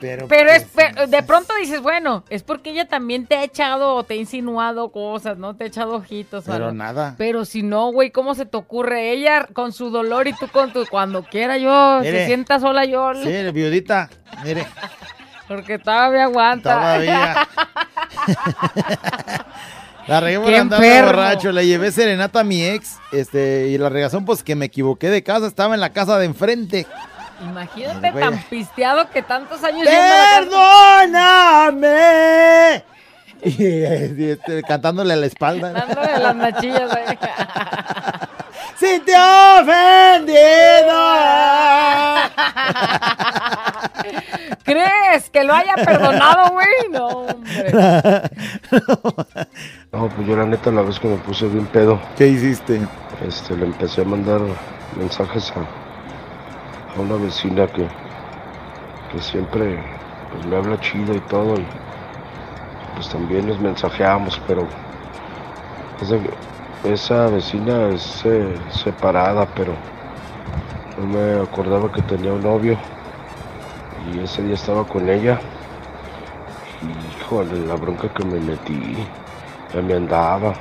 Pero, 0.00 0.28
Pero 0.28 0.50
es, 0.52 0.64
pues, 0.72 1.10
de 1.10 1.22
pronto 1.24 1.52
dices, 1.60 1.80
bueno, 1.82 2.22
es 2.30 2.44
porque 2.44 2.70
ella 2.70 2.86
también 2.86 3.26
te 3.26 3.34
ha 3.36 3.42
echado 3.42 3.96
o 3.96 4.04
te 4.04 4.14
ha 4.14 4.16
insinuado 4.16 4.92
cosas, 4.92 5.38
¿no? 5.38 5.56
Te 5.56 5.64
ha 5.64 5.66
echado 5.66 5.94
ojitos. 5.96 6.44
Pero 6.44 6.66
algo. 6.66 6.72
nada. 6.72 7.16
Pero 7.18 7.44
si 7.44 7.64
no, 7.64 7.90
güey, 7.90 8.12
¿cómo 8.12 8.36
se 8.36 8.46
te 8.46 8.56
ocurre? 8.56 9.10
Ella 9.10 9.48
con 9.52 9.72
su 9.72 9.90
dolor 9.90 10.28
y 10.28 10.34
tú 10.34 10.46
con 10.52 10.72
tu... 10.72 10.86
Cuando 10.86 11.24
quiera 11.24 11.56
yo, 11.58 11.98
Mire. 12.00 12.12
se 12.20 12.26
sienta 12.26 12.60
sola 12.60 12.84
yo. 12.84 13.12
Sí, 13.14 13.50
viudita. 13.52 14.08
Mire, 14.44 14.68
Porque 15.48 15.80
todavía 15.80 16.24
aguanta. 16.24 16.74
todavía. 16.74 17.48
La 20.08 20.20
regué 20.20 20.40
por 20.40 20.54
andar 20.54 21.04
borracho. 21.04 21.52
Le 21.52 21.66
llevé 21.66 21.92
serenata 21.92 22.40
a 22.40 22.44
mi 22.44 22.64
ex. 22.64 22.96
Este, 23.12 23.68
y 23.68 23.78
la 23.78 23.90
regazón, 23.90 24.24
pues 24.24 24.42
que 24.42 24.56
me 24.56 24.64
equivoqué 24.66 25.10
de 25.10 25.22
casa. 25.22 25.46
Estaba 25.46 25.74
en 25.74 25.80
la 25.80 25.92
casa 25.92 26.18
de 26.18 26.24
enfrente. 26.24 26.86
Imagínate 27.42 28.12
tan 28.12 28.42
pisteado 28.44 29.10
que 29.10 29.20
tantos 29.22 29.62
años 29.62 29.86
¡Perdóname! 29.86 31.92
Y, 33.44 33.62
y, 33.62 34.30
este, 34.30 34.62
cantándole 34.62 35.12
a 35.12 35.16
la 35.16 35.26
espalda. 35.26 35.72
dándole 35.72 36.18
las 36.18 36.34
ahí. 38.82 38.88
sintió 38.88 39.18
ofendido. 39.60 40.98
¿Crees 44.64 45.30
que 45.30 45.44
lo 45.44 45.54
haya 45.54 45.74
perdonado, 45.84 46.50
güey? 46.52 46.66
No, 46.90 47.06
hombre. 47.08 47.72
No, 49.92 50.08
pues 50.10 50.28
yo 50.28 50.36
la 50.36 50.44
neta 50.44 50.70
la 50.70 50.82
vez 50.82 50.98
que 51.00 51.08
me 51.08 51.16
puse 51.16 51.48
bien 51.48 51.66
pedo, 51.66 51.98
¿Qué 52.16 52.28
hiciste? 52.28 52.86
este, 53.26 53.56
le 53.56 53.66
empecé 53.66 54.02
a 54.02 54.04
mandar 54.04 54.40
mensajes 54.96 55.52
a, 55.52 55.60
a 56.96 57.00
una 57.00 57.16
vecina 57.16 57.66
que, 57.66 57.88
que 59.10 59.20
siempre 59.22 59.82
pues, 60.30 60.44
me 60.46 60.56
habla 60.56 60.78
chido 60.80 61.14
y 61.14 61.20
todo, 61.20 61.58
y 61.58 61.66
pues 62.94 63.08
también 63.08 63.46
nos 63.46 63.58
mensajeamos, 63.58 64.40
pero 64.46 64.68
esa 66.84 67.26
vecina 67.26 67.88
es 67.88 68.22
eh, 68.24 68.54
separada, 68.70 69.46
pero 69.54 69.74
no 70.98 71.06
me 71.06 71.42
acordaba 71.42 71.90
que 71.92 72.02
tenía 72.02 72.32
un 72.32 72.42
novio 72.42 72.78
y 74.12 74.20
ese 74.20 74.42
día 74.42 74.54
estaba 74.54 74.84
con 74.84 75.08
ella. 75.08 75.40
Y, 76.82 77.20
híjole, 77.20 77.66
la 77.66 77.74
bronca 77.74 78.08
que 78.08 78.24
me 78.24 78.40
metí, 78.40 78.96
ya 79.74 79.82
me 79.82 79.94
andaba. 79.94 80.54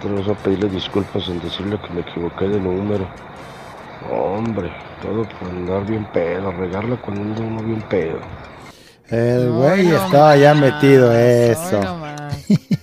Tenemos 0.00 0.28
a 0.28 0.34
pedirle 0.34 0.68
disculpas 0.68 1.28
en 1.28 1.40
decirle 1.40 1.78
que 1.80 1.92
me 1.92 2.00
equivoqué 2.00 2.48
de 2.48 2.60
número. 2.60 3.06
Hombre, 4.10 4.70
todo 5.02 5.24
por 5.24 5.48
andar 5.48 5.84
bien 5.86 6.04
pedo, 6.12 6.52
regarla 6.52 6.96
cuando 6.96 7.22
anda 7.22 7.42
uno 7.42 7.62
bien 7.62 7.82
pedo. 7.82 8.18
El 9.08 9.50
güey 9.50 9.88
estaba 9.88 10.36
ya 10.36 10.54
metido 10.54 11.12
eso. 11.12 11.80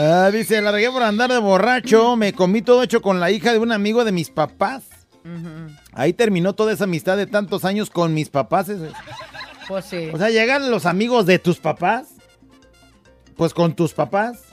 Ah, 0.00 0.30
dice, 0.32 0.62
la 0.62 0.70
regué 0.70 0.88
por 0.92 1.02
andar 1.02 1.28
de 1.28 1.38
borracho, 1.38 2.14
me 2.14 2.32
comí 2.32 2.62
todo 2.62 2.84
hecho 2.84 3.02
con 3.02 3.18
la 3.18 3.32
hija 3.32 3.52
de 3.52 3.58
un 3.58 3.72
amigo 3.72 4.04
de 4.04 4.12
mis 4.12 4.30
papás. 4.30 4.84
Ahí 5.92 6.12
terminó 6.12 6.54
toda 6.54 6.72
esa 6.72 6.84
amistad 6.84 7.16
de 7.16 7.26
tantos 7.26 7.64
años 7.64 7.90
con 7.90 8.14
mis 8.14 8.30
papás. 8.30 8.70
Pues 9.66 9.84
sí. 9.84 10.08
O 10.12 10.16
sea, 10.16 10.30
llegan 10.30 10.70
los 10.70 10.86
amigos 10.86 11.26
de 11.26 11.40
tus 11.40 11.58
papás, 11.58 12.10
pues 13.36 13.52
con 13.52 13.74
tus 13.74 13.92
papás. 13.92 14.44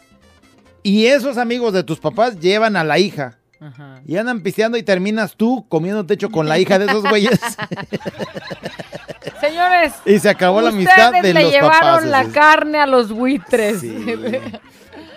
Y 0.82 1.06
esos 1.06 1.38
amigos 1.38 1.74
de 1.74 1.84
tus 1.84 2.00
papás 2.00 2.40
llevan 2.40 2.76
a 2.76 2.84
la 2.84 2.98
hija. 2.98 3.38
Ajá. 3.60 4.02
Y 4.06 4.18
andan 4.18 4.42
pisteando 4.42 4.78
y 4.78 4.84
terminas 4.84 5.36
tú 5.36 5.66
comiendo 5.70 6.06
techo 6.06 6.30
con 6.30 6.50
la 6.50 6.60
hija 6.60 6.80
de 6.80 6.86
esos 6.86 7.04
güeyes. 7.04 7.40
Señores. 9.40 9.94
Y 10.06 10.20
se 10.20 10.30
acabó 10.30 10.62
la 10.62 10.70
amistad 10.70 11.12
de 11.12 11.18
ustedes 11.18 11.36
le 11.36 11.44
los 11.44 11.52
llevaron 11.52 11.82
papás, 11.82 12.06
la 12.06 12.26
carne 12.26 12.80
a 12.80 12.88
los 12.88 13.12
buitres. 13.12 13.82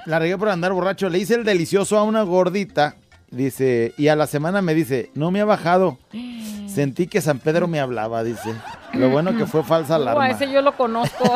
La 0.09 0.18
regué 0.18 0.38
por 0.38 0.48
andar 0.48 0.72
borracho. 0.72 1.09
Le 1.11 1.18
hice 1.18 1.34
el 1.34 1.44
delicioso 1.44 1.98
a 1.98 2.02
una 2.02 2.22
gordita. 2.22 2.96
Dice, 3.30 3.92
y 3.98 4.09
a 4.09 4.16
la 4.16 4.26
semana 4.26 4.62
me 4.62 4.72
dice, 4.74 5.11
no 5.14 5.30
me 5.30 5.42
ha 5.42 5.44
bajado. 5.44 5.98
Sentí 6.66 7.06
que 7.09 7.20
San 7.20 7.38
Pedro 7.40 7.68
me 7.68 7.78
hablaba, 7.78 8.24
dice. 8.24 8.54
Lo 8.94 9.11
bueno 9.11 9.36
que 9.36 9.44
fue 9.46 9.62
falsa 9.62 9.98
Uh, 9.98 10.02
alarma. 10.02 10.24
a 10.24 10.30
ese 10.30 10.50
yo 10.50 10.62
lo 10.62 10.74
conozco. 10.76 11.24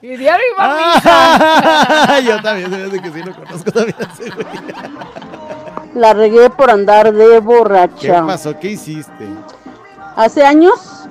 y 0.00 0.16
diario 0.16 0.44
iba 0.54 0.64
a 0.64 0.94
misa. 0.96 2.20
Yo 2.24 2.40
también, 2.42 2.70
se 2.70 2.76
me 2.88 3.02
que 3.02 3.10
sí 3.12 3.22
lo 3.24 3.34
conozco 3.34 3.70
también. 3.72 3.96
a 3.98 4.12
ese 4.12 4.30
güey. 4.30 4.46
La 5.94 6.12
regué 6.14 6.50
por 6.50 6.70
andar 6.70 7.12
de 7.12 7.24
¿Qué 7.28 7.38
borracha. 7.40 8.24
pasó? 8.26 8.58
¿Qué 8.58 8.70
hiciste? 8.70 9.26
Hace 10.16 10.44
años, 10.44 11.04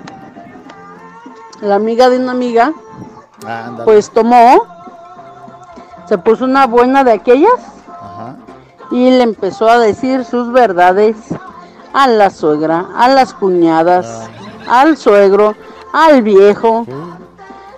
la 1.61 1.75
amiga 1.75 2.09
de 2.09 2.17
una 2.17 2.31
amiga, 2.31 2.71
Ah, 2.73 2.90
ándale. 3.45 3.85
pues 3.85 4.09
tomó, 4.11 4.63
se 6.07 6.17
puso 6.17 6.45
una 6.45 6.67
buena 6.67 7.03
de 7.03 7.13
aquellas 7.13 7.59
Ajá. 7.87 8.35
y 8.91 9.09
le 9.11 9.23
empezó 9.23 9.69
a 9.69 9.79
decir 9.79 10.25
sus 10.25 10.51
verdades 10.51 11.15
a 11.93 12.07
la 12.07 12.29
suegra, 12.29 12.87
a 12.95 13.07
las 13.09 13.33
cuñadas, 13.33 14.29
al 14.69 14.97
suegro, 14.97 15.55
al 15.93 16.21
viejo, 16.21 16.85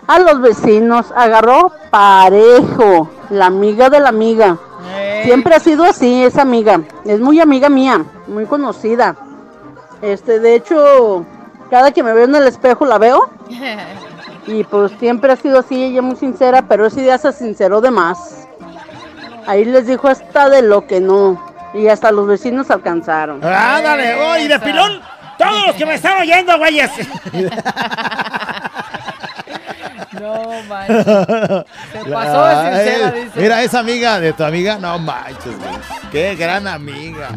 a 0.07 0.20
los 0.20 0.41
vecinos. 0.41 1.11
Agarró 1.16 1.72
parejo, 1.89 3.09
la 3.30 3.47
amiga 3.47 3.89
de 3.89 3.99
la 3.99 4.09
amiga. 4.09 4.57
Siempre 5.24 5.55
ha 5.55 5.59
sido 5.59 5.86
así, 5.86 6.24
esa 6.24 6.41
amiga. 6.41 6.82
Es 7.05 7.20
muy 7.20 7.39
amiga 7.39 7.70
mía, 7.70 8.03
muy 8.28 8.45
conocida. 8.45 9.16
Este, 10.01 10.39
de 10.39 10.55
hecho, 10.55 11.26
cada 11.70 11.91
que 11.91 12.03
me 12.03 12.14
veo 12.14 12.26
en 12.26 12.36
el 12.36 12.47
espejo 12.47 12.86
la 12.86 12.97
veo. 12.97 13.30
Y 14.48 14.64
pues 14.64 14.91
siempre 15.00 15.32
ha 15.32 15.36
sido 15.36 15.60
así, 15.60 15.84
ella 15.84 16.02
muy 16.02 16.16
sincera, 16.16 16.64
pero 16.68 16.86
ese 16.86 17.02
día 17.02 17.18
se 17.18 17.32
sinceró 17.32 17.82
de 17.82 17.91
más. 17.91 18.48
Ahí 19.48 19.66
les 19.66 19.88
dijo 19.88 20.08
hasta 20.08 20.50
de 20.50 20.62
lo 20.62 20.86
que 20.88 21.00
no. 21.00 21.54
Y 21.74 21.88
hasta 21.88 22.12
los 22.12 22.28
vecinos 22.28 22.70
alcanzaron. 22.70 23.44
¡Ándale! 23.44 24.16
¡Oh, 24.22 24.38
y 24.38 24.48
de 24.48 24.60
pilón! 24.60 25.02
¡Todos 25.38 25.68
los 25.68 25.76
que 25.76 25.86
me 25.86 25.96
están 25.96 26.22
oyendo, 26.22 26.58
güeyes! 26.58 26.91
No, 30.20 30.64
manches. 30.70 31.06
Se 31.06 32.12
pasó 32.12 32.46
de 32.46 32.56
sincera, 32.56 33.12
dice. 33.12 33.39
Mira, 33.41 33.64
esa 33.64 33.80
amiga 33.80 34.20
de 34.20 34.34
tu 34.34 34.44
amiga, 34.44 34.78
no 34.78 35.00
manches, 35.00 35.58
güey. 35.58 35.72
Qué 36.12 36.36
gran 36.36 36.68
amiga. 36.68 37.30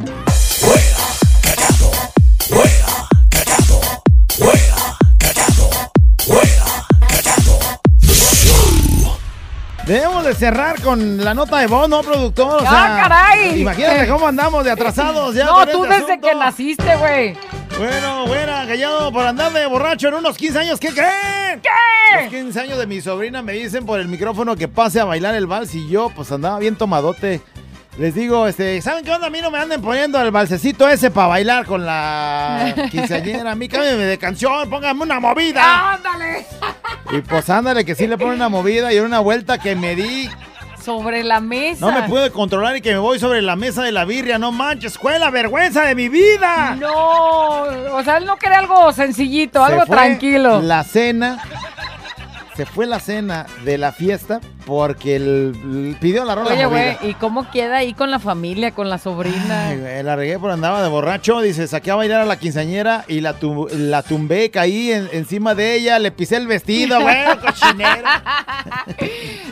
Debemos 9.87 10.24
de 10.24 10.34
cerrar 10.34 10.80
con 10.82 11.22
la 11.24 11.32
nota 11.32 11.59
de 11.59 11.68
voz, 11.68 11.89
¿no, 11.89 12.01
productor? 12.03 12.61
O 12.61 12.66
¡Ah, 12.66 12.99
caray! 13.03 13.61
Imagínate 13.61 14.09
cómo 14.09 14.26
andamos 14.26 14.64
de 14.64 14.72
atrasados 14.72 15.32
ya. 15.34 15.47
No, 15.47 15.64
tú 15.64 15.84
este 15.84 15.95
desde 15.95 16.12
asunto. 16.12 16.28
que 16.28 16.34
naciste, 16.34 16.97
güey. 16.97 17.37
Bueno, 17.78 18.26
buena, 18.26 18.66
callado 18.66 19.12
por 19.12 19.24
andar 19.24 19.53
de 19.53 19.64
borracho 19.66 20.09
en 20.09 20.14
unos 20.14 20.37
15 20.37 20.59
años. 20.59 20.80
¿Qué 20.80 20.89
creen? 20.89 21.61
¿Qué? 21.62 22.22
Los 22.24 22.32
15 22.32 22.61
años 22.61 22.78
de 22.78 22.87
mi 22.89 23.01
sobrina 23.01 23.43
me 23.43 23.53
dicen 23.53 23.87
por 23.87 24.01
el 24.01 24.09
micrófono 24.09 24.57
que 24.57 24.66
pase 24.66 24.99
a 24.99 25.05
bailar 25.05 25.37
el 25.37 25.47
vals 25.47 25.72
y 25.74 25.89
yo 25.89 26.11
pues 26.11 26.32
andaba 26.32 26.59
bien 26.59 26.74
tomadote. 26.74 27.41
Les 27.99 28.14
digo, 28.14 28.47
este, 28.47 28.82
¿saben 28.82 29.05
qué 29.05 29.11
onda? 29.11 29.28
A 29.28 29.30
mí 29.30 29.40
no 29.40 29.51
me 29.51 29.59
anden 29.59 29.80
poniendo 29.80 30.20
el 30.20 30.30
balsecito 30.30 30.86
ese 30.86 31.11
para 31.11 31.28
bailar 31.28 31.64
con 31.64 31.86
la 31.86 32.74
quinceañera. 32.90 33.53
A 33.53 33.55
mí 33.55 33.68
cámbiame 33.68 34.05
de 34.05 34.18
canción, 34.18 34.68
póngame 34.68 35.03
una 35.03 35.18
movida. 35.18 35.94
¡Ándale! 35.94 36.47
Y 37.11 37.22
pues 37.22 37.49
ándale, 37.49 37.86
que 37.86 37.94
sí 37.94 38.07
le 38.07 38.18
ponen 38.18 38.34
una 38.34 38.51
movida 38.51 38.92
y 38.92 38.99
una 38.99 39.20
vuelta 39.20 39.59
que 39.59 39.74
me 39.76 39.94
di. 39.94 40.28
Sobre 40.84 41.24
la 41.24 41.40
mesa. 41.40 41.86
No 41.86 41.90
me 41.90 42.07
pude 42.07 42.30
controlar 42.30 42.76
y 42.76 42.80
que 42.82 42.92
me 42.92 42.99
voy 42.99 43.18
sobre 43.18 43.40
la 43.40 43.57
mesa 43.57 43.82
de 43.82 43.92
la 43.92 44.05
birria. 44.05 44.38
No 44.38 44.53
manches, 44.53 44.92
escuela, 44.92 45.30
vergüenza 45.30 45.82
de 45.82 45.94
mi 45.94 46.09
vida. 46.11 46.76
No, 46.78 46.92
o 46.92 48.03
sea, 48.05 48.18
él 48.18 48.26
no 48.26 48.36
quería 48.36 48.59
algo 48.59 48.92
sencillito, 48.92 49.64
Se 49.66 49.72
algo 49.72 49.86
fue 49.86 49.97
tranquilo. 49.97 50.61
La 50.61 50.84
cena. 50.84 51.42
Se 52.57 52.66
fue 52.66 52.86
la 52.86 53.01
cena 53.01 53.47
de 53.64 53.78
la 53.78 53.90
fiesta 53.92 54.40
porque 54.67 55.17
el, 55.17 55.97
pidió 56.01 56.25
la 56.25 56.35
rola 56.35 56.51
Oye, 56.51 56.67
güey, 56.67 56.97
¿y 57.03 57.14
cómo 57.14 57.49
queda 57.51 57.77
ahí 57.79 57.95
con 57.95 58.11
la 58.11 58.19
familia, 58.19 58.73
con 58.73 58.91
la 58.91 58.99
sobrina? 58.99 59.69
Ay, 59.69 60.03
la 60.03 60.17
regué 60.17 60.39
por 60.39 60.51
andaba 60.51 60.83
de 60.83 60.89
borracho. 60.89 61.41
Dice, 61.41 61.67
saqué 61.69 61.93
a 61.93 61.95
bailar 61.95 62.21
a 62.21 62.25
la 62.25 62.39
quinceañera 62.39 63.05
y 63.07 63.21
la, 63.21 63.35
tu- 63.35 63.69
la 63.73 64.03
tumbé, 64.03 64.51
caí 64.51 64.91
en- 64.93 65.09
encima 65.12 65.55
de 65.55 65.75
ella, 65.77 65.99
le 66.01 66.11
pisé 66.11 66.37
el 66.37 66.49
vestido, 66.49 67.01
güey, 67.01 67.17
cochinero. 67.41 68.03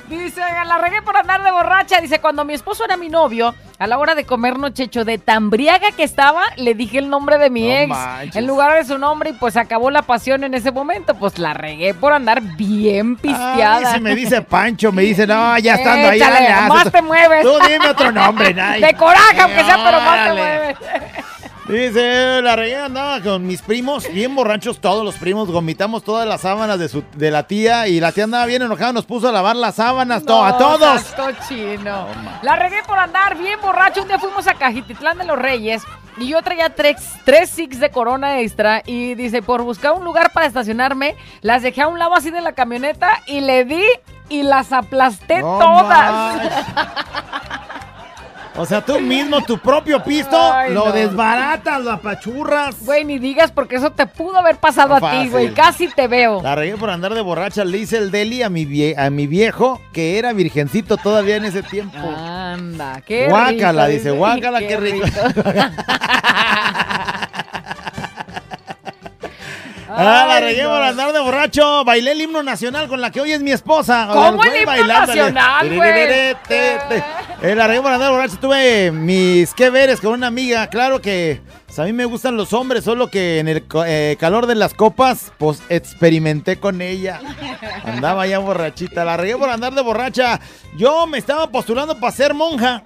Dice, 0.08 0.40
la 0.66 0.78
regué 0.78 1.00
por 1.02 1.16
andar 1.16 1.42
de 1.42 1.50
borracha. 1.50 2.00
Dice, 2.00 2.20
cuando 2.20 2.44
mi 2.44 2.54
esposo 2.54 2.84
era 2.84 2.96
mi 2.96 3.08
novio, 3.08 3.54
a 3.78 3.86
la 3.86 3.98
hora 3.98 4.14
de 4.14 4.24
comer 4.24 4.58
nochecho, 4.58 5.04
de 5.04 5.18
tan 5.18 5.50
briaga 5.50 5.88
que 5.96 6.02
estaba, 6.02 6.42
le 6.56 6.74
dije 6.74 6.98
el 6.98 7.08
nombre 7.08 7.38
de 7.38 7.50
mi 7.50 7.68
No 7.68 7.72
ex 7.74 7.88
manches. 7.88 8.36
en 8.36 8.46
lugar 8.46 8.76
de 8.76 8.84
su 8.84 8.98
nombre 8.98 9.30
y 9.30 9.32
pues 9.34 9.56
acabó 9.56 9.90
la 9.90 10.02
pasión 10.02 10.44
en 10.44 10.54
ese 10.54 10.70
momento. 10.72 11.14
Pues 11.14 11.38
la 11.38 11.54
regué 11.54 11.94
por 11.94 12.12
andar 12.12 12.40
bien 12.42 13.16
pisteada. 13.16 13.90
Ay, 13.90 13.94
si 13.94 14.00
me 14.00 14.14
dice 14.14 14.42
Pancho, 14.42 14.92
me 14.92 15.03
dice, 15.04 15.26
no, 15.26 15.58
ya 15.58 15.74
estando 15.74 16.08
ahí. 16.08 16.16
Échale, 16.18 16.34
dale, 16.34 16.48
haz 16.48 16.68
más 16.68 16.78
esto". 16.78 16.90
te 16.90 17.02
mueves. 17.02 17.42
Tú 17.42 17.58
dime 17.68 17.88
otro 17.88 18.12
nombre, 18.12 18.54
ay. 18.60 18.80
De 18.80 18.94
coraje, 18.94 19.40
aunque 19.40 19.64
sea, 19.64 19.76
pero 19.84 20.00
más 20.00 20.26
te 20.26 20.32
mueves. 20.34 20.76
Dice, 21.68 22.42
la 22.42 22.56
regué 22.56 22.76
andaba 22.76 23.22
con 23.22 23.46
mis 23.46 23.62
primos, 23.62 24.06
bien 24.12 24.34
borrachos 24.34 24.80
todos 24.82 25.02
los 25.02 25.14
primos, 25.14 25.50
vomitamos 25.50 26.04
todas 26.04 26.28
las 26.28 26.42
sábanas 26.42 26.78
de, 26.78 26.90
su, 26.90 27.02
de 27.16 27.30
la 27.30 27.44
tía 27.46 27.88
y 27.88 28.00
la 28.00 28.12
tía 28.12 28.24
andaba 28.24 28.44
bien 28.44 28.60
enojada, 28.60 28.92
nos 28.92 29.06
puso 29.06 29.28
a 29.30 29.32
lavar 29.32 29.56
las 29.56 29.76
sábanas, 29.76 30.24
to- 30.26 30.44
a 30.44 30.58
todos. 30.58 31.02
cochino. 31.16 32.06
la 32.42 32.56
regué 32.56 32.82
por 32.86 32.98
andar 32.98 33.38
bien 33.38 33.58
borracho. 33.62 34.02
Un 34.02 34.08
día 34.08 34.18
fuimos 34.18 34.46
a 34.46 34.54
Cajititlán 34.54 35.16
de 35.16 35.24
los 35.24 35.38
Reyes 35.38 35.82
y 36.18 36.28
yo 36.28 36.42
traía 36.42 36.68
tres, 36.74 36.96
tres 37.24 37.48
six 37.48 37.80
de 37.80 37.88
corona 37.90 38.40
extra. 38.40 38.82
Y 38.84 39.14
dice, 39.14 39.40
por 39.40 39.62
buscar 39.62 39.92
un 39.92 40.04
lugar 40.04 40.32
para 40.34 40.44
estacionarme, 40.46 41.16
las 41.40 41.62
dejé 41.62 41.80
a 41.80 41.88
un 41.88 41.98
lado 41.98 42.14
así 42.14 42.30
de 42.30 42.42
la 42.42 42.52
camioneta 42.52 43.22
y 43.26 43.40
le 43.40 43.64
di 43.64 43.82
y 44.28 44.42
las 44.42 44.70
aplasté 44.70 45.40
No 45.40 45.58
todas. 45.58 46.36
O 48.56 48.64
sea, 48.64 48.80
tú 48.84 49.00
mismo, 49.00 49.42
tu 49.42 49.58
propio 49.58 50.02
pisto, 50.04 50.36
Ay, 50.52 50.72
lo 50.72 50.86
no. 50.86 50.92
desbaratas, 50.92 51.82
lo 51.82 51.90
apachurras. 51.90 52.76
Güey, 52.84 53.04
ni 53.04 53.18
digas 53.18 53.50
porque 53.50 53.74
eso 53.76 53.90
te 53.90 54.06
pudo 54.06 54.38
haber 54.38 54.56
pasado 54.58 54.94
a 54.94 55.10
ti, 55.10 55.28
güey. 55.28 55.52
Casi 55.54 55.88
te 55.88 56.06
veo. 56.06 56.40
La 56.40 56.54
regué 56.54 56.76
por 56.76 56.88
andar 56.90 57.14
de 57.14 57.20
borracha. 57.20 57.64
Le 57.64 57.78
hice 57.78 57.98
el 57.98 58.12
deli 58.12 58.42
a 58.44 58.48
mi, 58.50 58.64
vie- 58.64 58.96
a 58.96 59.10
mi 59.10 59.26
viejo, 59.26 59.80
que 59.92 60.18
era 60.18 60.32
virgencito 60.32 60.96
todavía 60.96 61.34
en 61.36 61.46
ese 61.46 61.62
tiempo. 61.64 61.98
Anda, 61.98 63.00
qué 63.04 63.26
Guácala, 63.28 63.86
rico, 63.88 63.96
dice, 63.98 64.10
guácala, 64.12 64.60
qué 64.60 64.76
rico. 64.76 65.06
Ah, 69.96 70.26
la 70.28 70.40
regué 70.40 70.64
por 70.64 70.82
andar 70.82 71.12
de 71.12 71.20
borracho. 71.20 71.84
Bailé 71.84 72.12
el 72.12 72.20
himno 72.20 72.42
nacional 72.42 72.88
con 72.88 73.00
la 73.00 73.10
que 73.10 73.20
hoy 73.20 73.32
es 73.32 73.40
mi 73.40 73.52
esposa. 73.52 74.08
¿Cómo 74.12 74.42
el 74.44 74.62
himno 74.62 74.86
nacional, 74.86 75.74
güey? 75.74 76.34
La 77.54 77.66
regué 77.66 77.80
por 77.82 77.92
andar 77.92 78.08
de 78.10 78.16
borracho. 78.16 78.36
Tuve 78.40 78.90
mis 78.90 79.54
que 79.54 79.70
veres 79.70 80.00
con 80.00 80.12
una 80.12 80.26
amiga. 80.26 80.66
Claro 80.68 81.00
que 81.00 81.40
pues, 81.66 81.78
a 81.78 81.84
mí 81.84 81.92
me 81.92 82.04
gustan 82.04 82.36
los 82.36 82.52
hombres, 82.52 82.84
solo 82.84 83.08
que 83.08 83.38
en 83.38 83.48
el 83.48 83.64
eh, 83.86 84.16
calor 84.18 84.46
de 84.46 84.54
las 84.54 84.74
copas, 84.74 85.32
pues 85.38 85.62
experimenté 85.68 86.58
con 86.58 86.82
ella. 86.82 87.20
Andaba 87.84 88.26
ya 88.26 88.38
borrachita. 88.38 89.04
La 89.04 89.16
regué 89.16 89.36
por 89.36 89.50
andar 89.50 89.74
de 89.74 89.82
borracha. 89.82 90.40
Yo 90.76 91.06
me 91.06 91.18
estaba 91.18 91.50
postulando 91.50 91.98
para 91.98 92.12
ser 92.12 92.34
monja. 92.34 92.82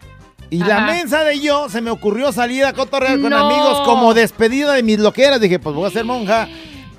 Y 0.50 0.64
la 0.64 0.80
mensa 0.80 1.24
de 1.24 1.40
yo 1.40 1.68
se 1.68 1.82
me 1.82 1.90
ocurrió 1.90 2.32
salir 2.32 2.64
a 2.64 2.72
cotorrear 2.72 3.20
con 3.20 3.28
No. 3.28 3.36
amigos 3.46 3.82
como 3.84 4.14
despedida 4.14 4.72
de 4.72 4.82
mis 4.82 4.98
loqueras. 4.98 5.40
Dije, 5.40 5.58
pues 5.58 5.76
voy 5.76 5.86
a 5.86 5.90
ser 5.92 6.06
monja. 6.06 6.48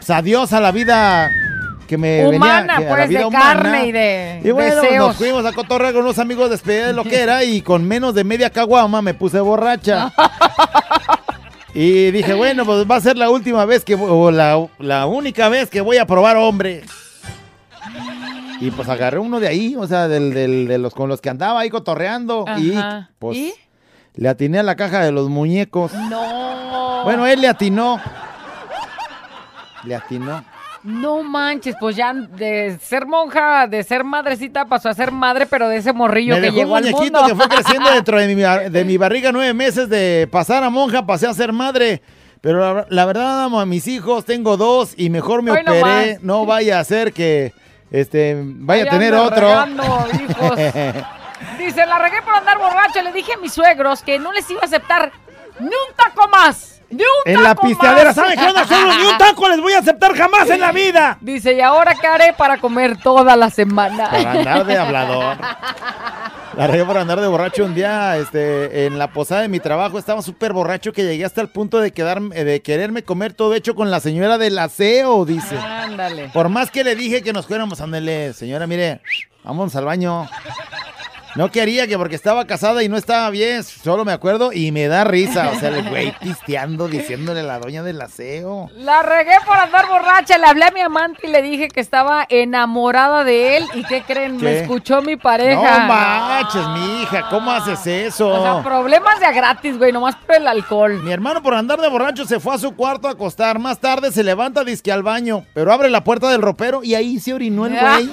Pues 0.10 0.18
adiós 0.18 0.54
a 0.54 0.60
la 0.60 0.72
vida 0.72 1.30
que 1.88 1.96
me 1.96 2.26
Humana, 2.28 2.62
venía. 2.62 2.78
que 2.78 2.86
a 2.88 2.90
la 2.90 2.96
pues, 2.96 3.10
vida 3.10 3.20
de 3.20 3.26
humana. 3.26 3.54
carne 3.62 3.86
y 3.86 3.92
de 3.92 4.42
Y 4.44 4.50
bueno, 4.50 4.82
deseos. 4.82 5.08
nos 5.10 5.16
fuimos 5.18 5.46
a 5.46 5.54
cotorrear 5.54 5.94
con 5.94 6.02
unos 6.02 6.18
amigos 6.18 6.50
despedida 6.50 6.88
de 6.88 6.94
loquera 6.94 7.44
y 7.44 7.62
con 7.62 7.88
menos 7.88 8.16
de 8.16 8.24
media 8.24 8.50
caguama 8.50 9.04
me 9.04 9.14
puse 9.14 9.40
borracha. 9.40 10.12
Y 11.76 12.10
dije, 12.10 12.34
bueno, 12.34 12.66
pues 12.66 12.90
va 12.90 12.96
a 12.96 13.02
ser 13.02 13.16
la 13.18 13.30
última 13.30 13.64
vez 13.66 13.86
que, 13.86 13.94
o 13.94 14.32
la, 14.32 14.68
la 14.80 15.06
única 15.06 15.48
vez 15.48 15.70
que 15.70 15.82
voy 15.82 15.98
a 15.98 16.08
probar 16.08 16.36
hombre. 16.38 16.82
Y 18.60 18.72
pues 18.72 18.90
agarré 18.90 19.20
uno 19.20 19.40
de 19.40 19.48
ahí, 19.48 19.76
o 19.78 19.86
sea, 19.86 20.08
del, 20.08 20.34
del- 20.34 20.68
de 20.68 20.80
los 20.80 20.96
con 20.96 21.08
los 21.08 21.22
que 21.22 21.30
andaba 21.30 21.60
ahí 21.60 21.70
cotorreando. 21.70 22.46
Y 22.58 22.74
pues 23.20 23.38
¿Y? 23.38 23.54
le 24.16 24.28
atiné 24.28 24.58
a 24.58 24.64
la 24.64 24.76
caja 24.76 25.04
de 25.04 25.12
los 25.12 25.30
muñecos. 25.30 25.94
No. 25.94 27.04
Bueno, 27.04 27.28
él 27.28 27.40
le 27.42 27.48
atinó. 27.48 28.02
Le 29.84 29.96
atinó. 29.96 30.44
No 30.84 31.24
manches, 31.24 31.76
pues 31.80 31.96
ya 31.98 32.14
de 32.14 32.78
ser 32.82 33.06
monja, 33.06 33.68
de 33.68 33.84
ser 33.84 34.06
madrecita, 34.06 34.66
pasó 34.66 34.88
a 34.88 34.94
ser 34.94 35.12
madre, 35.12 35.46
pero 35.46 35.68
de 35.68 35.78
ese 35.78 35.92
morrillo 35.92 36.36
Me 36.36 36.42
que 36.42 36.46
dejó 36.48 36.56
un 36.60 36.64
llegó 36.64 36.76
al 36.78 36.84
muñequito 36.84 37.22
mundo. 37.22 37.28
que 37.28 37.36
fue 37.36 37.50
creciendo 37.50 37.92
dentro 37.92 38.18
de 38.18 38.34
mi, 38.34 38.42
de 38.70 38.86
mi 38.86 38.96
barriga 38.98 39.32
nueve 39.34 39.54
meses 39.54 39.90
de 39.90 40.28
pasar 40.32 40.64
a 40.64 40.70
monja, 40.70 41.06
pasé 41.06 41.28
a 41.28 41.34
ser 41.34 41.52
madre. 41.52 42.02
Pero 42.42 42.74
la, 42.74 42.86
la 42.90 43.06
verdad, 43.06 43.44
amo 43.44 43.60
a 43.60 43.66
mis 43.66 43.88
hijos, 43.88 44.24
tengo 44.24 44.56
dos 44.56 44.94
y 44.96 45.10
mejor 45.10 45.42
me 45.44 45.52
Hoy 45.52 45.60
operé. 45.60 46.20
No 46.22 46.46
vaya 46.46 46.80
a 46.80 46.84
ser 46.86 47.12
que 47.12 47.52
este 47.92 48.42
vaya 48.42 48.84
a 48.84 48.90
tener 48.90 49.14
otro. 49.14 49.50
regando, 49.50 49.84
hijos. 50.14 50.58
Dice, 51.58 51.86
la 51.86 52.00
regué 52.00 52.22
por 52.22 52.34
andar 52.36 52.58
borracho. 52.58 53.02
Le 53.02 53.12
dije 53.12 53.34
a 53.34 53.38
mis 53.38 53.52
suegros 53.52 54.02
que 54.02 54.18
no 54.20 54.32
les 54.32 54.50
iba 54.50 54.62
a 54.62 54.66
aceptar 54.66 55.12
ni 55.60 55.68
un 55.68 55.96
taco 55.98 56.30
más. 56.30 56.79
Ni 56.90 57.04
un 57.04 57.32
en 57.34 57.44
la 57.44 57.56
pisteadera. 57.56 58.14
¿saben 58.14 58.38
qué 58.38 58.46
onda? 58.46 58.68
Solo 58.68 58.94
ni 58.98 59.06
un 59.06 59.18
taco 59.18 59.48
les 59.50 59.62
voy 59.62 59.74
a 59.74 59.80
aceptar 59.80 60.16
jamás 60.16 60.50
en 60.50 60.60
la 60.60 60.72
vida. 60.72 61.18
Dice, 61.22 61.54
¿y 61.54 61.62
ahora 61.62 61.96
qué 61.96 62.08
haré 62.08 62.34
para 62.34 62.58
comer 62.58 62.98
toda 62.98 63.36
la 63.36 63.50
semana? 63.50 64.10
Para 64.10 64.32
andar 64.32 64.66
de 64.66 64.78
hablador. 64.78 65.38
La 66.58 66.68
regué 66.68 66.84
por 66.84 66.98
andar 66.98 67.22
de 67.22 67.28
borracho 67.28 67.64
un 67.64 67.74
día, 67.74 68.18
este, 68.18 68.86
en 68.86 68.98
la 68.98 69.14
posada 69.14 69.42
de 69.42 69.48
mi 69.48 69.62
trabajo, 69.62 69.98
estaba 69.98 70.22
súper 70.22 70.52
borracho 70.52 70.92
que 70.92 71.06
llegué 71.06 71.24
hasta 71.24 71.40
el 71.40 71.48
punto 71.48 71.80
de 71.80 71.94
quedarme, 71.94 72.44
de 72.44 72.62
quererme 72.62 73.04
comer 73.04 73.32
todo 73.32 73.54
hecho 73.54 73.76
con 73.76 73.92
la 73.92 74.02
señora 74.02 74.38
del 74.38 74.60
aseo, 74.60 75.24
dice. 75.24 75.58
Ándale. 75.58 76.30
Por 76.34 76.50
más 76.50 76.70
que 76.70 76.84
le 76.84 76.96
dije 76.96 77.22
que 77.22 77.32
nos 77.32 77.46
fuéramos, 77.46 77.80
ándale, 77.80 78.34
señora, 78.34 78.68
mire, 78.68 79.00
vamos 79.44 79.74
al 79.76 79.86
baño. 79.86 80.28
No 81.40 81.52
quería 81.52 81.88
que 81.88 81.98
porque 81.98 82.16
estaba 82.16 82.46
casada 82.46 82.84
y 82.84 82.90
no 82.90 82.98
estaba 82.98 83.30
bien, 83.30 83.64
solo 83.64 84.04
me 84.04 84.12
acuerdo 84.12 84.52
y 84.52 84.74
me 84.74 84.90
da 84.90 85.06
risa. 85.06 85.52
O 85.56 85.58
sea, 85.58 85.70
el 85.70 85.88
güey 85.88 86.14
pisteando, 86.22 86.90
diciéndole 86.90 87.40
a 87.40 87.44
la 87.44 87.60
doña 87.60 87.82
del 87.82 88.02
aseo. 88.02 88.70
La 88.76 89.04
regué 89.04 89.36
por 89.46 89.56
andar 89.56 89.88
borracha. 89.88 90.38
Le 90.38 90.46
hablé 90.48 90.66
a 90.66 90.72
mi 90.72 90.82
amante 90.82 91.22
y 91.26 91.32
le 91.32 91.42
dije 91.42 91.70
que 91.70 91.80
estaba 91.80 92.26
enamorada 92.28 93.24
de 93.24 93.56
él. 93.56 93.66
¿Y 93.74 93.86
qué 93.86 94.02
creen? 94.02 94.38
¿Qué? 94.38 94.44
Me 94.44 94.60
escuchó 94.60 95.02
mi 95.02 95.16
pareja. 95.16 95.80
No 95.80 95.88
manches, 95.88 96.68
mi 96.74 97.04
hija, 97.04 97.30
¿cómo 97.30 97.52
haces 97.52 97.88
eso? 97.88 98.28
O 98.28 98.44
sea, 98.44 98.62
problemas 98.62 99.22
de 99.22 99.26
a 99.26 99.32
gratis, 99.32 99.78
güey, 99.78 99.94
nomás 99.94 100.18
por 100.18 100.36
el 100.36 100.46
alcohol. 100.46 101.02
Mi 101.02 101.14
hermano 101.14 101.42
por 101.42 101.54
andar 101.54 101.80
de 101.80 101.88
borracho 101.88 102.26
se 102.26 102.42
fue 102.42 102.56
a 102.56 102.58
su 102.58 102.76
cuarto 102.76 103.08
a 103.08 103.12
acostar. 103.12 103.60
Más 103.60 103.80
tarde 103.80 104.12
se 104.12 104.26
levanta 104.26 104.66
disque 104.66 104.92
al 104.92 105.04
baño, 105.04 105.46
pero 105.54 105.72
abre 105.72 105.90
la 105.90 106.04
puerta 106.04 106.30
del 106.30 106.42
ropero 106.42 106.84
y 106.84 106.96
ahí 106.96 107.18
se 107.18 107.34
orinó 107.34 107.66
el 107.66 107.80
güey. 107.80 108.10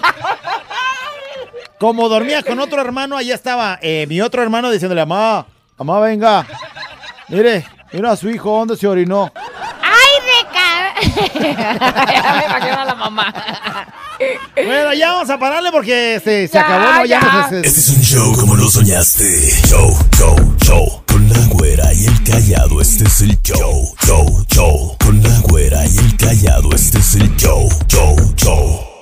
Como 1.78 2.08
dormía 2.08 2.42
con 2.42 2.58
otro 2.58 2.80
hermano, 2.80 3.16
allá 3.16 3.34
estaba 3.34 3.78
eh, 3.82 4.06
mi 4.08 4.20
otro 4.20 4.42
hermano 4.42 4.70
diciéndole, 4.70 5.04
mamá, 5.04 5.46
mamá, 5.76 6.00
venga. 6.00 6.46
Mire, 7.28 7.66
mira 7.92 8.12
a 8.12 8.16
su 8.16 8.30
hijo, 8.30 8.50
¿dónde 8.50 8.76
se 8.76 8.86
orinó? 8.86 9.30
¡Ay, 9.82 10.26
de 10.26 10.46
ya 11.54 12.34
me 12.38 12.44
imagino 12.46 12.80
a 12.80 12.84
la 12.84 12.94
mamá. 12.94 13.34
Bueno, 14.54 14.94
ya 14.94 15.12
vamos 15.12 15.28
a 15.28 15.38
pararle 15.38 15.70
porque 15.70 16.20
se, 16.24 16.48
se 16.48 16.54
ya, 16.54 16.62
acabó. 16.62 16.98
¿no? 17.00 17.04
Ya. 17.04 17.48
Este 17.52 17.68
es 17.68 17.88
un 17.90 18.02
show 18.02 18.34
como 18.36 18.56
lo 18.56 18.68
soñaste. 18.70 19.50
Show, 19.68 19.94
show, 20.16 20.56
show. 20.64 21.02
Con 21.06 21.28
la 21.28 21.40
güera 21.48 21.92
y 21.92 22.06
el 22.06 22.24
callado, 22.24 22.80
este 22.80 23.04
es 23.04 23.20
el 23.20 23.40
show. 23.42 23.94
Show, 24.06 24.44
show. 24.48 24.96
Con 25.04 25.22
la 25.22 25.38
güera 25.40 25.84
y 25.86 25.98
el 25.98 26.16
callado, 26.16 26.70
este 26.74 26.98
es 26.98 27.14
el 27.16 27.36
show. 27.36 27.68
Show, 27.88 28.16
show. 28.36 28.95